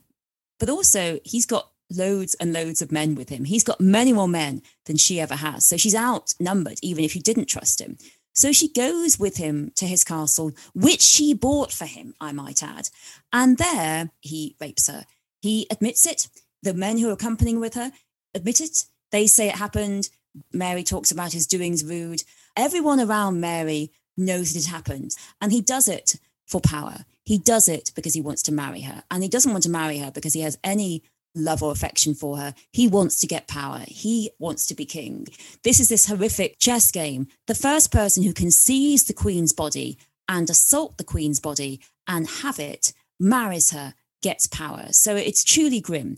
but 0.60 0.70
also 0.70 1.20
he's 1.24 1.46
got 1.46 1.70
loads 1.90 2.34
and 2.36 2.54
loads 2.54 2.82
of 2.82 2.92
men 2.92 3.16
with 3.16 3.30
him. 3.30 3.46
He's 3.46 3.64
got 3.64 3.80
many 3.80 4.14
more 4.14 4.28
men 4.28 4.62
than 4.86 4.98
she 4.98 5.20
ever 5.20 5.36
has. 5.36 5.66
So 5.66 5.78
she's 5.78 5.96
outnumbered, 5.96 6.80
even 6.82 7.04
if 7.04 7.16
you 7.16 7.22
didn't 7.22 7.46
trust 7.46 7.80
him. 7.80 7.98
So 8.34 8.52
she 8.52 8.68
goes 8.68 9.20
with 9.20 9.38
him 9.38 9.72
to 9.76 9.86
his 9.86 10.04
castle, 10.04 10.52
which 10.74 11.02
she 11.02 11.34
bought 11.34 11.72
for 11.72 11.86
him, 11.86 12.16
I 12.20 12.32
might 12.32 12.64
add. 12.64 12.90
And 13.32 13.58
there 13.58 14.10
he 14.22 14.56
rapes 14.60 14.88
her. 14.88 15.06
He 15.42 15.68
admits 15.70 16.06
it. 16.06 16.28
The 16.64 16.74
men 16.74 16.98
who 16.98 17.10
are 17.10 17.14
accompanying 17.14 17.60
with 17.60 17.76
her 17.76 17.92
admit 18.34 18.60
it. 18.62 18.86
They 19.12 19.28
say 19.28 19.50
it 19.50 19.56
happened. 19.56 20.10
Mary 20.52 20.84
talks 20.84 21.12
about 21.12 21.34
his 21.34 21.46
doings 21.46 21.84
rude. 21.84 22.24
Everyone 22.56 23.00
around 23.00 23.40
Mary 23.40 23.92
knows 24.18 24.56
it 24.56 24.66
happened. 24.66 25.16
And 25.40 25.52
he 25.52 25.62
does 25.62 25.88
it 25.88 26.16
for 26.48 26.60
power. 26.60 27.06
He 27.24 27.38
does 27.38 27.68
it 27.68 27.92
because 27.96 28.14
he 28.14 28.22
wants 28.22 28.42
to 28.44 28.52
marry 28.52 28.82
her. 28.82 29.04
And 29.12 29.24
he 29.24 29.30
doesn't 29.30 29.52
want 29.52 29.64
to 29.64 29.70
marry 29.70 30.00
her 30.00 30.12
because 30.12 30.34
he 30.34 30.42
has 30.42 30.58
any 30.64 31.04
love 31.36 31.64
or 31.64 31.72
affection 31.72 32.14
for 32.14 32.38
her. 32.38 32.54
He 32.72 32.88
wants 32.88 33.20
to 33.20 33.28
get 33.28 33.48
power. 33.48 33.84
He 33.88 34.32
wants 34.40 34.66
to 34.68 34.76
be 34.76 34.86
king. 34.86 35.28
This 35.64 35.80
is 35.80 35.90
this 35.90 36.08
horrific 36.08 36.60
chess 36.60 36.92
game. 36.92 37.28
The 37.48 37.56
first 37.56 37.92
person 37.92 38.24
who 38.24 38.34
can 38.34 38.52
seize 38.52 39.06
the 39.06 39.14
queen's 39.14 39.54
body 39.54 39.98
and 40.30 40.50
assault 40.50 40.98
the 40.98 41.04
queen's 41.04 41.40
body 41.40 41.80
and 42.08 42.28
have 42.28 42.60
it 42.60 42.94
marries 43.20 43.72
her, 43.72 43.94
gets 44.22 44.48
power. 44.48 44.88
So 44.92 45.16
it's 45.16 45.44
truly 45.44 45.80
grim. 45.80 46.18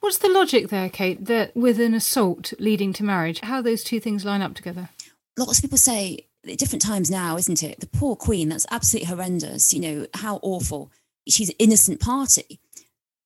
What's 0.00 0.18
the 0.18 0.28
logic 0.28 0.68
there, 0.68 0.88
Kate, 0.88 1.26
that 1.26 1.54
with 1.54 1.78
an 1.78 1.94
assault 1.94 2.54
leading 2.58 2.92
to 2.94 3.04
marriage, 3.04 3.40
how 3.40 3.60
those 3.60 3.84
two 3.84 4.00
things 4.00 4.24
line 4.24 4.40
up 4.40 4.54
together? 4.54 4.88
Lots 5.36 5.58
of 5.58 5.62
people 5.62 5.78
say 5.78 6.26
at 6.48 6.58
different 6.58 6.82
times 6.82 7.10
now, 7.10 7.36
isn't 7.36 7.62
it? 7.62 7.80
The 7.80 7.86
poor 7.86 8.16
queen, 8.16 8.48
that's 8.48 8.66
absolutely 8.70 9.08
horrendous. 9.08 9.74
You 9.74 9.80
know, 9.80 10.06
how 10.14 10.40
awful. 10.42 10.90
She's 11.28 11.50
an 11.50 11.56
innocent 11.58 12.00
party. 12.00 12.60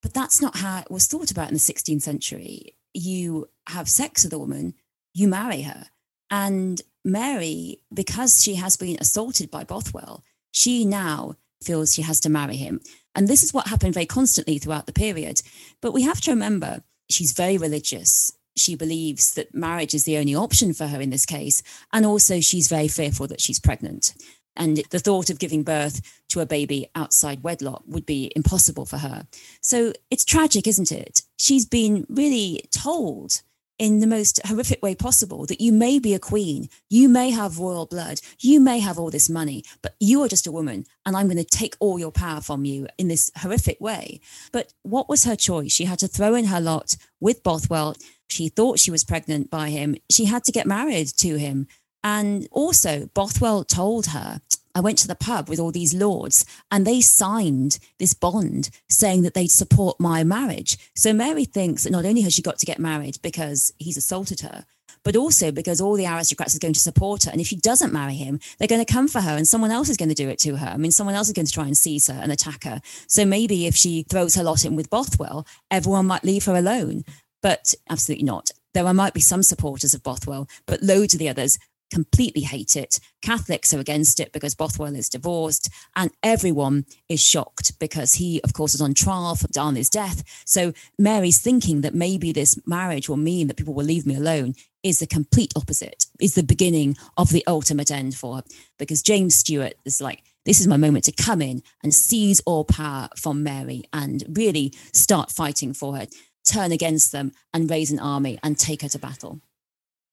But 0.05 0.13
that's 0.13 0.39
not 0.39 0.57
how 0.57 0.81
it 0.81 0.91
was 0.91 1.07
thought 1.07 1.31
about 1.31 1.47
in 1.47 1.55
the 1.55 1.59
16th 1.59 2.03
century. 2.03 2.75
You 2.93 3.49
have 3.69 3.89
sex 3.89 4.23
with 4.23 4.33
a 4.33 4.37
woman, 4.37 4.75
you 5.15 5.27
marry 5.27 5.63
her. 5.63 5.87
And 6.29 6.79
Mary, 7.03 7.79
because 7.91 8.43
she 8.43 8.53
has 8.53 8.77
been 8.77 8.97
assaulted 9.01 9.49
by 9.49 9.63
Bothwell, 9.63 10.23
she 10.51 10.85
now 10.85 11.37
feels 11.63 11.91
she 11.91 12.03
has 12.03 12.19
to 12.19 12.29
marry 12.29 12.55
him. 12.55 12.81
And 13.15 13.27
this 13.27 13.41
is 13.41 13.51
what 13.51 13.69
happened 13.69 13.95
very 13.95 14.05
constantly 14.05 14.59
throughout 14.59 14.85
the 14.85 14.93
period. 14.93 15.41
But 15.81 15.91
we 15.91 16.03
have 16.03 16.21
to 16.21 16.31
remember 16.31 16.83
she's 17.09 17.31
very 17.31 17.57
religious. 17.57 18.31
She 18.55 18.75
believes 18.75 19.33
that 19.33 19.55
marriage 19.55 19.95
is 19.95 20.03
the 20.03 20.19
only 20.19 20.35
option 20.35 20.75
for 20.75 20.85
her 20.85 21.01
in 21.01 21.09
this 21.09 21.25
case. 21.25 21.63
And 21.91 22.05
also, 22.05 22.41
she's 22.41 22.67
very 22.67 22.89
fearful 22.89 23.25
that 23.29 23.41
she's 23.41 23.59
pregnant. 23.59 24.13
And 24.55 24.81
the 24.89 24.99
thought 24.99 25.29
of 25.29 25.39
giving 25.39 25.63
birth 25.63 26.01
to 26.29 26.39
a 26.39 26.45
baby 26.45 26.87
outside 26.95 27.43
wedlock 27.43 27.83
would 27.87 28.05
be 28.05 28.31
impossible 28.35 28.85
for 28.85 28.97
her. 28.97 29.27
So 29.61 29.93
it's 30.09 30.25
tragic, 30.25 30.67
isn't 30.67 30.91
it? 30.91 31.21
She's 31.37 31.65
been 31.65 32.05
really 32.09 32.63
told 32.71 33.41
in 33.77 33.99
the 33.99 34.07
most 34.07 34.39
horrific 34.45 34.81
way 34.81 34.95
possible 34.95 35.45
that 35.45 35.59
you 35.59 35.71
may 35.71 35.99
be 35.99 36.13
a 36.13 36.19
queen, 36.19 36.69
you 36.89 37.09
may 37.09 37.29
have 37.29 37.59
royal 37.59 37.85
blood, 37.85 38.21
you 38.39 38.59
may 38.59 38.79
have 38.79 38.97
all 38.97 39.11
this 39.11 39.29
money, 39.29 39.63
but 39.81 39.95
you 39.99 40.21
are 40.23 40.27
just 40.27 40.47
a 40.47 40.51
woman 40.51 40.85
and 41.05 41.15
I'm 41.15 41.27
going 41.27 41.37
to 41.37 41.43
take 41.43 41.75
all 41.79 41.99
your 41.99 42.11
power 42.11 42.41
from 42.41 42.65
you 42.65 42.87
in 42.97 43.07
this 43.07 43.31
horrific 43.37 43.79
way. 43.81 44.21
But 44.51 44.73
what 44.83 45.09
was 45.09 45.25
her 45.25 45.35
choice? 45.35 45.73
She 45.73 45.85
had 45.85 45.99
to 45.99 46.07
throw 46.07 46.35
in 46.35 46.45
her 46.45 46.61
lot 46.61 46.95
with 47.19 47.43
Bothwell. 47.43 47.95
She 48.29 48.49
thought 48.49 48.79
she 48.79 48.91
was 48.91 49.03
pregnant 49.03 49.49
by 49.49 49.69
him. 49.69 49.95
She 50.09 50.25
had 50.25 50.43
to 50.45 50.51
get 50.51 50.65
married 50.65 51.07
to 51.17 51.35
him. 51.35 51.67
And 52.05 52.47
also, 52.51 53.09
Bothwell 53.15 53.63
told 53.63 54.05
her, 54.07 54.39
I 54.75 54.79
went 54.79 54.99
to 54.99 55.07
the 55.07 55.15
pub 55.15 55.49
with 55.49 55.59
all 55.59 55.71
these 55.71 55.95
lords 55.95 56.45
and 56.69 56.85
they 56.85 57.01
signed 57.01 57.79
this 57.97 58.13
bond 58.13 58.69
saying 58.87 59.23
that 59.23 59.33
they'd 59.33 59.47
support 59.47 59.99
my 59.99 60.23
marriage. 60.23 60.77
So 60.95 61.13
Mary 61.13 61.45
thinks 61.45 61.83
that 61.83 61.91
not 61.91 62.05
only 62.05 62.21
has 62.21 62.33
she 62.33 62.43
got 62.43 62.59
to 62.59 62.65
get 62.67 62.77
married 62.77 63.17
because 63.23 63.73
he's 63.79 63.97
assaulted 63.97 64.41
her, 64.41 64.65
but 65.03 65.15
also 65.15 65.51
because 65.51 65.81
all 65.81 65.95
the 65.95 66.05
aristocrats 66.05 66.55
are 66.55 66.59
going 66.59 66.75
to 66.75 66.79
support 66.79 67.23
her. 67.23 67.31
And 67.31 67.41
if 67.41 67.47
she 67.47 67.55
doesn't 67.55 67.93
marry 67.93 68.13
him, 68.13 68.39
they're 68.59 68.67
going 68.67 68.85
to 68.85 68.93
come 68.93 69.07
for 69.07 69.21
her 69.21 69.35
and 69.35 69.47
someone 69.47 69.71
else 69.71 69.89
is 69.89 69.97
going 69.97 70.09
to 70.09 70.15
do 70.15 70.29
it 70.29 70.37
to 70.39 70.57
her. 70.57 70.67
I 70.67 70.77
mean, 70.77 70.91
someone 70.91 71.15
else 71.15 71.27
is 71.27 71.33
going 71.33 71.47
to 71.47 71.51
try 71.51 71.65
and 71.65 71.75
seize 71.75 72.05
her 72.05 72.19
and 72.21 72.31
attack 72.31 72.65
her. 72.65 72.81
So 73.07 73.25
maybe 73.25 73.65
if 73.65 73.75
she 73.75 74.03
throws 74.03 74.35
her 74.35 74.43
lot 74.43 74.63
in 74.63 74.75
with 74.75 74.91
Bothwell, 74.91 75.47
everyone 75.71 76.05
might 76.05 76.23
leave 76.23 76.45
her 76.45 76.55
alone. 76.55 77.03
But 77.41 77.73
absolutely 77.89 78.25
not. 78.25 78.51
There 78.75 78.93
might 78.93 79.13
be 79.13 79.21
some 79.21 79.41
supporters 79.41 79.93
of 79.93 80.03
Bothwell, 80.03 80.49
but 80.65 80.83
loads 80.83 81.13
of 81.13 81.19
the 81.19 81.29
others 81.29 81.57
completely 81.95 82.41
hate 82.41 82.75
it. 82.75 82.99
Catholics 83.21 83.73
are 83.73 83.79
against 83.79 84.19
it 84.19 84.33
because 84.33 84.53
Bothwell 84.53 84.97
is 84.97 85.07
divorced, 85.07 85.69
and 85.95 86.11
everyone 86.21 86.85
is 87.07 87.21
shocked 87.21 87.79
because 87.79 88.15
he, 88.15 88.41
of 88.43 88.51
course, 88.51 88.75
is 88.75 88.81
on 88.81 88.93
trial 88.93 89.35
for 89.35 89.47
Darnley's 89.47 89.89
death. 89.89 90.21
So 90.45 90.73
Mary's 90.99 91.39
thinking 91.39 91.79
that 91.81 91.95
maybe 91.95 92.33
this 92.33 92.59
marriage 92.67 93.07
will 93.07 93.15
mean 93.15 93.47
that 93.47 93.55
people 93.55 93.73
will 93.73 93.85
leave 93.85 94.05
me 94.05 94.17
alone 94.17 94.55
is 94.83 94.99
the 94.99 95.07
complete 95.07 95.53
opposite, 95.55 96.05
is 96.19 96.35
the 96.35 96.43
beginning 96.43 96.97
of 97.15 97.29
the 97.29 97.47
ultimate 97.47 97.89
end 97.89 98.13
for 98.13 98.35
her. 98.35 98.43
Because 98.77 99.01
James 99.01 99.35
Stewart 99.35 99.75
is 99.85 100.01
like, 100.01 100.21
this 100.43 100.59
is 100.59 100.67
my 100.67 100.77
moment 100.77 101.05
to 101.05 101.13
come 101.13 101.41
in 101.41 101.63
and 101.81 101.93
seize 101.93 102.41
all 102.45 102.65
power 102.65 103.07
from 103.15 103.41
Mary 103.41 103.85
and 103.93 104.21
really 104.29 104.73
start 104.91 105.31
fighting 105.31 105.73
for 105.73 105.95
her, 105.95 106.07
turn 106.43 106.73
against 106.73 107.13
them 107.13 107.31
and 107.53 107.71
raise 107.71 107.89
an 107.89 107.99
army 107.99 108.37
and 108.43 108.59
take 108.59 108.81
her 108.81 108.89
to 108.89 108.99
battle. 108.99 109.39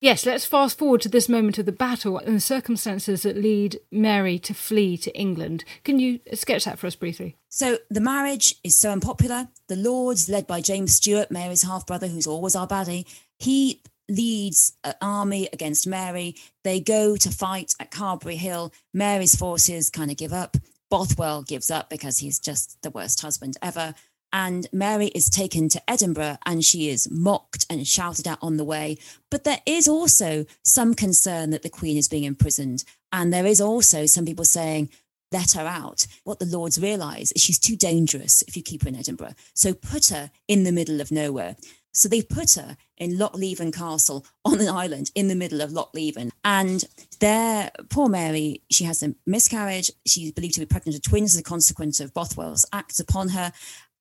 Yes, 0.02 0.26
let's 0.26 0.44
fast 0.44 0.78
forward 0.78 1.00
to 1.02 1.08
this 1.08 1.28
moment 1.28 1.58
of 1.58 1.66
the 1.66 1.70
battle 1.70 2.18
and 2.18 2.34
the 2.34 2.40
circumstances 2.40 3.22
that 3.22 3.36
lead 3.36 3.78
Mary 3.92 4.36
to 4.40 4.52
flee 4.52 4.96
to 4.96 5.16
England. 5.16 5.64
Can 5.84 6.00
you 6.00 6.18
sketch 6.34 6.64
that 6.64 6.80
for 6.80 6.88
us 6.88 6.96
briefly? 6.96 7.36
So, 7.48 7.78
the 7.88 8.00
marriage 8.00 8.56
is 8.64 8.76
so 8.76 8.90
unpopular. 8.90 9.46
The 9.68 9.76
Lords, 9.76 10.28
led 10.28 10.48
by 10.48 10.60
James 10.60 10.92
Stuart, 10.92 11.30
Mary's 11.30 11.62
half 11.62 11.86
brother, 11.86 12.08
who's 12.08 12.26
always 12.26 12.56
our 12.56 12.66
baddie, 12.66 13.06
he 13.38 13.80
leads 14.08 14.72
an 14.82 14.94
army 15.00 15.48
against 15.52 15.86
Mary. 15.86 16.34
They 16.64 16.80
go 16.80 17.14
to 17.14 17.30
fight 17.30 17.72
at 17.78 17.92
Carberry 17.92 18.34
Hill. 18.34 18.72
Mary's 18.92 19.36
forces 19.36 19.88
kind 19.88 20.10
of 20.10 20.16
give 20.16 20.32
up. 20.32 20.56
Bothwell 20.90 21.42
gives 21.42 21.70
up 21.70 21.88
because 21.88 22.18
he's 22.18 22.40
just 22.40 22.76
the 22.82 22.90
worst 22.90 23.20
husband 23.22 23.56
ever. 23.62 23.94
And 24.32 24.66
Mary 24.72 25.08
is 25.08 25.28
taken 25.28 25.68
to 25.70 25.90
Edinburgh 25.90 26.38
and 26.46 26.64
she 26.64 26.88
is 26.88 27.10
mocked 27.10 27.66
and 27.68 27.86
shouted 27.86 28.26
at 28.26 28.38
on 28.40 28.56
the 28.56 28.64
way. 28.64 28.96
But 29.30 29.44
there 29.44 29.60
is 29.66 29.86
also 29.86 30.46
some 30.62 30.94
concern 30.94 31.50
that 31.50 31.62
the 31.62 31.68
Queen 31.68 31.96
is 31.96 32.08
being 32.08 32.24
imprisoned. 32.24 32.84
And 33.12 33.32
there 33.32 33.46
is 33.46 33.60
also 33.60 34.06
some 34.06 34.24
people 34.24 34.44
saying, 34.44 34.88
let 35.32 35.52
her 35.52 35.66
out. 35.66 36.06
What 36.24 36.38
the 36.38 36.46
Lords 36.46 36.80
realise 36.80 37.32
is 37.32 37.42
she's 37.42 37.58
too 37.58 37.76
dangerous 37.76 38.42
if 38.42 38.56
you 38.56 38.62
keep 38.62 38.82
her 38.82 38.88
in 38.88 38.96
Edinburgh. 38.96 39.34
So 39.54 39.74
put 39.74 40.08
her 40.08 40.30
in 40.46 40.64
the 40.64 40.72
middle 40.72 41.00
of 41.00 41.10
nowhere. 41.10 41.56
So 41.94 42.08
they 42.08 42.22
put 42.22 42.54
her 42.54 42.76
in 42.96 43.18
Lochleven 43.18 43.74
Castle 43.74 44.24
on 44.44 44.60
an 44.60 44.68
island 44.68 45.10
in 45.14 45.28
the 45.28 45.34
middle 45.34 45.60
of 45.60 45.70
Lochleven. 45.70 46.30
And 46.44 46.84
there, 47.20 47.70
poor 47.90 48.08
Mary, 48.08 48.62
she 48.70 48.84
has 48.84 49.02
a 49.02 49.14
miscarriage. 49.26 49.90
She's 50.06 50.32
believed 50.32 50.54
to 50.54 50.60
be 50.60 50.66
pregnant 50.66 50.96
with 50.96 51.02
twins 51.02 51.34
as 51.34 51.40
a 51.40 51.44
consequence 51.44 52.00
of 52.00 52.14
Bothwell's 52.14 52.64
acts 52.72 52.98
upon 52.98 53.30
her 53.30 53.52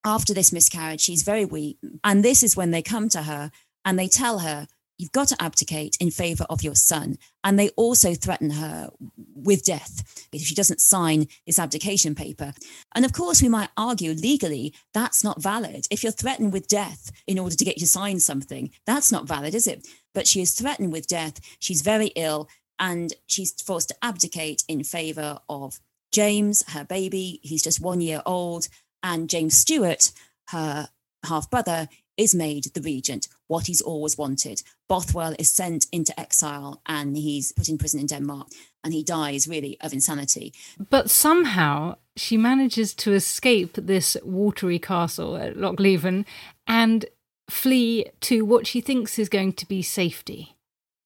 after 0.03 0.33
this 0.33 0.51
miscarriage, 0.51 1.01
she's 1.01 1.23
very 1.23 1.45
weak. 1.45 1.77
And 2.03 2.23
this 2.23 2.43
is 2.43 2.57
when 2.57 2.71
they 2.71 2.81
come 2.81 3.09
to 3.09 3.23
her 3.23 3.51
and 3.85 3.97
they 3.97 4.07
tell 4.07 4.39
her, 4.39 4.67
You've 5.01 5.11
got 5.11 5.29
to 5.29 5.41
abdicate 5.41 5.97
in 5.99 6.11
favor 6.11 6.45
of 6.47 6.61
your 6.61 6.75
son. 6.75 7.17
And 7.43 7.57
they 7.57 7.69
also 7.69 8.13
threaten 8.13 8.51
her 8.51 8.91
with 9.33 9.65
death 9.65 10.27
if 10.31 10.43
she 10.43 10.53
doesn't 10.53 10.79
sign 10.79 11.25
this 11.47 11.57
abdication 11.57 12.13
paper. 12.13 12.53
And 12.93 13.03
of 13.03 13.11
course, 13.11 13.41
we 13.41 13.49
might 13.49 13.71
argue 13.75 14.11
legally 14.11 14.75
that's 14.93 15.23
not 15.23 15.41
valid. 15.41 15.87
If 15.89 16.03
you're 16.03 16.11
threatened 16.11 16.53
with 16.53 16.67
death 16.67 17.11
in 17.25 17.39
order 17.39 17.55
to 17.55 17.65
get 17.65 17.77
you 17.77 17.79
to 17.79 17.87
sign 17.87 18.19
something, 18.19 18.69
that's 18.85 19.11
not 19.11 19.27
valid, 19.27 19.55
is 19.55 19.65
it? 19.65 19.87
But 20.13 20.27
she 20.27 20.39
is 20.39 20.51
threatened 20.51 20.91
with 20.91 21.07
death. 21.07 21.39
She's 21.57 21.81
very 21.81 22.11
ill 22.15 22.47
and 22.77 23.11
she's 23.25 23.53
forced 23.53 23.87
to 23.87 23.95
abdicate 24.03 24.63
in 24.67 24.83
favor 24.83 25.39
of 25.49 25.79
James, 26.11 26.63
her 26.73 26.83
baby. 26.83 27.39
He's 27.41 27.63
just 27.63 27.81
one 27.81 28.01
year 28.01 28.21
old 28.23 28.67
and 29.03 29.29
James 29.29 29.55
Stewart, 29.55 30.11
her 30.49 30.89
half 31.25 31.49
brother, 31.49 31.87
is 32.17 32.35
made 32.35 32.65
the 32.73 32.81
regent, 32.81 33.27
what 33.47 33.67
he's 33.67 33.81
always 33.81 34.17
wanted. 34.17 34.61
Bothwell 34.87 35.35
is 35.39 35.49
sent 35.49 35.87
into 35.91 36.17
exile 36.19 36.81
and 36.85 37.17
he's 37.17 37.51
put 37.51 37.69
in 37.69 37.77
prison 37.77 37.99
in 37.99 38.05
Denmark 38.05 38.47
and 38.83 38.93
he 38.93 39.03
dies 39.03 39.47
really 39.47 39.77
of 39.81 39.93
insanity. 39.93 40.53
But 40.89 41.09
somehow 41.09 41.95
she 42.15 42.37
manages 42.37 42.93
to 42.95 43.13
escape 43.13 43.73
this 43.73 44.17
watery 44.23 44.79
castle 44.79 45.37
at 45.37 45.55
Lochleven 45.55 46.25
and 46.67 47.05
flee 47.49 48.05
to 48.21 48.45
what 48.45 48.67
she 48.67 48.81
thinks 48.81 49.17
is 49.17 49.29
going 49.29 49.53
to 49.53 49.67
be 49.67 49.81
safety. 49.81 50.55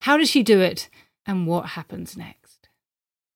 How 0.01 0.17
does 0.17 0.29
she 0.29 0.43
do 0.43 0.59
it 0.59 0.89
and 1.25 1.47
what 1.47 1.67
happens 1.69 2.17
next? 2.17 2.69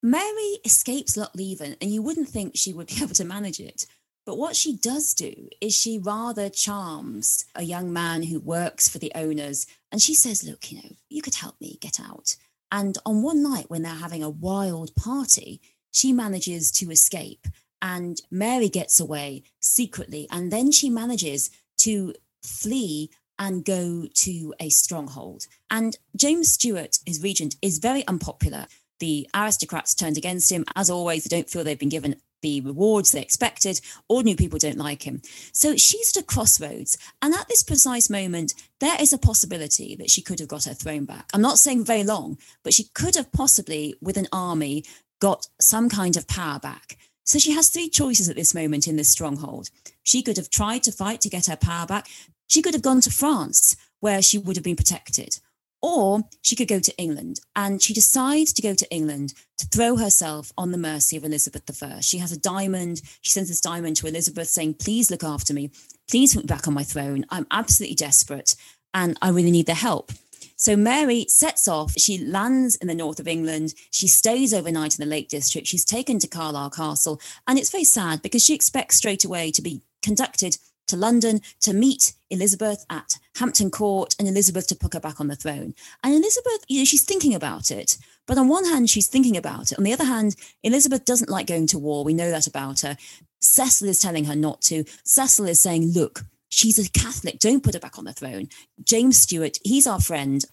Mary 0.01 0.59
escapes 0.63 1.17
Lochleven 1.17 1.75
and 1.81 1.91
you 1.91 2.01
wouldn't 2.01 2.29
think 2.29 2.53
she 2.55 2.73
would 2.73 2.87
be 2.87 2.97
able 3.01 3.15
to 3.15 3.25
manage 3.25 3.59
it. 3.59 3.85
But 4.29 4.37
what 4.37 4.55
she 4.55 4.75
does 4.75 5.15
do 5.15 5.49
is 5.59 5.73
she 5.73 5.97
rather 5.97 6.49
charms 6.49 7.45
a 7.55 7.63
young 7.63 7.91
man 7.91 8.21
who 8.21 8.39
works 8.39 8.87
for 8.87 8.99
the 8.99 9.11
owners. 9.15 9.65
And 9.91 9.99
she 9.99 10.13
says, 10.13 10.43
Look, 10.43 10.71
you 10.71 10.77
know, 10.77 10.95
you 11.09 11.23
could 11.23 11.33
help 11.33 11.59
me 11.59 11.79
get 11.81 11.99
out. 11.99 12.35
And 12.71 12.95
on 13.07 13.23
one 13.23 13.41
night 13.41 13.71
when 13.71 13.81
they're 13.81 13.91
having 13.91 14.21
a 14.21 14.29
wild 14.29 14.95
party, 14.95 15.61
she 15.89 16.13
manages 16.13 16.71
to 16.73 16.91
escape. 16.91 17.47
And 17.81 18.21
Mary 18.29 18.69
gets 18.69 18.99
away 18.99 19.45
secretly. 19.59 20.27
And 20.29 20.53
then 20.53 20.71
she 20.71 20.91
manages 20.91 21.49
to 21.79 22.13
flee 22.43 23.09
and 23.39 23.65
go 23.65 24.05
to 24.13 24.53
a 24.59 24.69
stronghold. 24.69 25.47
And 25.71 25.97
James 26.15 26.53
Stewart, 26.53 26.99
his 27.03 27.23
regent, 27.23 27.55
is 27.63 27.79
very 27.79 28.05
unpopular. 28.05 28.67
The 28.99 29.27
aristocrats 29.33 29.95
turned 29.95 30.17
against 30.17 30.51
him. 30.51 30.65
As 30.75 30.91
always, 30.91 31.23
they 31.23 31.35
don't 31.35 31.49
feel 31.49 31.63
they've 31.63 31.79
been 31.79 31.89
given 31.89 32.21
the 32.41 32.61
rewards 32.61 33.11
they 33.11 33.21
expected. 33.21 33.81
Ordinary 34.07 34.35
people 34.35 34.59
don't 34.59 34.77
like 34.77 35.03
him. 35.03 35.21
So 35.51 35.75
she's 35.75 36.15
at 36.15 36.23
a 36.23 36.25
crossroads. 36.25 36.97
And 37.21 37.33
at 37.33 37.47
this 37.47 37.63
precise 37.63 38.09
moment, 38.09 38.53
there 38.79 38.97
is 38.99 39.13
a 39.13 39.17
possibility 39.17 39.95
that 39.95 40.09
she 40.09 40.21
could 40.21 40.39
have 40.39 40.47
got 40.47 40.65
her 40.65 40.73
throne 40.73 41.05
back. 41.05 41.29
I'm 41.33 41.41
not 41.41 41.59
saying 41.59 41.85
very 41.85 42.03
long, 42.03 42.37
but 42.63 42.73
she 42.73 42.85
could 42.93 43.15
have 43.15 43.31
possibly, 43.31 43.95
with 44.01 44.17
an 44.17 44.27
army, 44.31 44.85
got 45.19 45.47
some 45.59 45.89
kind 45.89 46.15
of 46.17 46.27
power 46.27 46.59
back. 46.59 46.97
So 47.25 47.37
she 47.37 47.51
has 47.51 47.69
three 47.69 47.89
choices 47.89 48.29
at 48.29 48.35
this 48.35 48.55
moment 48.55 48.87
in 48.87 48.95
this 48.95 49.09
stronghold. 49.09 49.69
She 50.01 50.23
could 50.23 50.37
have 50.37 50.49
tried 50.49 50.83
to 50.83 50.91
fight 50.91 51.21
to 51.21 51.29
get 51.29 51.45
her 51.45 51.55
power 51.55 51.85
back. 51.85 52.07
She 52.47 52.61
could 52.61 52.73
have 52.73 52.81
gone 52.81 53.01
to 53.01 53.11
France, 53.11 53.75
where 53.99 54.21
she 54.21 54.37
would 54.39 54.55
have 54.55 54.63
been 54.63 54.75
protected. 54.75 55.39
Or 55.81 56.21
she 56.41 56.55
could 56.55 56.67
go 56.67 56.79
to 56.79 56.97
England. 56.97 57.39
And 57.55 57.81
she 57.81 57.93
decides 57.93 58.51
to 58.53 58.61
go 58.61 58.73
to 58.73 58.91
England 58.91 59.33
to 59.57 59.67
throw 59.67 59.95
herself 59.95 60.51
on 60.57 60.71
the 60.71 60.77
mercy 60.77 61.15
of 61.15 61.23
Elizabeth 61.23 61.83
I. 61.83 62.01
She 62.01 62.17
has 62.17 62.31
a 62.31 62.39
diamond. 62.39 63.01
She 63.21 63.31
sends 63.31 63.49
this 63.49 63.61
diamond 63.61 63.95
to 63.97 64.07
Elizabeth 64.07 64.49
saying, 64.49 64.75
Please 64.75 65.09
look 65.09 65.23
after 65.23 65.53
me. 65.53 65.71
Please 66.09 66.33
put 66.33 66.43
me 66.43 66.47
back 66.47 66.67
on 66.67 66.73
my 66.73 66.83
throne. 66.83 67.25
I'm 67.29 67.47
absolutely 67.51 67.95
desperate 67.95 68.55
and 68.93 69.17
I 69.21 69.29
really 69.29 69.51
need 69.51 69.67
their 69.67 69.75
help. 69.75 70.11
So 70.55 70.75
Mary 70.75 71.25
sets 71.29 71.69
off. 71.69 71.93
She 71.97 72.17
lands 72.17 72.75
in 72.75 72.87
the 72.87 72.95
north 72.95 73.21
of 73.21 73.29
England. 73.29 73.73
She 73.91 74.09
stays 74.09 74.53
overnight 74.53 74.99
in 74.99 75.03
the 75.05 75.09
Lake 75.09 75.29
District. 75.29 75.65
She's 75.65 75.85
taken 75.85 76.19
to 76.19 76.27
Carlisle 76.27 76.71
Castle. 76.71 77.21
And 77.47 77.57
it's 77.57 77.69
very 77.69 77.85
sad 77.85 78.21
because 78.21 78.43
she 78.43 78.55
expects 78.55 78.97
straight 78.97 79.23
away 79.23 79.51
to 79.51 79.61
be 79.61 79.81
conducted 80.01 80.57
to 80.89 80.97
London 80.97 81.41
to 81.61 81.73
meet 81.73 82.13
Elizabeth 82.29 82.85
at 82.89 83.17
Hampton 83.37 83.71
Court 83.71 84.15
and 84.19 84.27
Elizabeth 84.27 84.67
to 84.67 84.75
put 84.75 84.93
her 84.93 84.99
back 84.99 85.19
on 85.19 85.27
the 85.27 85.35
throne. 85.35 85.73
And 86.03 86.13
Elizabeth, 86.13 86.65
you 86.67 86.79
know, 86.79 86.85
she's 86.85 87.03
thinking 87.03 87.33
about 87.33 87.71
it. 87.71 87.97
But 88.27 88.37
on 88.37 88.47
one 88.47 88.65
hand, 88.65 88.89
she's 88.89 89.07
thinking 89.07 89.37
about 89.37 89.71
it. 89.71 89.77
On 89.77 89.83
the 89.83 89.93
other 89.93 90.03
hand, 90.03 90.35
Elizabeth 90.63 91.05
doesn't 91.05 91.29
like 91.29 91.47
going 91.47 91.67
to 91.67 91.79
war. 91.79 92.03
We 92.03 92.13
know 92.13 92.29
that 92.29 92.47
about 92.47 92.81
her. 92.81 92.97
Cecil 93.41 93.87
is 93.87 93.99
telling 93.99 94.25
her 94.25 94.35
not 94.35 94.61
to. 94.63 94.83
Cecil 95.03 95.47
is 95.47 95.61
saying, 95.61 95.93
look, 95.93 96.25
she's 96.49 96.77
a 96.77 96.89
Catholic. 96.91 97.39
Don't 97.39 97.63
put 97.63 97.73
her 97.73 97.79
back 97.79 97.97
on 97.97 98.05
the 98.05 98.13
throne. 98.13 98.49
James 98.83 99.17
Stewart, 99.17 99.57
he's 99.63 99.87
our 99.87 100.01
friend. 100.01 100.43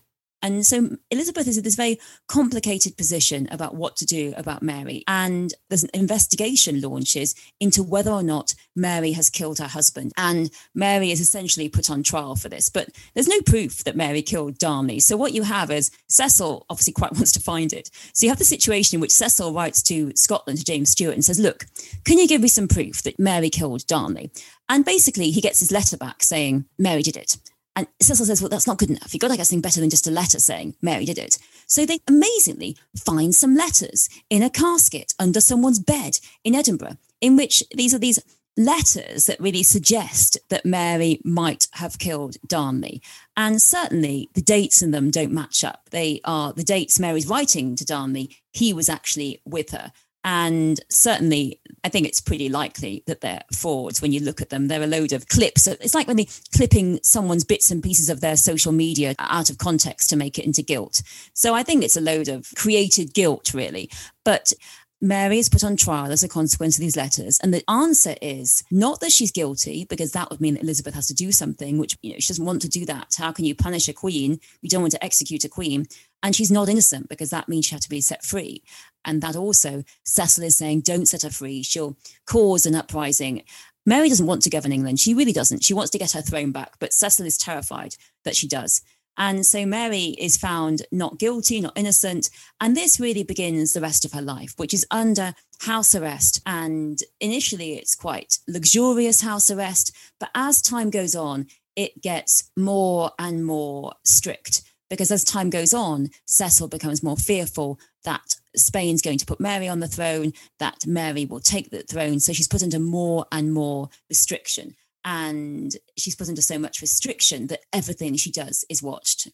And 0.46 0.64
so 0.64 0.90
Elizabeth 1.10 1.48
is 1.48 1.58
in 1.58 1.64
this 1.64 1.74
very 1.74 1.98
complicated 2.28 2.96
position 2.96 3.48
about 3.50 3.74
what 3.74 3.96
to 3.96 4.06
do 4.06 4.32
about 4.36 4.62
Mary. 4.62 5.02
And 5.08 5.52
there's 5.68 5.82
an 5.82 5.90
investigation 5.92 6.80
launches 6.80 7.34
into 7.58 7.82
whether 7.82 8.12
or 8.12 8.22
not 8.22 8.54
Mary 8.76 9.10
has 9.12 9.28
killed 9.28 9.58
her 9.58 9.66
husband. 9.66 10.12
And 10.16 10.50
Mary 10.72 11.10
is 11.10 11.20
essentially 11.20 11.68
put 11.68 11.90
on 11.90 12.04
trial 12.04 12.36
for 12.36 12.48
this. 12.48 12.68
But 12.68 12.90
there's 13.14 13.26
no 13.26 13.40
proof 13.40 13.82
that 13.82 13.96
Mary 13.96 14.22
killed 14.22 14.58
Darnley. 14.58 15.00
So 15.00 15.16
what 15.16 15.32
you 15.32 15.42
have 15.42 15.72
is 15.72 15.90
Cecil 16.06 16.64
obviously 16.70 16.92
quite 16.92 17.12
wants 17.14 17.32
to 17.32 17.40
find 17.40 17.72
it. 17.72 17.90
So 18.12 18.24
you 18.24 18.30
have 18.30 18.38
the 18.38 18.44
situation 18.44 18.96
in 18.96 19.00
which 19.00 19.12
Cecil 19.12 19.52
writes 19.52 19.82
to 19.84 20.12
Scotland, 20.14 20.60
to 20.60 20.64
James 20.64 20.90
Stewart, 20.90 21.14
and 21.14 21.24
says, 21.24 21.40
Look, 21.40 21.66
can 22.04 22.18
you 22.18 22.28
give 22.28 22.40
me 22.40 22.48
some 22.48 22.68
proof 22.68 23.02
that 23.02 23.18
Mary 23.18 23.50
killed 23.50 23.84
Darnley? 23.88 24.30
And 24.68 24.84
basically, 24.84 25.32
he 25.32 25.40
gets 25.40 25.58
his 25.58 25.72
letter 25.72 25.96
back 25.96 26.22
saying, 26.22 26.66
Mary 26.78 27.02
did 27.02 27.16
it. 27.16 27.36
And 27.76 27.86
Cecil 28.00 28.26
says, 28.26 28.40
well, 28.40 28.48
that's 28.48 28.66
not 28.66 28.78
good 28.78 28.90
enough. 28.90 29.12
You've 29.12 29.20
got 29.20 29.28
to 29.28 29.36
get 29.36 29.46
something 29.46 29.60
better 29.60 29.80
than 29.80 29.90
just 29.90 30.06
a 30.06 30.10
letter 30.10 30.40
saying 30.40 30.74
Mary 30.80 31.04
did 31.04 31.18
it. 31.18 31.38
So 31.66 31.84
they 31.84 32.00
amazingly 32.08 32.76
find 32.96 33.34
some 33.34 33.54
letters 33.54 34.08
in 34.30 34.42
a 34.42 34.50
casket 34.50 35.12
under 35.18 35.40
someone's 35.42 35.78
bed 35.78 36.18
in 36.42 36.54
Edinburgh, 36.54 36.96
in 37.20 37.36
which 37.36 37.62
these 37.74 37.94
are 37.94 37.98
these 37.98 38.18
letters 38.56 39.26
that 39.26 39.38
really 39.38 39.62
suggest 39.62 40.38
that 40.48 40.64
Mary 40.64 41.20
might 41.22 41.68
have 41.72 41.98
killed 41.98 42.36
Darnley. 42.46 43.02
And 43.36 43.60
certainly 43.60 44.30
the 44.32 44.40
dates 44.40 44.80
in 44.80 44.92
them 44.92 45.10
don't 45.10 45.32
match 45.32 45.62
up. 45.62 45.90
They 45.90 46.20
are 46.24 46.54
the 46.54 46.64
dates 46.64 46.98
Mary's 46.98 47.28
writing 47.28 47.76
to 47.76 47.84
Darnley, 47.84 48.36
he 48.52 48.72
was 48.72 48.88
actually 48.88 49.42
with 49.44 49.72
her. 49.72 49.92
And 50.28 50.80
certainly, 50.90 51.60
I 51.84 51.88
think 51.88 52.08
it's 52.08 52.20
pretty 52.20 52.48
likely 52.48 53.04
that 53.06 53.20
they're 53.20 53.44
frauds 53.52 54.02
when 54.02 54.10
you 54.10 54.18
look 54.18 54.42
at 54.42 54.50
them. 54.50 54.66
They're 54.66 54.82
a 54.82 54.86
load 54.88 55.12
of 55.12 55.28
clips. 55.28 55.68
It's 55.68 55.94
like 55.94 56.08
when 56.08 56.16
they're 56.16 56.26
clipping 56.52 56.98
someone's 57.04 57.44
bits 57.44 57.70
and 57.70 57.80
pieces 57.80 58.10
of 58.10 58.20
their 58.20 58.36
social 58.36 58.72
media 58.72 59.14
out 59.20 59.50
of 59.50 59.58
context 59.58 60.10
to 60.10 60.16
make 60.16 60.36
it 60.36 60.44
into 60.44 60.62
guilt. 60.62 61.00
So 61.32 61.54
I 61.54 61.62
think 61.62 61.84
it's 61.84 61.96
a 61.96 62.00
load 62.00 62.26
of 62.26 62.52
created 62.56 63.14
guilt, 63.14 63.54
really. 63.54 63.88
But 64.24 64.52
Mary 65.00 65.38
is 65.38 65.48
put 65.48 65.62
on 65.62 65.76
trial 65.76 66.10
as 66.10 66.24
a 66.24 66.28
consequence 66.28 66.76
of 66.76 66.80
these 66.80 66.96
letters. 66.96 67.38
And 67.40 67.54
the 67.54 67.62
answer 67.70 68.16
is 68.20 68.64
not 68.68 68.98
that 69.00 69.12
she's 69.12 69.30
guilty, 69.30 69.84
because 69.84 70.10
that 70.12 70.30
would 70.30 70.40
mean 70.40 70.54
that 70.54 70.64
Elizabeth 70.64 70.94
has 70.94 71.06
to 71.06 71.14
do 71.14 71.30
something, 71.30 71.78
which, 71.78 71.96
you 72.02 72.14
know, 72.14 72.18
she 72.18 72.32
doesn't 72.32 72.44
want 72.44 72.62
to 72.62 72.68
do 72.68 72.84
that. 72.86 73.14
How 73.16 73.30
can 73.30 73.44
you 73.44 73.54
punish 73.54 73.88
a 73.88 73.92
queen? 73.92 74.40
You 74.60 74.70
don't 74.70 74.80
want 74.80 74.94
to 74.94 75.04
execute 75.04 75.44
a 75.44 75.48
queen. 75.48 75.86
And 76.22 76.34
she's 76.34 76.50
not 76.50 76.68
innocent 76.68 77.08
because 77.08 77.30
that 77.30 77.48
means 77.48 77.66
she 77.66 77.74
had 77.76 77.82
to 77.82 77.88
be 77.88 78.00
set 78.00 78.24
free. 78.24 78.64
And 79.06 79.22
that 79.22 79.36
also, 79.36 79.84
Cecil 80.04 80.44
is 80.44 80.56
saying, 80.56 80.82
don't 80.82 81.06
set 81.06 81.22
her 81.22 81.30
free. 81.30 81.62
She'll 81.62 81.96
cause 82.26 82.66
an 82.66 82.74
uprising. 82.74 83.44
Mary 83.86 84.08
doesn't 84.08 84.26
want 84.26 84.42
to 84.42 84.50
govern 84.50 84.72
England. 84.72 84.98
She 84.98 85.14
really 85.14 85.32
doesn't. 85.32 85.64
She 85.64 85.72
wants 85.72 85.90
to 85.92 85.98
get 85.98 86.12
her 86.12 86.20
throne 86.20 86.50
back, 86.50 86.74
but 86.80 86.92
Cecil 86.92 87.24
is 87.24 87.38
terrified 87.38 87.94
that 88.24 88.36
she 88.36 88.48
does. 88.48 88.82
And 89.16 89.46
so 89.46 89.64
Mary 89.64 90.14
is 90.18 90.36
found 90.36 90.82
not 90.92 91.18
guilty, 91.18 91.60
not 91.60 91.78
innocent. 91.78 92.28
And 92.60 92.76
this 92.76 93.00
really 93.00 93.22
begins 93.22 93.72
the 93.72 93.80
rest 93.80 94.04
of 94.04 94.12
her 94.12 94.20
life, 94.20 94.54
which 94.56 94.74
is 94.74 94.86
under 94.90 95.34
house 95.60 95.94
arrest. 95.94 96.42
And 96.44 96.98
initially, 97.20 97.74
it's 97.74 97.94
quite 97.94 98.38
luxurious 98.46 99.22
house 99.22 99.50
arrest. 99.50 99.96
But 100.20 100.30
as 100.34 100.60
time 100.60 100.90
goes 100.90 101.14
on, 101.14 101.46
it 101.76 102.02
gets 102.02 102.50
more 102.56 103.12
and 103.18 103.46
more 103.46 103.94
strict 104.04 104.62
because 104.88 105.10
as 105.10 105.24
time 105.24 105.50
goes 105.50 105.74
on, 105.74 106.08
Cecil 106.26 106.68
becomes 106.68 107.02
more 107.02 107.16
fearful 107.16 107.78
that 108.06 108.36
Spain's 108.56 109.02
going 109.02 109.18
to 109.18 109.26
put 109.26 109.38
Mary 109.38 109.68
on 109.68 109.80
the 109.80 109.88
throne, 109.88 110.32
that 110.58 110.86
Mary 110.86 111.26
will 111.26 111.40
take 111.40 111.70
the 111.70 111.82
throne. 111.82 112.18
So 112.18 112.32
she's 112.32 112.48
put 112.48 112.62
under 112.62 112.78
more 112.78 113.26
and 113.30 113.52
more 113.52 113.90
restriction 114.08 114.74
and 115.04 115.76
she's 115.96 116.16
put 116.16 116.28
under 116.28 116.42
so 116.42 116.58
much 116.58 116.80
restriction 116.80 117.46
that 117.46 117.60
everything 117.72 118.16
she 118.16 118.32
does 118.32 118.64
is 118.68 118.82
watched. 118.82 119.28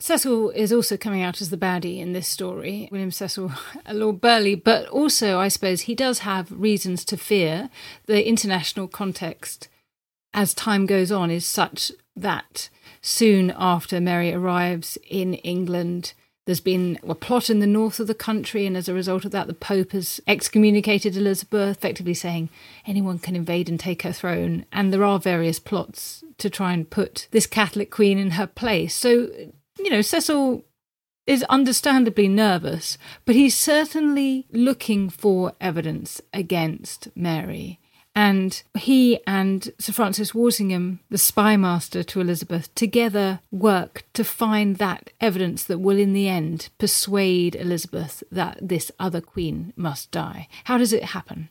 Cecil 0.00 0.48
is 0.50 0.72
also 0.72 0.96
coming 0.96 1.20
out 1.20 1.42
as 1.42 1.50
the 1.50 1.58
baddie 1.58 1.98
in 1.98 2.14
this 2.14 2.26
story, 2.26 2.88
William 2.90 3.10
Cecil, 3.10 3.52
Lord 3.92 4.22
Burghley, 4.22 4.54
but 4.54 4.88
also, 4.88 5.38
I 5.38 5.48
suppose, 5.48 5.82
he 5.82 5.94
does 5.94 6.20
have 6.20 6.50
reasons 6.50 7.04
to 7.04 7.18
fear. 7.18 7.68
The 8.06 8.26
international 8.26 8.88
context, 8.88 9.68
as 10.32 10.54
time 10.54 10.86
goes 10.86 11.12
on, 11.12 11.30
is 11.30 11.44
such 11.44 11.92
that 12.16 12.70
soon 13.02 13.52
after 13.54 14.00
Mary 14.00 14.32
arrives 14.32 14.96
in 15.06 15.34
England, 15.34 16.14
there's 16.50 16.58
been 16.58 16.98
a 17.08 17.14
plot 17.14 17.48
in 17.48 17.60
the 17.60 17.66
north 17.66 18.00
of 18.00 18.08
the 18.08 18.14
country, 18.14 18.66
and 18.66 18.76
as 18.76 18.88
a 18.88 18.94
result 18.94 19.24
of 19.24 19.30
that, 19.30 19.46
the 19.46 19.54
Pope 19.54 19.92
has 19.92 20.20
excommunicated 20.26 21.16
Elizabeth, 21.16 21.78
effectively 21.78 22.12
saying 22.12 22.48
anyone 22.84 23.20
can 23.20 23.36
invade 23.36 23.68
and 23.68 23.78
take 23.78 24.02
her 24.02 24.12
throne. 24.12 24.66
And 24.72 24.92
there 24.92 25.04
are 25.04 25.20
various 25.20 25.60
plots 25.60 26.24
to 26.38 26.50
try 26.50 26.72
and 26.72 26.90
put 26.90 27.28
this 27.30 27.46
Catholic 27.46 27.90
queen 27.90 28.18
in 28.18 28.32
her 28.32 28.48
place. 28.48 28.96
So, 28.96 29.28
you 29.78 29.90
know, 29.90 30.02
Cecil 30.02 30.64
is 31.26 31.44
understandably 31.44 32.26
nervous, 32.26 32.98
but 33.24 33.36
he's 33.36 33.56
certainly 33.56 34.46
looking 34.50 35.08
for 35.08 35.52
evidence 35.60 36.20
against 36.34 37.08
Mary. 37.14 37.79
And 38.20 38.62
he 38.74 39.18
and 39.26 39.72
Sir 39.78 39.94
Francis 39.94 40.34
Walsingham, 40.34 41.00
the 41.08 41.16
spy 41.16 41.56
master 41.56 42.02
to 42.02 42.20
Elizabeth, 42.20 42.74
together 42.74 43.40
work 43.50 44.04
to 44.12 44.24
find 44.24 44.76
that 44.76 45.08
evidence 45.22 45.64
that 45.64 45.78
will, 45.78 45.96
in 45.96 46.12
the 46.12 46.28
end, 46.28 46.68
persuade 46.76 47.54
Elizabeth 47.54 48.22
that 48.30 48.58
this 48.60 48.92
other 49.00 49.22
queen 49.22 49.72
must 49.74 50.10
die. 50.10 50.48
How 50.64 50.76
does 50.76 50.92
it 50.92 51.02
happen? 51.16 51.48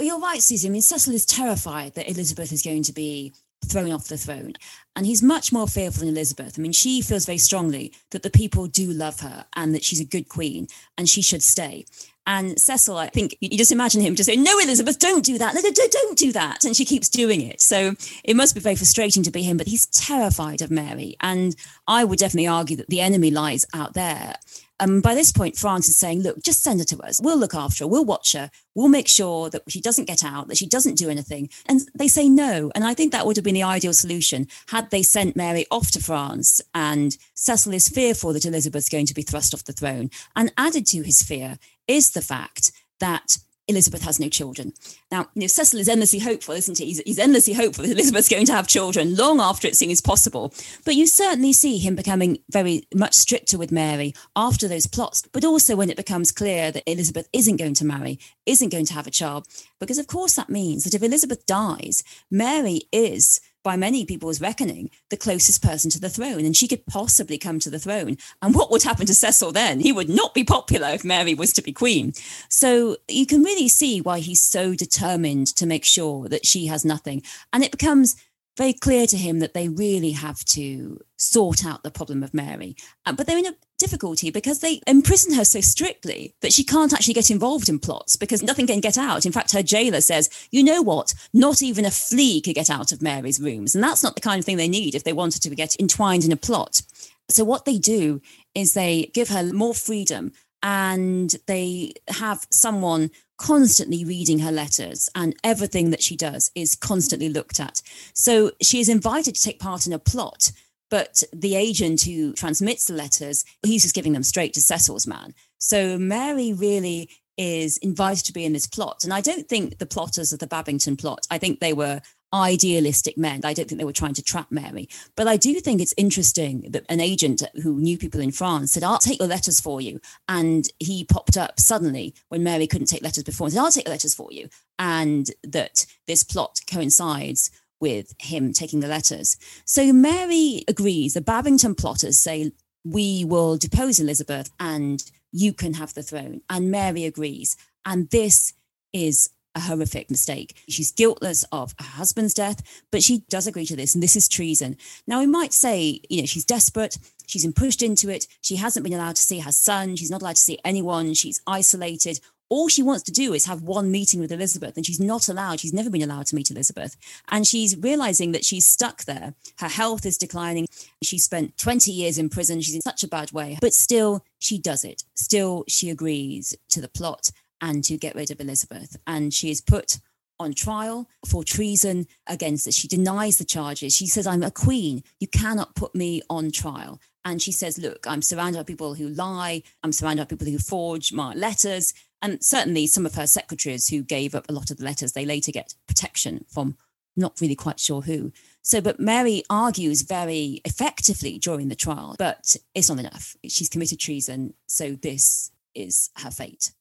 You're 0.00 0.20
right, 0.20 0.40
Susie. 0.40 0.68
I 0.68 0.70
mean, 0.70 0.82
Cecil 0.82 1.14
is 1.14 1.26
terrified 1.26 1.94
that 1.94 2.08
Elizabeth 2.08 2.52
is 2.52 2.62
going 2.62 2.84
to 2.84 2.92
be 2.92 3.32
thrown 3.64 3.92
off 3.92 4.08
the 4.08 4.16
throne. 4.16 4.54
And 4.96 5.06
he's 5.06 5.22
much 5.22 5.52
more 5.52 5.68
fearful 5.68 6.00
than 6.00 6.08
Elizabeth. 6.08 6.58
I 6.58 6.62
mean, 6.62 6.72
she 6.72 7.02
feels 7.02 7.26
very 7.26 7.38
strongly 7.38 7.92
that 8.10 8.22
the 8.22 8.30
people 8.30 8.66
do 8.66 8.90
love 8.90 9.20
her 9.20 9.46
and 9.54 9.74
that 9.74 9.84
she's 9.84 10.00
a 10.00 10.04
good 10.04 10.28
queen 10.28 10.68
and 10.96 11.08
she 11.08 11.22
should 11.22 11.42
stay. 11.42 11.84
And 12.26 12.60
Cecil, 12.60 12.98
I 12.98 13.08
think 13.08 13.36
you 13.40 13.56
just 13.56 13.72
imagine 13.72 14.02
him 14.02 14.14
just 14.14 14.26
saying, 14.26 14.42
No, 14.42 14.58
Elizabeth, 14.58 14.98
don't 14.98 15.24
do 15.24 15.38
that. 15.38 15.54
Don't 15.54 16.18
do 16.18 16.30
that. 16.32 16.62
And 16.62 16.76
she 16.76 16.84
keeps 16.84 17.08
doing 17.08 17.40
it. 17.40 17.62
So 17.62 17.94
it 18.22 18.36
must 18.36 18.54
be 18.54 18.60
very 18.60 18.76
frustrating 18.76 19.22
to 19.22 19.30
be 19.30 19.42
him, 19.42 19.56
but 19.56 19.66
he's 19.66 19.86
terrified 19.86 20.60
of 20.60 20.70
Mary. 20.70 21.16
And 21.20 21.56
I 21.86 22.04
would 22.04 22.18
definitely 22.18 22.46
argue 22.46 22.76
that 22.76 22.88
the 22.88 23.00
enemy 23.00 23.30
lies 23.30 23.64
out 23.72 23.94
there. 23.94 24.34
Um, 24.80 25.00
by 25.00 25.14
this 25.14 25.32
point, 25.32 25.56
France 25.56 25.88
is 25.88 25.96
saying, 25.96 26.22
look, 26.22 26.42
just 26.42 26.62
send 26.62 26.80
her 26.80 26.84
to 26.86 27.00
us. 27.00 27.20
We'll 27.22 27.36
look 27.36 27.54
after 27.54 27.84
her. 27.84 27.88
We'll 27.88 28.04
watch 28.04 28.32
her. 28.32 28.50
We'll 28.74 28.88
make 28.88 29.08
sure 29.08 29.50
that 29.50 29.62
she 29.68 29.80
doesn't 29.80 30.06
get 30.06 30.24
out, 30.24 30.48
that 30.48 30.56
she 30.56 30.66
doesn't 30.66 30.94
do 30.94 31.10
anything. 31.10 31.48
And 31.66 31.80
they 31.94 32.08
say 32.08 32.28
no. 32.28 32.70
And 32.74 32.84
I 32.84 32.94
think 32.94 33.12
that 33.12 33.26
would 33.26 33.36
have 33.36 33.44
been 33.44 33.54
the 33.54 33.62
ideal 33.62 33.92
solution 33.92 34.46
had 34.68 34.90
they 34.90 35.02
sent 35.02 35.36
Mary 35.36 35.66
off 35.70 35.90
to 35.92 36.02
France. 36.02 36.60
And 36.74 37.16
Cecil 37.34 37.74
is 37.74 37.88
fearful 37.88 38.32
that 38.32 38.46
Elizabeth's 38.46 38.88
going 38.88 39.06
to 39.06 39.14
be 39.14 39.22
thrust 39.22 39.52
off 39.52 39.64
the 39.64 39.72
throne. 39.72 40.10
And 40.36 40.52
added 40.56 40.86
to 40.88 41.02
his 41.02 41.22
fear 41.22 41.58
is 41.86 42.12
the 42.12 42.22
fact 42.22 42.70
that 43.00 43.38
Elizabeth 43.68 44.02
has 44.02 44.18
no 44.18 44.28
children. 44.28 44.72
Now, 45.10 45.28
you 45.34 45.42
know, 45.42 45.46
Cecil 45.46 45.78
is 45.78 45.88
endlessly 45.88 46.18
hopeful, 46.18 46.54
isn't 46.54 46.78
he? 46.78 46.86
He's, 46.86 47.00
he's, 47.00 47.18
endlessly 47.18 47.52
hopeful 47.52 47.84
that 47.84 47.92
Elizabeth's 47.92 48.28
going 48.28 48.46
to 48.46 48.52
have 48.52 48.66
children 48.66 49.14
long 49.14 49.40
after 49.40 49.68
it 49.68 49.76
seems 49.76 50.00
possible. 50.00 50.52
But 50.84 50.94
you 50.94 51.06
certainly 51.06 51.52
see 51.52 51.78
him 51.78 51.94
becoming 51.94 52.38
very 52.50 52.86
much 52.94 53.14
stricter 53.14 53.58
with 53.58 53.70
Mary 53.70 54.14
after 54.34 54.66
those 54.66 54.86
plots, 54.86 55.22
but 55.32 55.44
also 55.44 55.76
when 55.76 55.90
it 55.90 55.96
becomes 55.96 56.32
clear 56.32 56.72
that 56.72 56.90
Elizabeth 56.90 57.28
isn't 57.32 57.56
going 57.56 57.74
to 57.74 57.84
marry, 57.84 58.18
isn't 58.46 58.72
going 58.72 58.86
to 58.86 58.94
have 58.94 59.06
a 59.06 59.10
child. 59.10 59.46
Because, 59.78 59.98
of 59.98 60.06
course, 60.06 60.34
that 60.36 60.48
means 60.48 60.84
that 60.84 60.94
if 60.94 61.02
Elizabeth 61.02 61.44
dies, 61.46 62.02
Mary 62.30 62.82
is 62.90 63.40
by 63.68 63.76
many 63.76 64.06
people's 64.06 64.40
reckoning, 64.40 64.88
the 65.10 65.16
closest 65.18 65.62
person 65.62 65.90
to 65.90 66.00
the 66.00 66.08
throne, 66.08 66.46
and 66.46 66.56
she 66.56 66.66
could 66.66 66.86
possibly 66.86 67.36
come 67.36 67.58
to 67.58 67.68
the 67.68 67.78
throne. 67.78 68.16
And 68.40 68.54
what 68.54 68.70
would 68.70 68.82
happen 68.82 69.04
to 69.04 69.12
Cecil 69.12 69.52
then? 69.52 69.80
He 69.80 69.92
would 69.92 70.08
not 70.08 70.32
be 70.32 70.42
popular 70.42 70.88
if 70.88 71.04
Mary 71.04 71.34
was 71.34 71.52
to 71.52 71.60
be 71.60 71.74
queen. 71.74 72.14
So 72.48 72.96
you 73.08 73.26
can 73.26 73.42
really 73.42 73.68
see 73.68 74.00
why 74.00 74.20
he's 74.20 74.40
so 74.40 74.74
determined 74.74 75.48
to 75.56 75.66
make 75.66 75.84
sure 75.84 76.30
that 76.30 76.46
she 76.46 76.64
has 76.68 76.82
nothing. 76.82 77.22
And 77.52 77.62
it 77.62 77.70
becomes 77.70 78.16
very 78.56 78.72
clear 78.72 79.06
to 79.06 79.18
him 79.18 79.40
that 79.40 79.52
they 79.52 79.68
really 79.68 80.12
have 80.12 80.42
to 80.46 80.98
sort 81.18 81.66
out 81.66 81.82
the 81.82 81.90
problem 81.90 82.22
of 82.22 82.32
Mary. 82.32 82.74
Uh, 83.04 83.12
but 83.12 83.26
they're 83.26 83.36
in 83.36 83.48
a 83.48 83.54
difficulty 83.78 84.30
because 84.30 84.60
they 84.60 84.80
imprison 84.86 85.34
her 85.34 85.44
so 85.44 85.60
strictly 85.60 86.34
that 86.40 86.52
she 86.52 86.64
can't 86.64 86.92
actually 86.92 87.14
get 87.14 87.30
involved 87.30 87.68
in 87.68 87.78
plots 87.78 88.16
because 88.16 88.42
nothing 88.42 88.66
can 88.66 88.80
get 88.80 88.98
out. 88.98 89.24
In 89.24 89.32
fact, 89.32 89.52
her 89.52 89.62
jailer 89.62 90.00
says, 90.00 90.28
you 90.50 90.62
know 90.62 90.82
what? 90.82 91.14
Not 91.32 91.62
even 91.62 91.84
a 91.84 91.90
flea 91.90 92.40
could 92.40 92.54
get 92.54 92.70
out 92.70 92.92
of 92.92 93.02
Mary's 93.02 93.40
rooms. 93.40 93.74
And 93.74 93.82
that's 93.82 94.02
not 94.02 94.14
the 94.14 94.20
kind 94.20 94.38
of 94.38 94.44
thing 94.44 94.56
they 94.56 94.68
need 94.68 94.94
if 94.94 95.04
they 95.04 95.12
wanted 95.12 95.42
to 95.42 95.54
get 95.54 95.78
entwined 95.80 96.24
in 96.24 96.32
a 96.32 96.36
plot. 96.36 96.82
So 97.30 97.44
what 97.44 97.64
they 97.64 97.78
do 97.78 98.20
is 98.54 98.74
they 98.74 99.10
give 99.14 99.28
her 99.28 99.52
more 99.52 99.74
freedom 99.74 100.32
and 100.62 101.34
they 101.46 101.92
have 102.08 102.46
someone 102.50 103.10
constantly 103.38 104.04
reading 104.04 104.40
her 104.40 104.50
letters 104.50 105.08
and 105.14 105.34
everything 105.44 105.90
that 105.90 106.02
she 106.02 106.16
does 106.16 106.50
is 106.54 106.74
constantly 106.74 107.28
looked 107.28 107.60
at. 107.60 107.80
So 108.12 108.50
she 108.60 108.80
is 108.80 108.88
invited 108.88 109.36
to 109.36 109.42
take 109.42 109.60
part 109.60 109.86
in 109.86 109.92
a 109.92 109.98
plot, 109.98 110.50
but 110.90 111.22
the 111.32 111.54
agent 111.54 112.02
who 112.02 112.32
transmits 112.32 112.86
the 112.86 112.94
letters, 112.94 113.44
he's 113.64 113.82
just 113.82 113.94
giving 113.94 114.12
them 114.12 114.22
straight 114.22 114.54
to 114.54 114.62
Cecil's 114.62 115.06
man. 115.06 115.34
So 115.58 115.98
Mary 115.98 116.52
really 116.52 117.10
is 117.36 117.78
invited 117.78 118.24
to 118.26 118.32
be 118.32 118.44
in 118.44 118.52
this 118.52 118.66
plot. 118.66 119.04
And 119.04 119.14
I 119.14 119.20
don't 119.20 119.48
think 119.48 119.78
the 119.78 119.86
plotters 119.86 120.32
of 120.32 120.40
the 120.40 120.46
Babington 120.46 120.96
plot, 120.96 121.26
I 121.30 121.38
think 121.38 121.60
they 121.60 121.72
were 121.72 122.00
idealistic 122.34 123.16
men. 123.16 123.40
I 123.44 123.54
don't 123.54 123.68
think 123.68 123.78
they 123.78 123.84
were 123.84 123.92
trying 123.92 124.14
to 124.14 124.22
trap 124.22 124.48
Mary. 124.50 124.88
But 125.16 125.28
I 125.28 125.36
do 125.36 125.60
think 125.60 125.80
it's 125.80 125.94
interesting 125.96 126.66
that 126.70 126.84
an 126.88 127.00
agent 127.00 127.42
who 127.62 127.80
knew 127.80 127.96
people 127.96 128.20
in 128.20 128.32
France 128.32 128.72
said, 128.72 128.82
I'll 128.82 128.98
take 128.98 129.18
your 129.18 129.28
letters 129.28 129.60
for 129.60 129.80
you. 129.80 130.00
And 130.28 130.68
he 130.78 131.04
popped 131.04 131.36
up 131.36 131.58
suddenly 131.60 132.14
when 132.28 132.42
Mary 132.42 132.66
couldn't 132.66 132.88
take 132.88 133.02
letters 133.02 133.24
before 133.24 133.46
and 133.46 133.54
said, 133.54 133.60
I'll 133.60 133.70
take 133.70 133.86
your 133.86 133.94
letters 133.94 134.14
for 134.14 134.28
you. 134.30 134.48
And 134.78 135.30
that 135.42 135.86
this 136.06 136.22
plot 136.22 136.60
coincides 136.70 137.50
with 137.80 138.14
him 138.18 138.52
taking 138.52 138.80
the 138.80 138.88
letters. 138.88 139.36
So 139.64 139.92
Mary 139.92 140.64
agrees. 140.68 141.14
The 141.14 141.20
Babington 141.20 141.74
plotters 141.74 142.18
say, 142.18 142.52
We 142.84 143.24
will 143.24 143.56
depose 143.56 144.00
Elizabeth 144.00 144.50
and 144.58 145.02
you 145.32 145.52
can 145.52 145.74
have 145.74 145.94
the 145.94 146.02
throne. 146.02 146.40
And 146.48 146.70
Mary 146.70 147.04
agrees. 147.04 147.56
And 147.84 148.10
this 148.10 148.54
is 148.92 149.30
a 149.54 149.60
horrific 149.60 150.10
mistake. 150.10 150.56
She's 150.68 150.92
guiltless 150.92 151.44
of 151.52 151.74
her 151.78 151.84
husband's 151.84 152.34
death, 152.34 152.62
but 152.90 153.02
she 153.02 153.24
does 153.28 153.46
agree 153.46 153.66
to 153.66 153.76
this, 153.76 153.94
and 153.94 154.02
this 154.02 154.16
is 154.16 154.28
treason. 154.28 154.76
Now, 155.06 155.20
we 155.20 155.26
might 155.26 155.52
say, 155.52 156.00
you 156.08 156.22
know, 156.22 156.26
she's 156.26 156.44
desperate. 156.44 156.98
She's 157.26 157.44
been 157.44 157.52
pushed 157.52 157.82
into 157.82 158.08
it. 158.08 158.26
She 158.40 158.56
hasn't 158.56 158.84
been 158.84 158.94
allowed 158.94 159.16
to 159.16 159.22
see 159.22 159.40
her 159.40 159.52
son. 159.52 159.96
She's 159.96 160.10
not 160.10 160.22
allowed 160.22 160.36
to 160.36 160.42
see 160.42 160.58
anyone. 160.64 161.12
She's 161.14 161.42
isolated. 161.46 162.20
All 162.50 162.68
she 162.68 162.82
wants 162.82 163.02
to 163.04 163.12
do 163.12 163.34
is 163.34 163.44
have 163.44 163.62
one 163.62 163.90
meeting 163.90 164.20
with 164.20 164.32
Elizabeth, 164.32 164.76
and 164.76 164.86
she's 164.86 165.00
not 165.00 165.28
allowed. 165.28 165.60
She's 165.60 165.72
never 165.72 165.90
been 165.90 166.02
allowed 166.02 166.26
to 166.26 166.34
meet 166.34 166.50
Elizabeth. 166.50 166.96
And 167.30 167.46
she's 167.46 167.76
realizing 167.76 168.32
that 168.32 168.44
she's 168.44 168.66
stuck 168.66 169.04
there. 169.04 169.34
Her 169.58 169.68
health 169.68 170.06
is 170.06 170.16
declining. 170.16 170.66
She 171.02 171.18
spent 171.18 171.58
20 171.58 171.92
years 171.92 172.18
in 172.18 172.28
prison. 172.28 172.60
She's 172.60 172.74
in 172.74 172.80
such 172.80 173.02
a 173.02 173.08
bad 173.08 173.32
way, 173.32 173.58
but 173.60 173.74
still, 173.74 174.24
she 174.38 174.58
does 174.58 174.84
it. 174.84 175.04
Still, 175.14 175.64
she 175.68 175.90
agrees 175.90 176.56
to 176.70 176.80
the 176.80 176.88
plot 176.88 177.30
and 177.60 177.84
to 177.84 177.96
get 177.96 178.14
rid 178.14 178.30
of 178.30 178.40
Elizabeth. 178.40 178.96
And 179.06 179.34
she 179.34 179.50
is 179.50 179.60
put 179.60 179.98
on 180.40 180.54
trial 180.54 181.08
for 181.26 181.42
treason 181.42 182.06
against 182.26 182.66
her. 182.66 182.72
She 182.72 182.88
denies 182.88 183.38
the 183.38 183.44
charges. 183.44 183.94
She 183.94 184.06
says, 184.06 184.26
I'm 184.26 184.42
a 184.42 184.50
queen. 184.50 185.02
You 185.20 185.26
cannot 185.28 185.74
put 185.74 185.94
me 185.94 186.22
on 186.30 186.50
trial. 186.50 187.00
And 187.24 187.42
she 187.42 187.52
says, 187.52 187.78
Look, 187.78 188.06
I'm 188.06 188.22
surrounded 188.22 188.58
by 188.58 188.62
people 188.62 188.94
who 188.94 189.08
lie. 189.08 189.62
I'm 189.82 189.92
surrounded 189.92 190.22
by 190.22 190.36
people 190.36 190.46
who 190.46 190.58
forge 190.58 191.12
my 191.12 191.34
letters. 191.34 191.92
And 192.20 192.42
certainly 192.42 192.86
some 192.86 193.06
of 193.06 193.14
her 193.14 193.26
secretaries 193.26 193.88
who 193.88 194.02
gave 194.02 194.34
up 194.34 194.48
a 194.48 194.52
lot 194.52 194.70
of 194.70 194.78
the 194.78 194.84
letters, 194.84 195.12
they 195.12 195.26
later 195.26 195.52
get 195.52 195.74
protection 195.86 196.44
from 196.48 196.76
not 197.16 197.40
really 197.40 197.54
quite 197.54 197.80
sure 197.80 198.02
who. 198.02 198.32
So, 198.62 198.80
but 198.80 199.00
Mary 199.00 199.42
argues 199.50 200.02
very 200.02 200.60
effectively 200.64 201.38
during 201.38 201.68
the 201.68 201.74
trial, 201.74 202.16
but 202.18 202.56
it's 202.74 202.88
not 202.88 202.98
enough. 202.98 203.36
She's 203.48 203.68
committed 203.68 203.98
treason. 203.98 204.54
So 204.66 204.92
this 204.92 205.50
is 205.74 206.10
her 206.16 206.30
fate. 206.30 206.72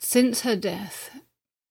Since 0.00 0.42
her 0.42 0.56
death, 0.56 1.10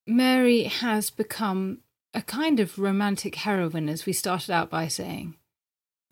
Mary 0.07 0.63
has 0.63 1.09
become 1.09 1.79
a 2.13 2.21
kind 2.21 2.59
of 2.59 2.77
romantic 2.77 3.35
heroine, 3.35 3.89
as 3.89 4.05
we 4.05 4.13
started 4.13 4.51
out 4.51 4.69
by 4.69 4.87
saying. 4.87 5.35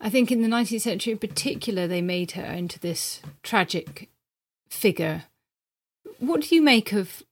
I 0.00 0.10
think 0.10 0.32
in 0.32 0.42
the 0.42 0.48
19th 0.48 0.80
century 0.80 1.12
in 1.12 1.18
particular, 1.18 1.86
they 1.86 2.02
made 2.02 2.32
her 2.32 2.44
into 2.44 2.78
this 2.80 3.20
tragic 3.42 4.10
figure. 4.68 5.24
What 6.22 6.42
do 6.42 6.54
you 6.54 6.62
make 6.62 6.92
of 6.92 7.24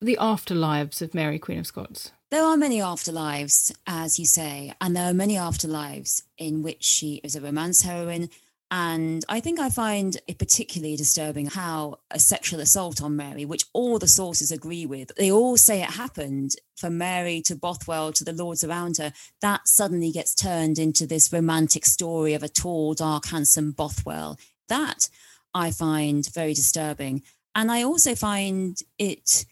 the 0.00 0.16
afterlives 0.18 1.02
of 1.02 1.12
Mary, 1.12 1.38
Queen 1.38 1.58
of 1.58 1.66
Scots? 1.66 2.10
There 2.30 2.42
are 2.42 2.56
many 2.56 2.78
afterlives, 2.78 3.70
as 3.86 4.18
you 4.18 4.24
say, 4.24 4.72
and 4.80 4.96
there 4.96 5.10
are 5.10 5.14
many 5.14 5.34
afterlives 5.34 6.22
in 6.38 6.62
which 6.62 6.82
she 6.82 7.20
is 7.22 7.36
a 7.36 7.42
romance 7.42 7.82
heroine 7.82 8.30
and 8.70 9.24
I 9.28 9.40
think 9.40 9.60
I 9.60 9.68
find 9.68 10.16
it 10.26 10.38
particularly 10.38 10.96
disturbing 10.96 11.46
how 11.46 11.98
a 12.10 12.18
sexual 12.18 12.60
assault 12.60 13.02
on 13.02 13.14
Mary, 13.14 13.44
which 13.44 13.66
all 13.74 13.98
the 13.98 14.08
sources 14.08 14.50
agree 14.50 14.86
with, 14.86 15.12
they 15.16 15.30
all 15.30 15.58
say 15.58 15.82
it 15.82 15.90
happened 15.90 16.56
from 16.74 16.96
Mary 16.96 17.42
to 17.42 17.54
Bothwell 17.54 18.10
to 18.14 18.24
the 18.24 18.32
lords 18.32 18.64
around 18.64 18.96
her, 18.96 19.12
that 19.42 19.68
suddenly 19.68 20.10
gets 20.10 20.34
turned 20.34 20.78
into 20.78 21.06
this 21.06 21.30
romantic 21.30 21.84
story 21.84 22.32
of 22.32 22.42
a 22.42 22.48
tall, 22.48 22.94
dark, 22.94 23.26
handsome 23.26 23.70
Bothwell. 23.70 24.38
That 24.68 25.10
I 25.54 25.70
find 25.70 26.26
very 26.32 26.54
disturbing. 26.54 27.22
And 27.54 27.70
I 27.70 27.82
also 27.82 28.14
find 28.14 28.78
it 28.98 29.44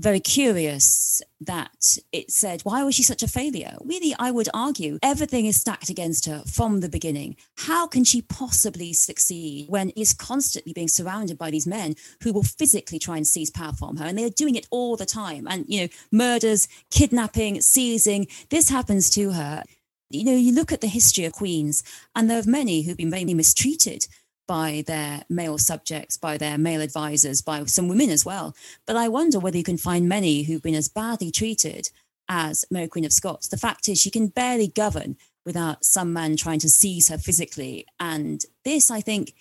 very 0.00 0.20
curious 0.20 1.20
that 1.40 1.98
it 2.12 2.30
said, 2.30 2.62
Why 2.62 2.84
was 2.84 2.94
she 2.94 3.02
such 3.02 3.22
a 3.22 3.28
failure? 3.28 3.76
Really, 3.84 4.14
I 4.18 4.30
would 4.30 4.48
argue 4.54 4.98
everything 5.02 5.46
is 5.46 5.60
stacked 5.60 5.90
against 5.90 6.26
her 6.26 6.44
from 6.46 6.80
the 6.80 6.88
beginning. 6.88 7.36
How 7.56 7.86
can 7.88 8.04
she 8.04 8.22
possibly 8.22 8.92
succeed 8.92 9.68
when 9.68 9.90
is 9.90 10.12
constantly 10.12 10.72
being 10.72 10.88
surrounded 10.88 11.36
by 11.36 11.50
these 11.50 11.66
men 11.66 11.96
who 12.22 12.32
will 12.32 12.44
physically 12.44 12.98
try 12.98 13.16
and 13.16 13.26
seize 13.26 13.50
power 13.50 13.72
from 13.72 13.96
her? 13.96 14.04
And 14.04 14.16
they 14.16 14.24
are 14.24 14.30
doing 14.30 14.54
it 14.54 14.68
all 14.70 14.96
the 14.96 15.06
time. 15.06 15.48
And, 15.48 15.64
you 15.68 15.82
know, 15.82 15.88
murders, 16.12 16.68
kidnapping, 16.90 17.60
seizing, 17.60 18.28
this 18.50 18.68
happens 18.68 19.10
to 19.10 19.32
her. 19.32 19.64
You 20.10 20.24
know, 20.24 20.36
you 20.36 20.54
look 20.54 20.72
at 20.72 20.80
the 20.80 20.86
history 20.86 21.24
of 21.24 21.34
queens, 21.34 21.82
and 22.14 22.30
there 22.30 22.38
are 22.38 22.44
many 22.46 22.82
who've 22.82 22.96
been 22.96 23.10
very 23.10 23.24
mistreated 23.34 24.06
by 24.48 24.82
their 24.86 25.22
male 25.28 25.58
subjects, 25.58 26.16
by 26.16 26.36
their 26.36 26.58
male 26.58 26.80
advisors, 26.80 27.40
by 27.40 27.64
some 27.66 27.86
women 27.86 28.10
as 28.10 28.24
well. 28.24 28.56
But 28.86 28.96
I 28.96 29.06
wonder 29.06 29.38
whether 29.38 29.58
you 29.58 29.62
can 29.62 29.76
find 29.76 30.08
many 30.08 30.42
who've 30.42 30.62
been 30.62 30.74
as 30.74 30.88
badly 30.88 31.30
treated 31.30 31.90
as 32.28 32.64
Mary 32.70 32.88
Queen 32.88 33.04
of 33.04 33.12
Scots. 33.12 33.46
The 33.46 33.56
fact 33.56 33.88
is, 33.88 34.00
she 34.00 34.10
can 34.10 34.26
barely 34.26 34.66
govern 34.66 35.16
without 35.46 35.84
some 35.84 36.12
man 36.12 36.36
trying 36.36 36.58
to 36.60 36.68
seize 36.68 37.08
her 37.08 37.18
physically. 37.18 37.86
And 38.00 38.44
this, 38.64 38.90
I 38.90 39.00
think, 39.00 39.34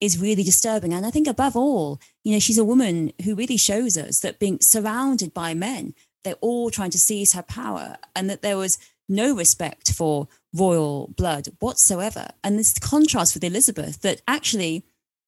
is 0.00 0.18
really 0.18 0.42
disturbing. 0.42 0.94
And 0.94 1.04
I 1.04 1.10
think 1.10 1.26
above 1.26 1.56
all, 1.56 2.00
you 2.22 2.32
know, 2.32 2.38
she's 2.38 2.58
a 2.58 2.64
woman 2.64 3.12
who 3.24 3.34
really 3.34 3.56
shows 3.56 3.98
us 3.98 4.20
that 4.20 4.38
being 4.38 4.60
surrounded 4.60 5.34
by 5.34 5.54
men, 5.54 5.94
they're 6.24 6.34
all 6.40 6.70
trying 6.70 6.90
to 6.90 6.98
seize 6.98 7.32
her 7.32 7.42
power 7.42 7.96
and 8.14 8.28
that 8.28 8.42
there 8.42 8.56
was 8.56 8.78
no 9.10 9.34
respect 9.34 9.92
for 9.92 10.28
royal 10.54 11.08
blood 11.16 11.48
whatsoever. 11.58 12.28
And 12.42 12.58
this 12.58 12.78
contrast 12.78 13.34
with 13.34 13.44
Elizabeth 13.44 14.00
that 14.02 14.22
actually, 14.26 14.84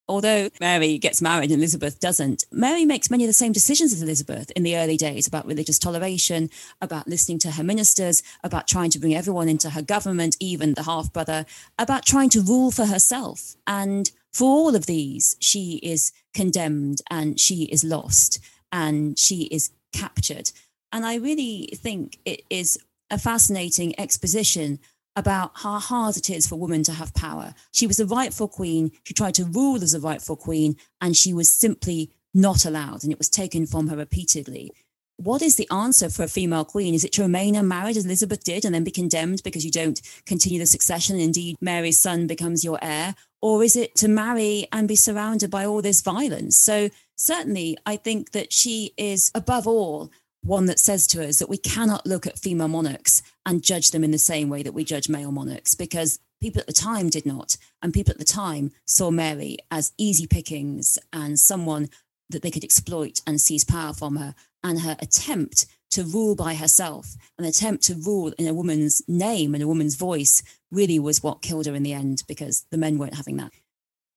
although 0.08 0.48
Mary 0.60 0.98
gets 0.98 1.20
married 1.20 1.50
and 1.50 1.60
Elizabeth 1.60 2.00
doesn't, 2.00 2.44
Mary 2.50 2.84
makes 2.84 3.10
many 3.10 3.24
of 3.24 3.28
the 3.28 3.34
same 3.34 3.52
decisions 3.52 3.92
as 3.92 4.02
Elizabeth 4.02 4.50
in 4.52 4.62
the 4.62 4.76
early 4.76 4.96
days 4.96 5.26
about 5.26 5.46
religious 5.46 5.78
toleration, 5.78 6.48
about 6.80 7.08
listening 7.08 7.38
to 7.40 7.52
her 7.52 7.64
ministers, 7.64 8.22
about 8.42 8.68
trying 8.68 8.90
to 8.90 8.98
bring 8.98 9.14
everyone 9.14 9.48
into 9.48 9.70
her 9.70 9.82
government, 9.82 10.36
even 10.40 10.74
the 10.74 10.84
half 10.84 11.12
brother, 11.12 11.44
about 11.78 12.06
trying 12.06 12.30
to 12.30 12.40
rule 12.40 12.70
for 12.70 12.86
herself. 12.86 13.56
And 13.66 14.10
for 14.32 14.46
all 14.46 14.74
of 14.74 14.86
these, 14.86 15.36
she 15.40 15.78
is 15.82 16.12
condemned 16.32 17.02
and 17.10 17.38
she 17.38 17.64
is 17.64 17.84
lost 17.84 18.38
and 18.70 19.18
she 19.18 19.42
is 19.44 19.70
captured. 19.92 20.50
And 20.90 21.04
I 21.06 21.16
really 21.16 21.70
think 21.74 22.18
it 22.24 22.42
is 22.50 22.78
a 23.12 23.18
fascinating 23.18 23.98
exposition 24.00 24.80
about 25.14 25.52
how 25.56 25.78
hard 25.78 26.16
it 26.16 26.30
is 26.30 26.46
for 26.46 26.56
women 26.56 26.82
to 26.82 26.92
have 26.92 27.14
power. 27.14 27.54
She 27.70 27.86
was 27.86 28.00
a 28.00 28.06
rightful 28.06 28.48
queen. 28.48 28.90
She 29.04 29.12
tried 29.12 29.34
to 29.34 29.44
rule 29.44 29.82
as 29.82 29.92
a 29.92 30.00
rightful 30.00 30.36
queen, 30.36 30.76
and 31.00 31.14
she 31.14 31.34
was 31.34 31.50
simply 31.50 32.10
not 32.32 32.64
allowed, 32.64 33.04
and 33.04 33.12
it 33.12 33.18
was 33.18 33.28
taken 33.28 33.66
from 33.66 33.88
her 33.88 33.96
repeatedly. 33.96 34.72
What 35.18 35.42
is 35.42 35.56
the 35.56 35.68
answer 35.70 36.08
for 36.08 36.22
a 36.22 36.28
female 36.28 36.64
queen? 36.64 36.94
Is 36.94 37.04
it 37.04 37.12
to 37.12 37.22
remain 37.22 37.54
unmarried 37.54 37.98
as 37.98 38.06
Elizabeth 38.06 38.42
did 38.42 38.64
and 38.64 38.74
then 38.74 38.82
be 38.82 38.90
condemned 38.90 39.42
because 39.44 39.64
you 39.64 39.70
don't 39.70 40.00
continue 40.24 40.58
the 40.58 40.66
succession? 40.66 41.20
Indeed, 41.20 41.56
Mary's 41.60 42.00
son 42.00 42.26
becomes 42.26 42.64
your 42.64 42.78
heir. 42.82 43.14
Or 43.42 43.62
is 43.62 43.76
it 43.76 43.94
to 43.96 44.08
marry 44.08 44.66
and 44.72 44.88
be 44.88 44.96
surrounded 44.96 45.50
by 45.50 45.66
all 45.66 45.82
this 45.82 46.00
violence? 46.00 46.56
So, 46.56 46.88
certainly, 47.14 47.76
I 47.84 47.96
think 47.96 48.32
that 48.32 48.52
she 48.52 48.94
is, 48.96 49.30
above 49.34 49.66
all, 49.66 50.10
one 50.42 50.66
that 50.66 50.78
says 50.78 51.06
to 51.08 51.26
us 51.26 51.38
that 51.38 51.48
we 51.48 51.56
cannot 51.56 52.06
look 52.06 52.26
at 52.26 52.38
female 52.38 52.68
monarchs 52.68 53.22
and 53.46 53.62
judge 53.62 53.90
them 53.90 54.04
in 54.04 54.10
the 54.10 54.18
same 54.18 54.48
way 54.48 54.62
that 54.62 54.74
we 54.74 54.84
judge 54.84 55.08
male 55.08 55.32
monarchs 55.32 55.74
because 55.74 56.18
people 56.40 56.60
at 56.60 56.66
the 56.66 56.72
time 56.72 57.08
did 57.08 57.24
not. 57.24 57.56
And 57.80 57.94
people 57.94 58.12
at 58.12 58.18
the 58.18 58.24
time 58.24 58.72
saw 58.84 59.10
Mary 59.10 59.58
as 59.70 59.92
easy 59.96 60.26
pickings 60.26 60.98
and 61.12 61.38
someone 61.38 61.88
that 62.30 62.42
they 62.42 62.50
could 62.50 62.64
exploit 62.64 63.20
and 63.26 63.40
seize 63.40 63.64
power 63.64 63.92
from 63.92 64.16
her. 64.16 64.34
And 64.64 64.80
her 64.80 64.96
attempt 65.00 65.66
to 65.90 66.04
rule 66.04 66.34
by 66.34 66.54
herself, 66.54 67.16
an 67.38 67.44
attempt 67.44 67.84
to 67.84 67.94
rule 67.94 68.32
in 68.38 68.46
a 68.46 68.54
woman's 68.54 69.02
name 69.06 69.54
and 69.54 69.62
a 69.62 69.68
woman's 69.68 69.96
voice, 69.96 70.42
really 70.70 70.98
was 70.98 71.22
what 71.22 71.42
killed 71.42 71.66
her 71.66 71.74
in 71.74 71.82
the 71.82 71.92
end 71.92 72.22
because 72.26 72.64
the 72.70 72.78
men 72.78 72.96
weren't 72.96 73.16
having 73.16 73.36
that. 73.36 73.52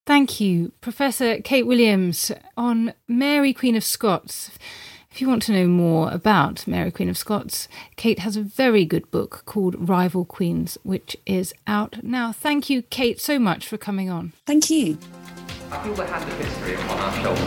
Thank 0.05 0.39
you, 0.39 0.71
Professor 0.81 1.41
Kate 1.41 1.65
Williams, 1.65 2.31
on 2.55 2.93
Mary, 3.07 3.53
Queen 3.53 3.75
of 3.75 3.83
Scots. 3.83 4.51
If 5.15 5.21
you 5.21 5.29
want 5.29 5.43
to 5.43 5.53
know 5.53 5.65
more 5.65 6.11
about 6.11 6.67
Mary 6.67 6.91
Queen 6.91 7.07
of 7.07 7.17
Scots, 7.17 7.69
Kate 7.95 8.19
has 8.19 8.35
a 8.35 8.41
very 8.41 8.83
good 8.83 9.09
book 9.11 9.43
called 9.45 9.87
Rival 9.87 10.25
Queens, 10.25 10.77
which 10.83 11.15
is 11.25 11.53
out 11.65 12.03
now. 12.03 12.33
Thank 12.33 12.69
you, 12.69 12.81
Kate, 12.81 13.21
so 13.21 13.39
much 13.39 13.65
for 13.65 13.77
coming 13.77 14.09
on. 14.09 14.33
Thank 14.45 14.69
you. 14.69 14.97
I 15.71 15.81
feel 15.81 15.93
the 15.93 16.05
hand 16.05 16.29
of 16.29 16.37
history 16.37 16.73
upon 16.73 16.99
our 16.99 17.13
shoulders. 17.23 17.45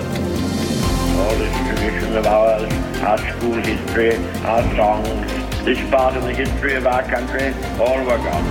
All 1.18 1.36
this 1.36 1.54
tradition 1.68 2.16
of 2.16 2.26
ours, 2.26 2.72
our 3.02 3.18
school 3.18 3.60
history, 3.60 4.16
our 4.46 4.62
songs, 4.74 5.64
this 5.66 5.90
part 5.90 6.16
of 6.16 6.22
the 6.22 6.32
history 6.32 6.74
of 6.74 6.86
our 6.86 7.02
country, 7.02 7.48
all 7.78 7.98
were 7.98 8.16
gone 8.16 8.46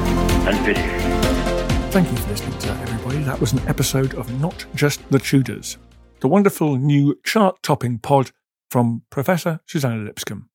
and 0.48 0.64
finished. 0.64 1.92
Thank 1.92 2.12
you 2.12 2.18
for 2.18 2.30
listening 2.30 2.60
to 2.60 2.68
that, 2.68 2.88
everybody. 2.88 3.24
That 3.24 3.42
was 3.42 3.52
an 3.52 3.68
episode 3.68 4.14
of 4.14 4.32
Not 4.40 4.68
Just 4.76 5.10
the 5.10 5.18
Tudors, 5.18 5.80
the 6.20 6.28
wonderful 6.28 6.76
new 6.76 7.20
chart 7.24 7.64
topping 7.64 7.98
pod 7.98 8.30
from 8.70 9.04
Professor 9.10 9.62
Suzannah 9.66 10.04
Lipscomb. 10.04 10.50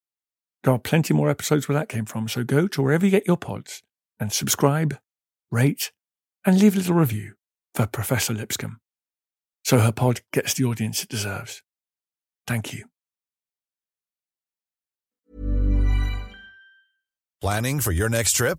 There 0.64 0.72
are 0.72 0.78
plenty 0.78 1.14
more 1.14 1.30
episodes 1.30 1.68
where 1.68 1.78
that 1.78 1.88
came 1.88 2.04
from, 2.04 2.28
so 2.28 2.44
go 2.44 2.68
to 2.68 2.82
wherever 2.82 3.04
you 3.04 3.10
get 3.10 3.26
your 3.26 3.36
pods 3.36 3.82
and 4.20 4.32
subscribe, 4.32 4.98
rate, 5.50 5.92
and 6.46 6.58
leave 6.58 6.74
a 6.74 6.78
little 6.78 6.94
review 6.94 7.34
for 7.74 7.86
Professor 7.86 8.32
Lipscomb 8.32 8.78
so 9.64 9.78
her 9.78 9.92
pod 9.92 10.20
gets 10.32 10.54
the 10.54 10.64
audience 10.64 11.02
it 11.02 11.08
deserves. 11.08 11.62
Thank 12.46 12.72
you. 12.72 12.84
Planning 17.40 17.80
for 17.80 17.92
your 17.92 18.08
next 18.08 18.34
trip? 18.34 18.58